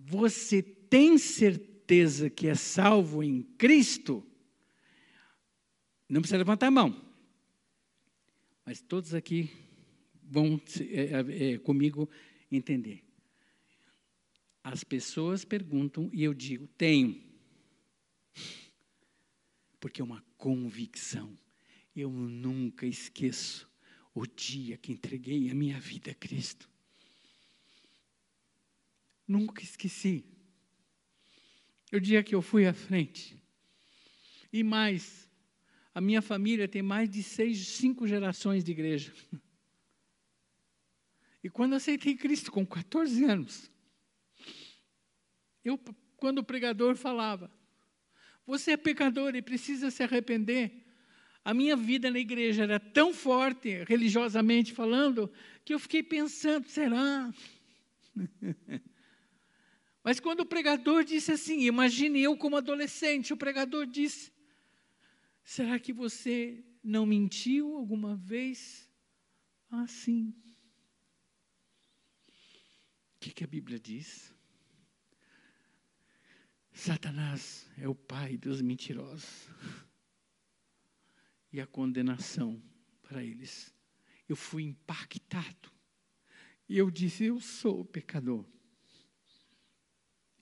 Você 0.06 0.62
tem 0.62 1.18
certeza 1.18 2.30
que 2.30 2.48
é 2.48 2.56
salvo 2.56 3.22
em 3.22 3.44
Cristo? 3.44 4.26
Não 6.10 6.22
precisa 6.22 6.38
levantar 6.38 6.68
a 6.68 6.72
mão. 6.72 7.12
Mas 8.66 8.82
todos 8.82 9.14
aqui 9.14 9.50
vão 10.24 10.60
é, 10.80 11.52
é, 11.54 11.58
comigo 11.58 12.10
entender. 12.52 13.04
As 14.64 14.84
pessoas 14.84 15.44
perguntam 15.44 16.10
e 16.14 16.24
eu 16.24 16.34
digo: 16.34 16.68
tenho 16.78 17.32
porque 19.82 20.00
é 20.00 20.04
uma 20.04 20.24
convicção. 20.38 21.36
Eu 21.94 22.10
nunca 22.12 22.86
esqueço 22.86 23.70
o 24.14 24.26
dia 24.26 24.78
que 24.78 24.94
entreguei 24.94 25.50
a 25.50 25.56
minha 25.56 25.80
vida 25.80 26.12
a 26.12 26.16
Cristo. 26.16 26.70
Nunca 29.28 29.64
esqueci. 29.64 30.24
O 31.92 32.00
dia 32.00 32.24
que 32.24 32.36
eu 32.36 32.42
fui 32.42 32.66
à 32.66 32.74
frente. 32.74 33.36
E 34.54 34.64
mais, 34.64 35.28
a 35.94 36.00
minha 36.00 36.22
família 36.22 36.68
tem 36.68 36.82
mais 36.82 37.10
de 37.10 37.24
seis, 37.24 37.68
cinco 37.68 38.08
gerações 38.08 38.64
de 38.64 38.72
igreja. 38.72 39.12
E 41.44 41.50
quando 41.50 41.74
aceitei 41.74 42.16
Cristo 42.16 42.52
com 42.52 42.64
14 42.66 43.24
anos, 43.24 43.72
eu, 45.64 45.80
quando 46.18 46.40
o 46.40 46.44
pregador 46.44 46.96
falava, 46.96 47.52
você 48.46 48.72
é 48.72 48.78
pecador 48.78 49.36
e 49.36 49.42
precisa 49.42 49.92
se 49.92 50.04
arrepender. 50.04 50.86
A 51.44 51.54
minha 51.54 51.76
vida 51.76 52.12
na 52.12 52.20
igreja 52.20 52.64
era 52.64 52.80
tão 52.80 53.14
forte, 53.14 53.84
religiosamente 53.86 54.74
falando, 54.74 55.32
que 55.66 55.74
eu 55.74 55.80
fiquei 55.80 56.04
pensando: 56.04 56.68
será? 56.68 57.34
Mas 60.04 60.20
quando 60.20 60.42
o 60.42 60.46
pregador 60.46 61.04
disse 61.04 61.32
assim, 61.32 61.62
imagine 61.62 62.22
eu 62.22 62.36
como 62.36 62.58
adolescente, 62.58 63.34
o 63.34 63.38
pregador 63.38 63.86
disse: 63.86 64.32
será 65.44 65.80
que 65.80 65.94
você 65.94 66.64
não 66.84 67.06
mentiu 67.06 67.76
alguma 67.76 68.16
vez? 68.16 68.90
Ah, 69.70 69.88
sim. 69.88 70.34
O 73.16 73.20
que, 73.20 73.32
que 73.32 73.44
a 73.44 73.48
Bíblia 73.48 73.80
diz? 73.80 74.31
Satanás 76.74 77.70
é 77.78 77.88
o 77.88 77.96
pai 77.96 78.38
dos 78.38 78.62
mentirosos. 78.62 79.50
E 81.52 81.60
a 81.60 81.68
condenação 81.68 82.62
para 83.02 83.24
eles. 83.24 83.74
Eu 84.28 84.36
fui 84.36 84.64
impactado. 84.64 85.72
E 86.68 86.78
eu 86.78 86.90
disse: 86.90 87.26
Eu 87.26 87.40
sou 87.40 87.84
pecador. 87.84 88.46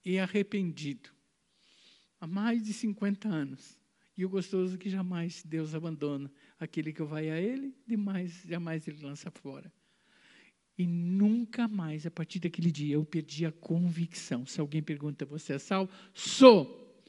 E 0.05 0.19
arrependido. 0.19 1.09
Há 2.19 2.27
mais 2.27 2.61
de 2.63 2.73
50 2.73 3.27
anos. 3.27 3.79
E 4.15 4.25
o 4.25 4.29
gostoso 4.29 4.75
é 4.75 4.77
que 4.77 4.89
jamais 4.89 5.43
Deus 5.43 5.73
abandona 5.73 6.31
aquele 6.59 6.91
que 6.91 7.01
vai 7.01 7.29
a 7.29 7.39
Ele, 7.39 7.73
demais, 7.87 8.43
jamais 8.43 8.85
Ele 8.85 9.01
lança 9.01 9.31
fora. 9.31 9.71
E 10.79 10.87
nunca 10.87 11.67
mais, 11.67 12.05
a 12.05 12.11
partir 12.11 12.39
daquele 12.39 12.71
dia, 12.71 12.95
eu 12.95 13.03
perdi 13.03 13.45
a 13.45 13.51
convicção. 13.51 14.45
Se 14.45 14.61
alguém 14.61 14.81
pergunta, 14.81 15.25
você 15.25 15.55
é 15.55 15.59
salvo? 15.59 15.91
Sou. 16.13 17.03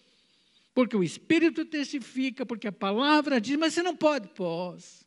Porque 0.74 0.96
o 0.96 1.04
Espírito 1.04 1.64
testifica, 1.64 2.44
porque 2.44 2.66
a 2.66 2.72
palavra 2.72 3.40
diz, 3.40 3.56
mas 3.56 3.72
você 3.72 3.80
não 3.80 3.96
pode. 3.96 4.26
Posso. 4.30 5.06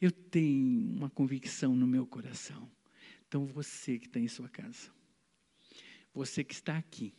Eu 0.00 0.12
tenho 0.12 0.96
uma 0.96 1.10
convicção 1.10 1.74
no 1.74 1.84
meu 1.84 2.06
coração. 2.06 2.70
Então, 3.26 3.44
você 3.44 3.98
que 3.98 4.06
está 4.06 4.20
em 4.20 4.28
sua 4.28 4.48
casa, 4.48 4.88
você 6.14 6.44
que 6.44 6.54
está 6.54 6.78
aqui, 6.78 7.12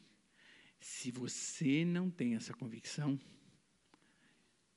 Se 0.80 1.12
você 1.12 1.84
não 1.84 2.10
tem 2.10 2.36
essa 2.36 2.54
convicção, 2.54 3.20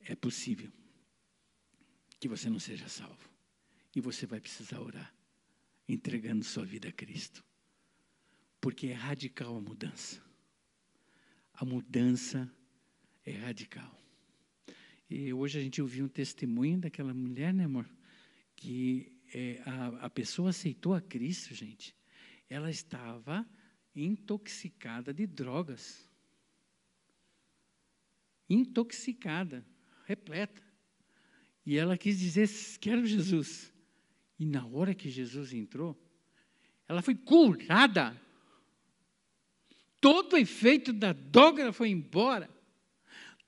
é 0.00 0.14
possível 0.14 0.72
que 2.18 2.28
você 2.28 2.48
não 2.48 2.58
seja 2.58 2.88
salvo. 2.88 3.28
E 3.94 4.00
você 4.00 4.26
vai 4.26 4.40
precisar 4.40 4.80
orar, 4.80 5.12
entregando 5.92 6.44
sua 6.44 6.64
vida 6.64 6.88
a 6.88 6.92
Cristo. 6.92 7.44
Porque 8.60 8.88
é 8.88 8.92
radical 8.92 9.56
a 9.56 9.60
mudança. 9.60 10.22
A 11.54 11.64
mudança 11.64 12.50
é 13.24 13.32
radical. 13.32 13.98
E 15.08 15.32
hoje 15.32 15.58
a 15.58 15.62
gente 15.62 15.82
ouviu 15.82 16.04
um 16.04 16.08
testemunho 16.08 16.78
daquela 16.78 17.12
mulher, 17.12 17.52
né, 17.52 17.64
amor? 17.64 17.88
Que 18.54 19.12
é, 19.34 19.62
a, 19.66 20.06
a 20.06 20.10
pessoa 20.10 20.50
aceitou 20.50 20.94
a 20.94 21.00
Cristo, 21.00 21.54
gente. 21.54 21.96
Ela 22.48 22.70
estava 22.70 23.46
intoxicada 23.94 25.12
de 25.12 25.26
drogas. 25.26 26.08
Intoxicada, 28.48 29.64
repleta. 30.04 30.62
E 31.64 31.76
ela 31.76 31.96
quis 31.96 32.18
dizer: 32.18 32.48
Quero 32.80 33.06
Jesus. 33.06 33.72
E 34.40 34.46
na 34.46 34.64
hora 34.66 34.94
que 34.94 35.10
Jesus 35.10 35.52
entrou, 35.52 35.94
ela 36.88 37.02
foi 37.02 37.14
curada. 37.14 38.18
Todo 40.00 40.32
o 40.32 40.38
efeito 40.38 40.94
da 40.94 41.12
droga 41.12 41.70
foi 41.74 41.90
embora. 41.90 42.48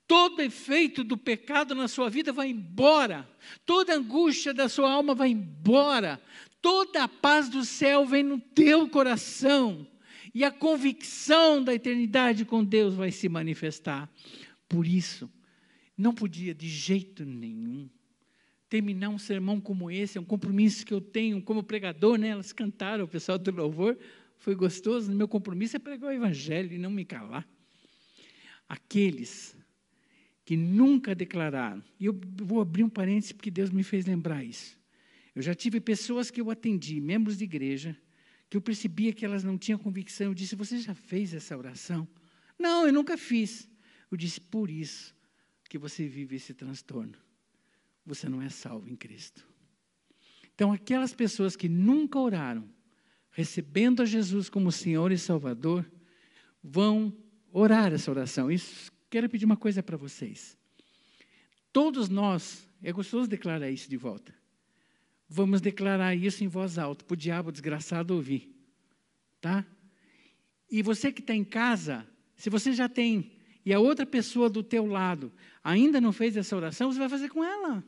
Todo 0.06 0.42
efeito 0.42 1.02
do 1.02 1.16
pecado 1.16 1.74
na 1.74 1.88
sua 1.88 2.10
vida 2.10 2.30
vai 2.30 2.50
embora. 2.50 3.26
Toda 3.64 3.94
angústia 3.94 4.52
da 4.52 4.68
sua 4.68 4.92
alma 4.92 5.14
vai 5.14 5.30
embora. 5.30 6.22
Toda 6.60 7.04
a 7.04 7.08
paz 7.08 7.48
do 7.48 7.64
céu 7.64 8.04
vem 8.04 8.22
no 8.22 8.38
teu 8.38 8.86
coração. 8.86 9.86
E 10.34 10.44
a 10.44 10.50
convicção 10.50 11.64
da 11.64 11.72
eternidade 11.72 12.44
com 12.44 12.62
Deus 12.62 12.92
vai 12.92 13.10
se 13.10 13.30
manifestar. 13.30 14.12
Por 14.68 14.86
isso, 14.86 15.32
não 15.96 16.12
podia 16.12 16.54
de 16.54 16.68
jeito 16.68 17.24
nenhum 17.24 17.88
terminar 18.72 19.10
um 19.10 19.18
sermão 19.18 19.60
como 19.60 19.90
esse, 19.90 20.16
é 20.16 20.20
um 20.20 20.24
compromisso 20.24 20.86
que 20.86 20.94
eu 20.94 21.00
tenho 21.02 21.42
como 21.42 21.62
pregador, 21.62 22.16
né? 22.16 22.28
Elas 22.28 22.54
cantaram, 22.54 23.04
o 23.04 23.08
pessoal 23.08 23.36
do 23.36 23.50
louvor, 23.50 23.98
foi 24.38 24.54
gostoso. 24.54 25.12
Meu 25.12 25.28
compromisso 25.28 25.76
é 25.76 25.78
pregar 25.78 26.08
o 26.08 26.14
evangelho 26.14 26.72
e 26.72 26.78
não 26.78 26.90
me 26.90 27.04
calar. 27.04 27.46
Aqueles 28.66 29.54
que 30.42 30.56
nunca 30.56 31.14
declararam, 31.14 31.84
e 32.00 32.06
eu 32.06 32.18
vou 32.42 32.62
abrir 32.62 32.82
um 32.82 32.88
parênteses 32.88 33.32
porque 33.32 33.50
Deus 33.50 33.68
me 33.70 33.82
fez 33.82 34.06
lembrar 34.06 34.42
isso. 34.42 34.80
Eu 35.34 35.42
já 35.42 35.54
tive 35.54 35.78
pessoas 35.78 36.30
que 36.30 36.40
eu 36.40 36.50
atendi, 36.50 36.98
membros 36.98 37.36
de 37.36 37.44
igreja, 37.44 37.94
que 38.48 38.56
eu 38.56 38.62
percebia 38.62 39.12
que 39.12 39.22
elas 39.22 39.44
não 39.44 39.58
tinham 39.58 39.78
convicção. 39.78 40.28
Eu 40.28 40.34
disse: 40.34 40.56
Você 40.56 40.78
já 40.78 40.94
fez 40.94 41.34
essa 41.34 41.54
oração? 41.54 42.08
Não, 42.58 42.86
eu 42.86 42.92
nunca 42.92 43.18
fiz. 43.18 43.68
Eu 44.10 44.16
disse: 44.16 44.40
Por 44.40 44.70
isso 44.70 45.14
que 45.68 45.76
você 45.76 46.08
vive 46.08 46.36
esse 46.36 46.54
transtorno. 46.54 47.21
Você 48.04 48.28
não 48.28 48.42
é 48.42 48.48
salvo 48.48 48.88
em 48.88 48.96
Cristo. 48.96 49.46
Então, 50.54 50.72
aquelas 50.72 51.14
pessoas 51.14 51.56
que 51.56 51.68
nunca 51.68 52.18
oraram, 52.18 52.68
recebendo 53.30 54.02
a 54.02 54.04
Jesus 54.04 54.48
como 54.48 54.70
Senhor 54.70 55.10
e 55.12 55.18
Salvador, 55.18 55.90
vão 56.62 57.16
orar 57.52 57.92
essa 57.92 58.10
oração. 58.10 58.50
Isso, 58.50 58.92
quero 59.08 59.28
pedir 59.28 59.44
uma 59.44 59.56
coisa 59.56 59.82
para 59.82 59.96
vocês. 59.96 60.56
Todos 61.72 62.08
nós, 62.08 62.68
é 62.82 62.92
gostoso 62.92 63.28
declarar 63.28 63.70
isso 63.70 63.88
de 63.88 63.96
volta. 63.96 64.34
Vamos 65.28 65.60
declarar 65.60 66.14
isso 66.14 66.44
em 66.44 66.48
voz 66.48 66.76
alta, 66.76 67.04
para 67.04 67.14
o 67.14 67.16
diabo 67.16 67.50
desgraçado 67.50 68.14
ouvir. 68.14 68.54
Tá? 69.40 69.64
E 70.70 70.82
você 70.82 71.10
que 71.10 71.20
está 71.20 71.34
em 71.34 71.44
casa, 71.44 72.06
se 72.36 72.50
você 72.50 72.72
já 72.72 72.88
tem, 72.88 73.32
e 73.64 73.72
a 73.72 73.78
outra 73.78 74.04
pessoa 74.04 74.50
do 74.50 74.62
teu 74.62 74.84
lado 74.84 75.32
ainda 75.62 76.00
não 76.00 76.12
fez 76.12 76.36
essa 76.36 76.54
oração, 76.54 76.92
você 76.92 76.98
vai 76.98 77.08
fazer 77.08 77.28
com 77.28 77.42
ela. 77.42 77.82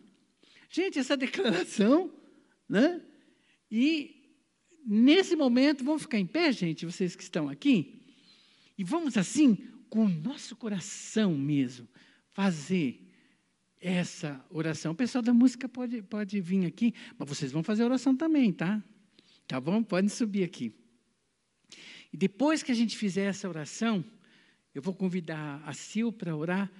Gente, 0.70 0.98
essa 0.98 1.16
declaração, 1.18 2.12
né? 2.68 3.00
E 3.70 4.38
nesse 4.84 5.34
momento, 5.34 5.84
vamos 5.84 6.02
ficar 6.02 6.18
em 6.18 6.26
pé, 6.26 6.52
gente, 6.52 6.84
vocês 6.84 7.16
que 7.16 7.22
estão 7.22 7.48
aqui, 7.48 8.02
e 8.76 8.84
vamos 8.84 9.16
assim, 9.16 9.56
com 9.88 10.04
o 10.04 10.08
nosso 10.08 10.56
coração 10.56 11.36
mesmo, 11.36 11.88
fazer 12.32 13.00
essa 13.80 14.44
oração. 14.50 14.92
O 14.92 14.94
pessoal 14.94 15.22
da 15.22 15.32
música 15.32 15.68
pode, 15.68 16.02
pode 16.02 16.40
vir 16.40 16.66
aqui, 16.66 16.94
mas 17.18 17.28
vocês 17.28 17.52
vão 17.52 17.62
fazer 17.62 17.84
oração 17.84 18.16
também, 18.16 18.52
tá? 18.52 18.82
Tá 19.46 19.60
bom? 19.60 19.82
Podem 19.82 20.08
subir 20.08 20.42
aqui. 20.42 20.74
E 22.12 22.16
depois 22.16 22.62
que 22.62 22.72
a 22.72 22.74
gente 22.74 22.96
fizer 22.96 23.24
essa 23.24 23.48
oração, 23.48 24.04
eu 24.74 24.80
vou 24.80 24.94
convidar 24.94 25.62
a 25.66 25.72
Sil 25.74 26.10
para 26.10 26.34
orar 26.34 26.70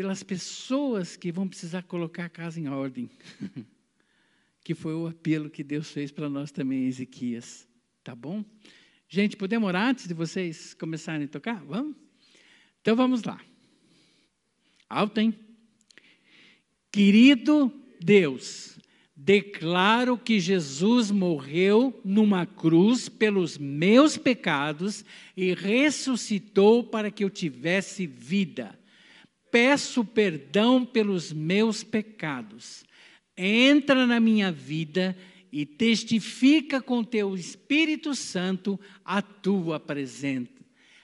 pelas 0.00 0.22
pessoas 0.22 1.14
que 1.14 1.30
vão 1.30 1.46
precisar 1.46 1.82
colocar 1.82 2.24
a 2.24 2.28
casa 2.30 2.58
em 2.58 2.68
ordem. 2.68 3.10
que 4.64 4.74
foi 4.74 4.94
o 4.94 5.06
apelo 5.06 5.50
que 5.50 5.62
Deus 5.62 5.90
fez 5.90 6.10
para 6.10 6.26
nós 6.26 6.50
também, 6.50 6.86
Ezequias. 6.86 7.68
Tá 8.02 8.14
bom? 8.14 8.42
Gente, 9.10 9.36
podemos 9.36 9.68
orar 9.68 9.90
antes 9.90 10.08
de 10.08 10.14
vocês 10.14 10.72
começarem 10.72 11.26
a 11.26 11.28
tocar? 11.28 11.62
Vamos? 11.66 11.96
Então 12.80 12.96
vamos 12.96 13.22
lá. 13.24 13.38
Alto, 14.88 15.20
hein? 15.20 15.38
Querido 16.90 17.70
Deus, 18.00 18.78
declaro 19.14 20.16
que 20.16 20.40
Jesus 20.40 21.10
morreu 21.10 22.00
numa 22.02 22.46
cruz 22.46 23.10
pelos 23.10 23.58
meus 23.58 24.16
pecados 24.16 25.04
e 25.36 25.52
ressuscitou 25.52 26.84
para 26.84 27.10
que 27.10 27.22
eu 27.22 27.28
tivesse 27.28 28.06
vida. 28.06 28.79
Peço 29.50 30.04
perdão 30.04 30.84
pelos 30.84 31.32
meus 31.32 31.82
pecados. 31.82 32.84
Entra 33.36 34.06
na 34.06 34.20
minha 34.20 34.52
vida 34.52 35.16
e 35.52 35.66
testifica 35.66 36.80
com 36.80 37.02
teu 37.02 37.34
Espírito 37.34 38.14
Santo 38.14 38.78
a 39.04 39.20
tua 39.20 39.80
presença. 39.80 40.60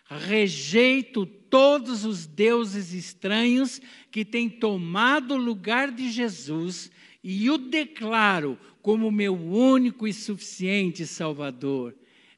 Rejeito 0.09 1.27
todos 1.27 2.05
os 2.05 2.27
deuses 2.27 2.93
estranhos 2.93 3.81
que 4.11 4.25
têm 4.25 4.49
tomado 4.49 5.35
o 5.35 5.39
lugar 5.39 5.91
de 5.91 6.11
Jesus 6.11 6.91
e 7.25 7.51
o 7.51 7.59
declaro 7.59 8.57
como 8.81 9.11
meu 9.11 9.35
único 9.35 10.07
e 10.07 10.13
suficiente 10.13 11.05
Salvador. 11.07 11.93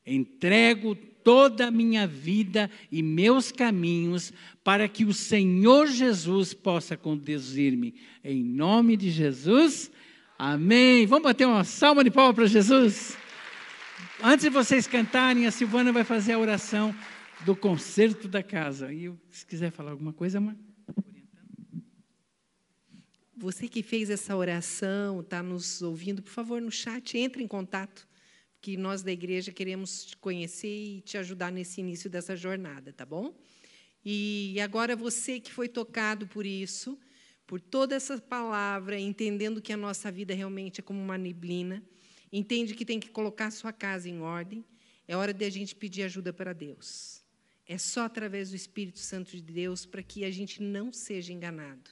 Entrego 0.06 0.96
toda 1.28 1.66
a 1.66 1.70
minha 1.70 2.06
vida 2.06 2.70
e 2.90 3.02
meus 3.02 3.52
caminhos 3.52 4.32
para 4.64 4.88
que 4.88 5.04
o 5.04 5.12
Senhor 5.12 5.86
Jesus 5.86 6.54
possa 6.54 6.96
conduzir-me. 6.96 7.94
Em 8.24 8.42
nome 8.42 8.96
de 8.96 9.10
Jesus, 9.10 9.90
amém. 10.38 11.06
Vamos 11.06 11.24
bater 11.24 11.46
uma 11.46 11.64
salva 11.64 12.02
de 12.02 12.10
palmas 12.10 12.34
para 12.34 12.46
Jesus? 12.46 13.14
Antes 14.24 14.44
de 14.44 14.48
vocês 14.48 14.86
cantarem, 14.86 15.46
a 15.46 15.50
Silvana 15.50 15.92
vai 15.92 16.02
fazer 16.02 16.32
a 16.32 16.38
oração 16.38 16.94
do 17.44 17.54
conserto 17.54 18.26
da 18.26 18.42
casa. 18.42 18.90
E 18.90 19.12
se 19.28 19.44
quiser 19.44 19.70
falar 19.70 19.90
alguma 19.90 20.14
coisa, 20.14 20.40
mãe. 20.40 20.56
Você 23.36 23.68
que 23.68 23.82
fez 23.82 24.08
essa 24.08 24.34
oração, 24.34 25.20
está 25.20 25.42
nos 25.42 25.82
ouvindo, 25.82 26.22
por 26.22 26.32
favor, 26.32 26.58
no 26.58 26.72
chat, 26.72 27.18
entre 27.18 27.44
em 27.44 27.46
contato, 27.46 28.07
que 28.68 28.76
nós 28.76 29.02
da 29.02 29.10
igreja 29.10 29.50
queremos 29.50 30.04
te 30.04 30.16
conhecer 30.18 30.68
e 30.68 31.00
te 31.00 31.16
ajudar 31.16 31.50
nesse 31.50 31.80
início 31.80 32.10
dessa 32.10 32.36
jornada, 32.36 32.92
tá 32.92 33.06
bom? 33.06 33.34
E 34.04 34.60
agora 34.60 34.94
você 34.94 35.40
que 35.40 35.50
foi 35.50 35.70
tocado 35.70 36.26
por 36.26 36.44
isso, 36.44 36.98
por 37.46 37.62
toda 37.62 37.94
essa 37.94 38.18
palavra, 38.18 39.00
entendendo 39.00 39.62
que 39.62 39.72
a 39.72 39.76
nossa 39.76 40.12
vida 40.12 40.34
realmente 40.34 40.80
é 40.80 40.82
como 40.82 41.00
uma 41.00 41.16
neblina, 41.16 41.82
entende 42.30 42.74
que 42.74 42.84
tem 42.84 43.00
que 43.00 43.08
colocar 43.08 43.46
a 43.46 43.50
sua 43.50 43.72
casa 43.72 44.06
em 44.06 44.20
ordem, 44.20 44.62
é 45.06 45.16
hora 45.16 45.32
de 45.32 45.46
a 45.46 45.50
gente 45.50 45.74
pedir 45.74 46.02
ajuda 46.02 46.30
para 46.30 46.52
Deus. 46.52 47.24
É 47.66 47.78
só 47.78 48.02
através 48.02 48.50
do 48.50 48.56
Espírito 48.56 48.98
Santo 48.98 49.30
de 49.30 49.40
Deus 49.40 49.86
para 49.86 50.02
que 50.02 50.26
a 50.26 50.30
gente 50.30 50.62
não 50.62 50.92
seja 50.92 51.32
enganado. 51.32 51.90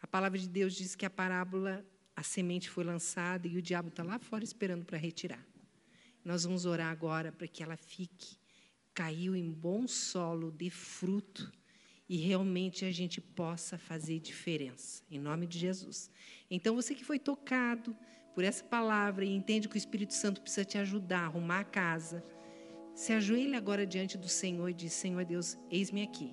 A 0.00 0.06
palavra 0.06 0.38
de 0.38 0.48
Deus 0.48 0.76
diz 0.76 0.94
que 0.94 1.04
a 1.04 1.10
parábola, 1.10 1.84
a 2.14 2.22
semente 2.22 2.70
foi 2.70 2.84
lançada 2.84 3.48
e 3.48 3.56
o 3.56 3.62
diabo 3.62 3.88
está 3.88 4.04
lá 4.04 4.20
fora 4.20 4.44
esperando 4.44 4.84
para 4.84 4.96
retirar. 4.96 5.44
Nós 6.24 6.44
vamos 6.44 6.64
orar 6.64 6.90
agora 6.90 7.32
para 7.32 7.48
que 7.48 7.62
ela 7.62 7.76
fique, 7.76 8.36
caiu 8.94 9.34
em 9.34 9.50
bom 9.50 9.88
solo, 9.88 10.52
de 10.52 10.70
fruto 10.70 11.52
e 12.08 12.16
realmente 12.16 12.84
a 12.84 12.92
gente 12.92 13.20
possa 13.20 13.78
fazer 13.78 14.20
diferença, 14.20 15.02
em 15.10 15.18
nome 15.18 15.46
de 15.46 15.58
Jesus. 15.58 16.10
Então, 16.50 16.74
você 16.74 16.94
que 16.94 17.04
foi 17.04 17.18
tocado 17.18 17.96
por 18.34 18.44
essa 18.44 18.62
palavra 18.64 19.24
e 19.24 19.34
entende 19.34 19.68
que 19.68 19.76
o 19.76 19.78
Espírito 19.78 20.14
Santo 20.14 20.40
precisa 20.40 20.64
te 20.64 20.78
ajudar 20.78 21.20
a 21.20 21.26
arrumar 21.26 21.60
a 21.60 21.64
casa, 21.64 22.24
se 22.94 23.12
ajoelhe 23.12 23.54
agora 23.54 23.86
diante 23.86 24.18
do 24.18 24.28
Senhor 24.28 24.68
e 24.68 24.74
diz: 24.74 24.92
Senhor 24.92 25.24
Deus, 25.24 25.56
eis-me 25.70 26.02
aqui, 26.02 26.32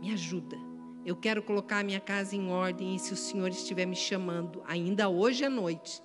me 0.00 0.12
ajuda. 0.12 0.56
Eu 1.04 1.16
quero 1.16 1.42
colocar 1.42 1.78
a 1.78 1.84
minha 1.84 2.00
casa 2.00 2.36
em 2.36 2.48
ordem 2.48 2.94
e 2.94 2.98
se 2.98 3.12
o 3.12 3.16
Senhor 3.16 3.48
estiver 3.48 3.86
me 3.86 3.96
chamando 3.96 4.62
ainda 4.66 5.08
hoje 5.08 5.44
à 5.44 5.50
noite, 5.50 6.02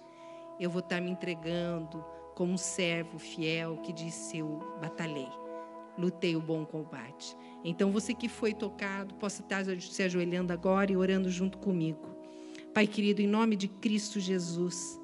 eu 0.59 0.69
vou 0.69 0.79
estar 0.79 0.99
me 0.99 1.09
entregando 1.09 2.03
como 2.37 2.53
um 2.53 2.57
servo 2.57 3.17
fiel 3.17 3.77
que 3.77 3.91
disse: 3.91 4.37
Eu 4.37 4.59
batalhei. 4.79 5.27
lutei 5.97 6.35
o 6.35 6.39
bom 6.39 6.63
combate. 6.63 7.35
Então, 7.65 7.91
você 7.91 8.13
que 8.13 8.29
foi 8.29 8.53
tocado, 8.53 9.15
possa 9.15 9.41
estar 9.41 9.65
se 9.65 10.03
ajoelhando 10.03 10.53
agora 10.53 10.91
e 10.91 10.95
orando 10.95 11.31
junto 11.31 11.57
comigo. 11.57 12.15
Pai 12.75 12.85
querido, 12.85 13.23
em 13.23 13.27
nome 13.27 13.55
de 13.55 13.67
Cristo 13.67 14.19
Jesus, 14.19 15.01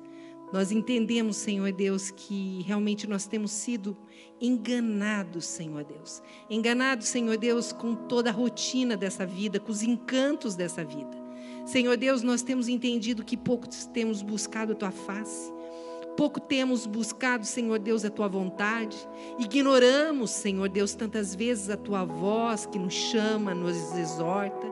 nós 0.53 0.71
entendemos, 0.71 1.37
Senhor 1.37 1.71
Deus, 1.71 2.11
que 2.11 2.61
realmente 2.67 3.07
nós 3.07 3.25
temos 3.25 3.49
sido 3.49 3.97
enganados, 4.39 5.45
Senhor 5.45 5.83
Deus. 5.83 6.21
Enganados, 6.47 7.07
Senhor 7.07 7.35
Deus, 7.37 7.73
com 7.73 7.95
toda 7.95 8.29
a 8.29 8.33
rotina 8.33 8.95
dessa 8.95 9.25
vida, 9.25 9.59
com 9.59 9.71
os 9.71 9.81
encantos 9.81 10.55
dessa 10.55 10.85
vida. 10.85 11.17
Senhor 11.65 11.97
Deus, 11.97 12.21
nós 12.21 12.43
temos 12.43 12.67
entendido 12.67 13.25
que 13.25 13.35
pouco 13.35 13.67
temos 13.91 14.21
buscado 14.21 14.73
a 14.73 14.75
tua 14.75 14.91
face. 14.91 15.51
Pouco 16.15 16.39
temos 16.39 16.85
buscado, 16.85 17.43
Senhor 17.43 17.79
Deus, 17.79 18.05
a 18.05 18.09
tua 18.09 18.27
vontade. 18.27 18.97
Ignoramos, 19.39 20.29
Senhor 20.29 20.69
Deus, 20.69 20.93
tantas 20.93 21.33
vezes 21.33 21.69
a 21.69 21.77
tua 21.77 22.05
voz 22.05 22.67
que 22.67 22.77
nos 22.77 22.93
chama, 22.93 23.55
nos 23.55 23.95
exorta. 23.97 24.67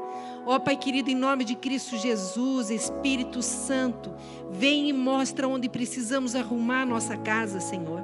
Ó 0.46 0.60
Pai 0.60 0.76
querido, 0.76 1.10
em 1.10 1.16
nome 1.16 1.44
de 1.44 1.56
Cristo 1.56 1.98
Jesus, 1.98 2.70
Espírito 2.70 3.42
Santo, 3.42 4.14
vem 4.52 4.89
e 4.89 4.94
mostra 4.94 5.48
onde 5.48 5.68
precisamos 5.68 6.36
arrumar 6.36 6.86
nossa 6.86 7.18
casa, 7.18 7.60
Senhor. 7.60 8.04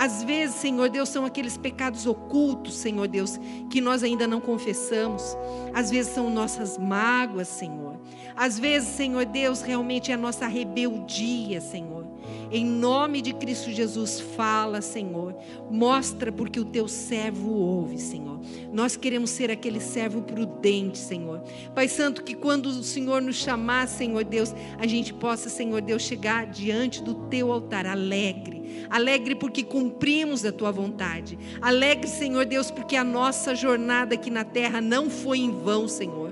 Às 0.00 0.24
vezes, 0.24 0.56
Senhor 0.56 0.88
Deus, 0.88 1.10
são 1.10 1.26
aqueles 1.26 1.58
pecados 1.58 2.06
ocultos, 2.06 2.74
Senhor 2.74 3.06
Deus, 3.06 3.38
que 3.68 3.82
nós 3.82 4.02
ainda 4.02 4.26
não 4.26 4.40
confessamos. 4.40 5.36
Às 5.74 5.90
vezes 5.90 6.14
são 6.14 6.30
nossas 6.30 6.78
mágoas, 6.78 7.48
Senhor. 7.48 8.00
Às 8.34 8.58
vezes, 8.58 8.88
Senhor 8.88 9.26
Deus, 9.26 9.60
realmente 9.60 10.10
é 10.10 10.14
a 10.14 10.16
nossa 10.16 10.46
rebeldia, 10.46 11.60
Senhor. 11.60 12.06
Em 12.50 12.64
nome 12.64 13.20
de 13.20 13.34
Cristo 13.34 13.70
Jesus, 13.70 14.20
fala, 14.20 14.80
Senhor. 14.80 15.36
Mostra 15.70 16.32
porque 16.32 16.58
o 16.58 16.64
teu 16.64 16.88
servo 16.88 17.52
ouve, 17.52 17.98
Senhor. 17.98 18.40
Nós 18.72 18.96
queremos 18.96 19.28
ser 19.28 19.50
aquele 19.50 19.80
servo 19.80 20.22
prudente, 20.22 20.96
Senhor. 20.96 21.42
Pai 21.74 21.88
Santo, 21.88 22.24
que 22.24 22.34
quando 22.34 22.66
o 22.66 22.82
Senhor 22.82 23.20
nos 23.20 23.36
chamar, 23.36 23.86
Senhor 23.86 24.24
Deus, 24.24 24.54
a 24.78 24.86
gente 24.86 25.12
possa, 25.12 25.50
Senhor 25.50 25.82
Deus, 25.82 26.00
chegar 26.00 26.46
diante 26.46 27.02
do 27.02 27.14
teu 27.28 27.52
altar 27.52 27.84
alegre. 27.84 28.59
Alegre 28.88 29.34
porque 29.34 29.62
cumprimos 29.62 30.44
a 30.44 30.52
tua 30.52 30.70
vontade. 30.70 31.38
Alegre, 31.60 32.08
Senhor 32.08 32.44
Deus, 32.44 32.70
porque 32.70 32.96
a 32.96 33.04
nossa 33.04 33.54
jornada 33.54 34.14
aqui 34.14 34.30
na 34.30 34.44
terra 34.44 34.80
não 34.80 35.08
foi 35.10 35.38
em 35.38 35.50
vão, 35.50 35.86
Senhor. 35.86 36.30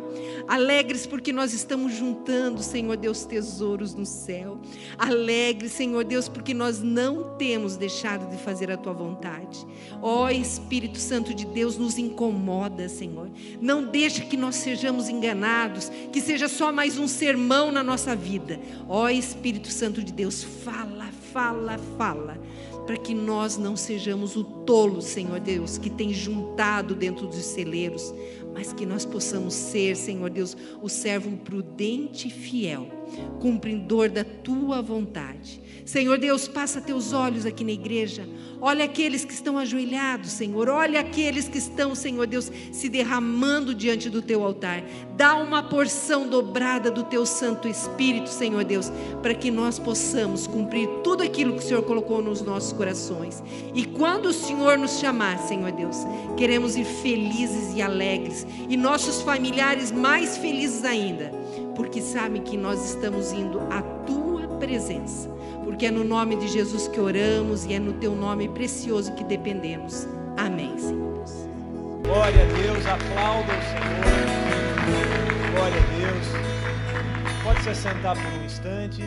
Alegres 0.49 1.07
porque 1.07 1.31
nós 1.31 1.53
estamos 1.53 1.95
juntando, 1.95 2.63
Senhor 2.63 2.97
Deus, 2.97 3.27
tesouros 3.27 3.95
no 3.95 4.07
céu. 4.07 4.59
Alegres, 4.97 5.73
Senhor 5.73 6.03
Deus, 6.05 6.27
porque 6.27 6.55
nós 6.55 6.81
não 6.83 7.37
temos 7.37 7.77
deixado 7.77 8.31
de 8.31 8.43
fazer 8.43 8.71
a 8.71 8.77
tua 8.79 8.95
vontade. 8.95 9.67
Ó 10.01 10.25
oh, 10.25 10.31
Espírito 10.31 10.99
Santo 10.99 11.35
de 11.35 11.45
Deus, 11.45 11.77
nos 11.77 11.99
incomoda, 11.99 12.89
Senhor. 12.89 13.29
Não 13.61 13.85
deixa 13.85 14.25
que 14.25 14.39
nós 14.39 14.57
sejamos 14.57 15.11
enganados, 15.11 15.91
que 16.11 16.21
seja 16.21 16.49
só 16.49 16.73
mais 16.73 16.99
um 16.99 17.07
sermão 17.07 17.71
na 17.71 17.85
nossa 17.85 18.17
vida. 18.17 18.59
Ó 18.89 19.05
oh, 19.05 19.09
Espírito 19.09 19.69
Santo 19.69 20.03
de 20.03 20.13
Deus, 20.13 20.43
fala, 20.43 21.11
fala, 21.39 21.79
fala 21.97 22.37
para 22.85 22.97
que 22.97 23.15
nós 23.15 23.57
não 23.57 23.77
sejamos 23.77 24.35
o 24.35 24.43
tolo, 24.43 25.01
Senhor 25.01 25.39
Deus, 25.39 25.79
que 25.79 25.89
tem 25.89 26.13
juntado 26.13 26.97
dentro 26.97 27.29
dos 27.29 27.45
celeiros, 27.45 28.13
mas 28.53 28.73
que 28.73 28.85
nós 28.85 29.05
possamos 29.05 29.55
ser, 29.55 29.95
Senhor 29.95 30.31
Deus, 30.31 30.57
o 30.83 30.89
servo 30.89 31.31
prudente 31.37 32.27
e 32.27 32.31
fiel, 32.31 32.89
cumpridor 33.41 34.11
da 34.11 34.25
tua 34.25 34.83
vontade. 34.83 35.61
Senhor 35.89 36.19
Deus, 36.19 36.47
passa 36.47 36.83
teus 36.83 37.15
olhos 37.15 37.47
aqui 37.47 37.65
na 37.65 37.71
igreja. 37.71 38.29
Olha 38.61 38.85
aqueles 38.85 39.25
que 39.25 39.33
estão 39.33 39.57
ajoelhados, 39.57 40.33
Senhor. 40.33 40.69
Olha 40.69 41.01
aqueles 41.01 41.49
que 41.49 41.57
estão, 41.57 41.95
Senhor 41.95 42.27
Deus, 42.27 42.53
se 42.71 42.91
derramando 42.91 43.75
diante 43.75 44.11
do 44.11 44.21
teu 44.21 44.45
altar. 44.45 44.85
Dá 45.17 45.35
uma 45.37 45.63
porção 45.63 46.29
dobrada 46.29 46.91
do 46.91 47.05
teu 47.05 47.25
Santo 47.25 47.67
Espírito, 47.67 48.29
Senhor 48.29 48.65
Deus, 48.65 48.93
para 49.23 49.33
que 49.33 49.51
nós 49.51 49.79
possamos 49.79 50.47
cumprir 50.47 50.87
tudo 51.03 51.23
aquilo 51.23 51.55
que 51.55 51.61
o 51.61 51.67
Senhor 51.67 51.83
colocou 51.83 52.21
nos 52.21 52.43
nossos 52.43 52.75
corações. 52.75 53.43
E 53.75 53.87
quando 53.87 54.27
o 54.27 54.33
Senhor 54.35 54.77
nos 54.77 54.99
chamar, 54.99 55.39
Senhor 55.39 55.73
Deus, 55.73 55.97
queremos 56.37 56.77
ir 56.77 56.85
felizes 56.85 57.75
e 57.75 57.81
alegres 57.81 58.47
e 58.69 58.77
nossos 58.77 59.23
familiares 59.23 59.91
mais 59.91 60.37
felizes 60.37 60.85
ainda, 60.85 61.31
porque 61.75 62.03
sabem 62.03 62.43
que 62.43 62.59
nós 62.59 62.91
estamos 62.91 63.33
indo 63.33 63.59
à 63.71 63.81
tua 63.81 64.47
presença. 64.59 65.38
Porque 65.69 65.85
é 65.85 65.91
no 65.91 66.03
nome 66.03 66.35
de 66.35 66.49
Jesus 66.49 66.89
que 66.89 66.99
oramos 66.99 67.67
e 67.67 67.75
é 67.75 67.79
no 67.79 67.93
teu 67.93 68.17
nome 68.17 68.49
precioso 68.49 69.13
que 69.13 69.23
dependemos. 69.23 70.09
Amém, 70.35 70.79
Senhor. 70.79 71.23
Glória 72.03 72.43
a 72.43 72.47
Deus, 72.47 72.87
aplauda 72.87 73.53
o 73.53 73.63
Senhor. 73.69 73.93
Glória 75.53 75.77
a 75.77 75.87
Deus. 75.99 77.43
Pode 77.45 77.63
se 77.63 77.69
assentar 77.69 78.17
por 78.17 78.41
um 78.41 78.45
instante. 78.47 79.03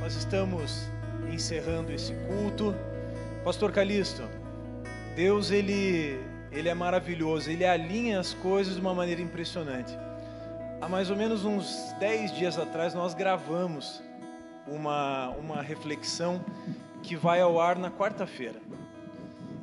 Nós 0.00 0.16
estamos 0.16 0.88
encerrando 1.30 1.92
esse 1.92 2.14
culto. 2.26 2.74
Pastor 3.44 3.70
Calixto, 3.70 4.22
Deus 5.14 5.50
ele 5.50 6.18
ele 6.50 6.70
é 6.70 6.74
maravilhoso, 6.74 7.50
ele 7.50 7.66
alinha 7.66 8.18
as 8.18 8.32
coisas 8.32 8.76
de 8.76 8.80
uma 8.80 8.94
maneira 8.94 9.20
impressionante. 9.20 9.92
Há 10.80 10.88
mais 10.88 11.10
ou 11.10 11.16
menos 11.16 11.44
uns 11.44 11.94
10 12.00 12.34
dias 12.34 12.58
atrás 12.58 12.94
nós 12.94 13.12
gravamos 13.12 14.02
uma, 14.70 15.28
uma 15.30 15.62
reflexão 15.62 16.44
que 17.02 17.16
vai 17.16 17.40
ao 17.40 17.60
ar 17.60 17.76
na 17.76 17.90
quarta-feira. 17.90 18.60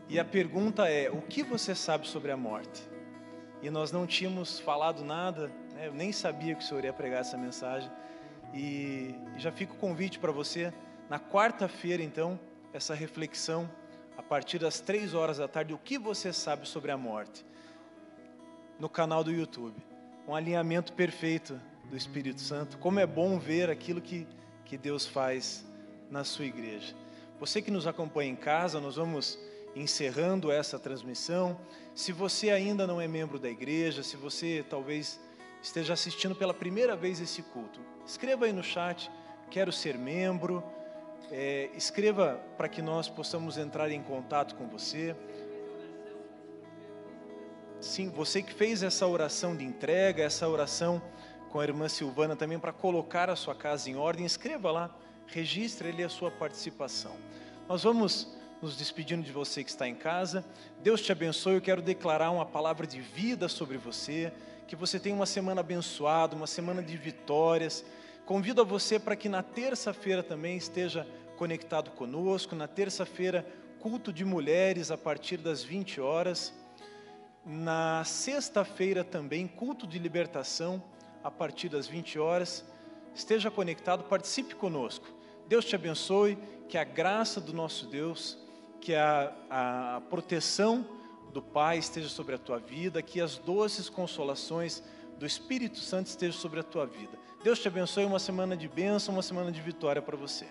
E 0.10 0.20
a 0.20 0.26
pergunta 0.26 0.88
é: 0.88 1.10
o 1.10 1.22
que 1.22 1.44
você 1.44 1.74
sabe 1.74 2.08
sobre 2.08 2.32
a 2.32 2.38
morte? 2.38 2.82
E 3.62 3.70
nós 3.70 3.92
não 3.92 4.06
tínhamos 4.06 4.60
falado 4.60 5.04
nada, 5.04 5.48
né? 5.74 5.88
eu 5.88 5.94
nem 5.94 6.12
sabia 6.12 6.54
que 6.54 6.64
o 6.64 6.68
senhor 6.68 6.84
ia 6.84 6.94
pregar 6.94 7.22
essa 7.22 7.38
mensagem. 7.38 7.90
E 8.54 9.16
já 9.38 9.52
fica 9.52 9.74
o 9.74 9.78
convite 9.78 10.20
para 10.20 10.32
você, 10.32 10.72
na 11.10 11.20
quarta-feira, 11.20 12.02
então, 12.04 12.40
essa 12.74 12.94
reflexão 12.94 13.70
a 14.18 14.24
partir 14.24 14.58
das 14.58 14.80
três 14.80 15.14
horas 15.14 15.38
da 15.38 15.48
tarde, 15.48 15.74
o 15.74 15.78
que 15.78 15.98
você 15.98 16.34
sabe 16.34 16.68
sobre 16.68 16.92
a 16.92 16.98
morte, 16.98 17.46
no 18.80 18.90
canal 18.90 19.24
do 19.24 19.32
YouTube. 19.32 19.76
Um 20.28 20.36
alinhamento 20.36 20.92
perfeito 20.94 21.60
do 21.90 21.96
Espírito 21.96 22.42
Santo. 22.42 22.78
Como 22.78 23.00
é 23.00 23.06
bom 23.06 23.38
ver 23.40 23.70
aquilo 23.70 24.02
que, 24.02 24.28
que 24.68 24.78
Deus 24.78 25.06
faz 25.06 25.66
na 26.10 26.24
sua 26.24 26.46
igreja. 26.46 26.94
Você 27.40 27.62
que 27.62 27.72
nos 27.72 27.88
acompanha 27.88 28.32
em 28.32 28.36
casa, 28.36 28.80
nós 28.80 28.96
vamos 28.96 29.40
encerrando 29.76 30.52
essa 30.52 30.78
transmissão. 30.78 31.60
Se 31.96 32.12
você 32.12 32.50
ainda 32.50 32.86
não 32.86 33.00
é 33.00 33.08
membro 33.08 33.40
da 33.40 33.50
igreja, 33.50 34.04
se 34.04 34.18
você 34.18 34.66
talvez 34.70 35.20
esteja 35.62 35.94
assistindo 35.94 36.36
pela 36.36 36.54
primeira 36.54 36.96
vez 36.96 37.20
esse 37.20 37.42
culto, 37.42 37.80
escreva 38.06 38.46
aí 38.46 38.54
no 38.54 38.64
chat: 38.64 39.10
quero 39.50 39.72
ser 39.72 39.98
membro 39.98 40.64
é, 41.32 41.70
escreva 41.76 42.40
para 42.58 42.70
que 42.70 42.82
nós 42.82 43.10
possamos 43.10 43.58
entrar 43.58 43.92
em 43.92 44.02
contato 44.02 44.56
com 44.56 44.68
você. 44.68 45.16
Sim, 47.80 48.10
você 48.10 48.42
que 48.42 48.54
fez 48.54 48.82
essa 48.82 49.06
oração 49.06 49.56
de 49.56 49.64
entrega, 49.64 50.24
essa 50.24 50.48
oração 50.48 51.02
com 51.52 51.60
a 51.60 51.64
irmã 51.64 51.88
Silvana 51.88 52.36
também 52.36 52.60
para 52.60 52.72
colocar 52.72 53.30
a 53.30 53.36
sua 53.36 53.56
casa 53.56 53.90
em 53.90 53.96
ordem, 53.96 54.26
escreva 54.26 54.72
lá, 54.72 54.96
registre 55.28 55.90
ali 55.90 56.04
a 56.04 56.10
sua 56.10 56.30
participação. 56.30 57.16
Nós 57.68 57.84
vamos 57.84 58.38
nos 58.62 58.76
despedindo 58.76 59.24
de 59.24 59.32
você 59.32 59.64
que 59.64 59.70
está 59.70 59.88
em 59.88 59.96
casa. 59.96 60.46
Deus 60.82 61.02
te 61.02 61.12
abençoe. 61.12 61.56
Eu 61.56 61.62
quero 61.62 61.82
declarar 61.82 62.32
uma 62.32 62.46
palavra 62.46 62.88
de 62.88 63.00
vida 63.00 63.48
sobre 63.48 63.78
você. 63.78 64.32
Que 64.68 64.76
você 64.76 65.00
tenha 65.00 65.16
uma 65.16 65.26
semana 65.26 65.62
abençoada, 65.62 66.36
uma 66.36 66.48
semana 66.48 66.82
de 66.82 66.98
vitórias. 66.98 67.86
Convido 68.26 68.62
a 68.62 68.66
você 68.66 69.00
para 69.00 69.16
que 69.16 69.30
na 69.30 69.44
terça-feira 69.44 70.24
também 70.24 70.58
esteja 70.58 71.08
conectado 71.38 71.92
conosco. 71.92 72.56
Na 72.56 72.68
terça-feira, 72.68 73.46
culto 73.80 74.12
de 74.12 74.26
mulheres 74.26 74.92
a 74.92 74.98
partir 74.98 75.38
das 75.38 75.64
20 75.64 76.02
horas. 76.02 76.54
Na 77.46 78.04
sexta-feira 78.04 79.04
também, 79.04 79.48
culto 79.48 79.88
de 79.88 80.00
libertação 80.00 80.84
a 81.28 81.32
partir 81.32 81.68
das 81.68 81.88
20 81.88 82.18
horas. 82.20 82.64
Esteja 83.14 83.52
conectado, 83.52 84.06
participe 84.06 84.56
conosco. 84.56 85.06
Deus 85.46 85.66
te 85.66 85.76
abençoe, 85.76 86.38
que 86.70 86.78
a 86.78 86.86
graça 86.86 87.42
do 87.42 87.52
nosso 87.54 87.86
Deus, 87.88 88.38
que 88.80 88.96
a, 88.96 89.34
a 89.50 90.02
proteção 90.10 90.86
do 91.34 91.42
Pai 91.42 91.78
esteja 91.78 92.08
sobre 92.08 92.36
a 92.36 92.38
tua 92.38 92.60
vida, 92.60 93.02
que 93.02 93.20
as 93.20 93.38
doces 93.38 93.90
consolações 93.90 94.82
do 95.20 95.26
Espírito 95.26 95.80
Santo 95.80 96.08
estejam 96.08 96.40
sobre 96.40 96.62
a 96.62 96.64
tua 96.64 96.86
vida. 96.86 97.18
Deus 97.44 97.60
te 97.60 97.68
abençoe, 97.68 98.06
uma 98.06 98.20
semana 98.20 98.56
de 98.56 98.70
bênção, 98.70 99.14
uma 99.14 99.24
semana 99.24 99.52
de 99.52 99.62
vitória 99.62 100.02
para 100.02 100.16
você. 100.16 100.48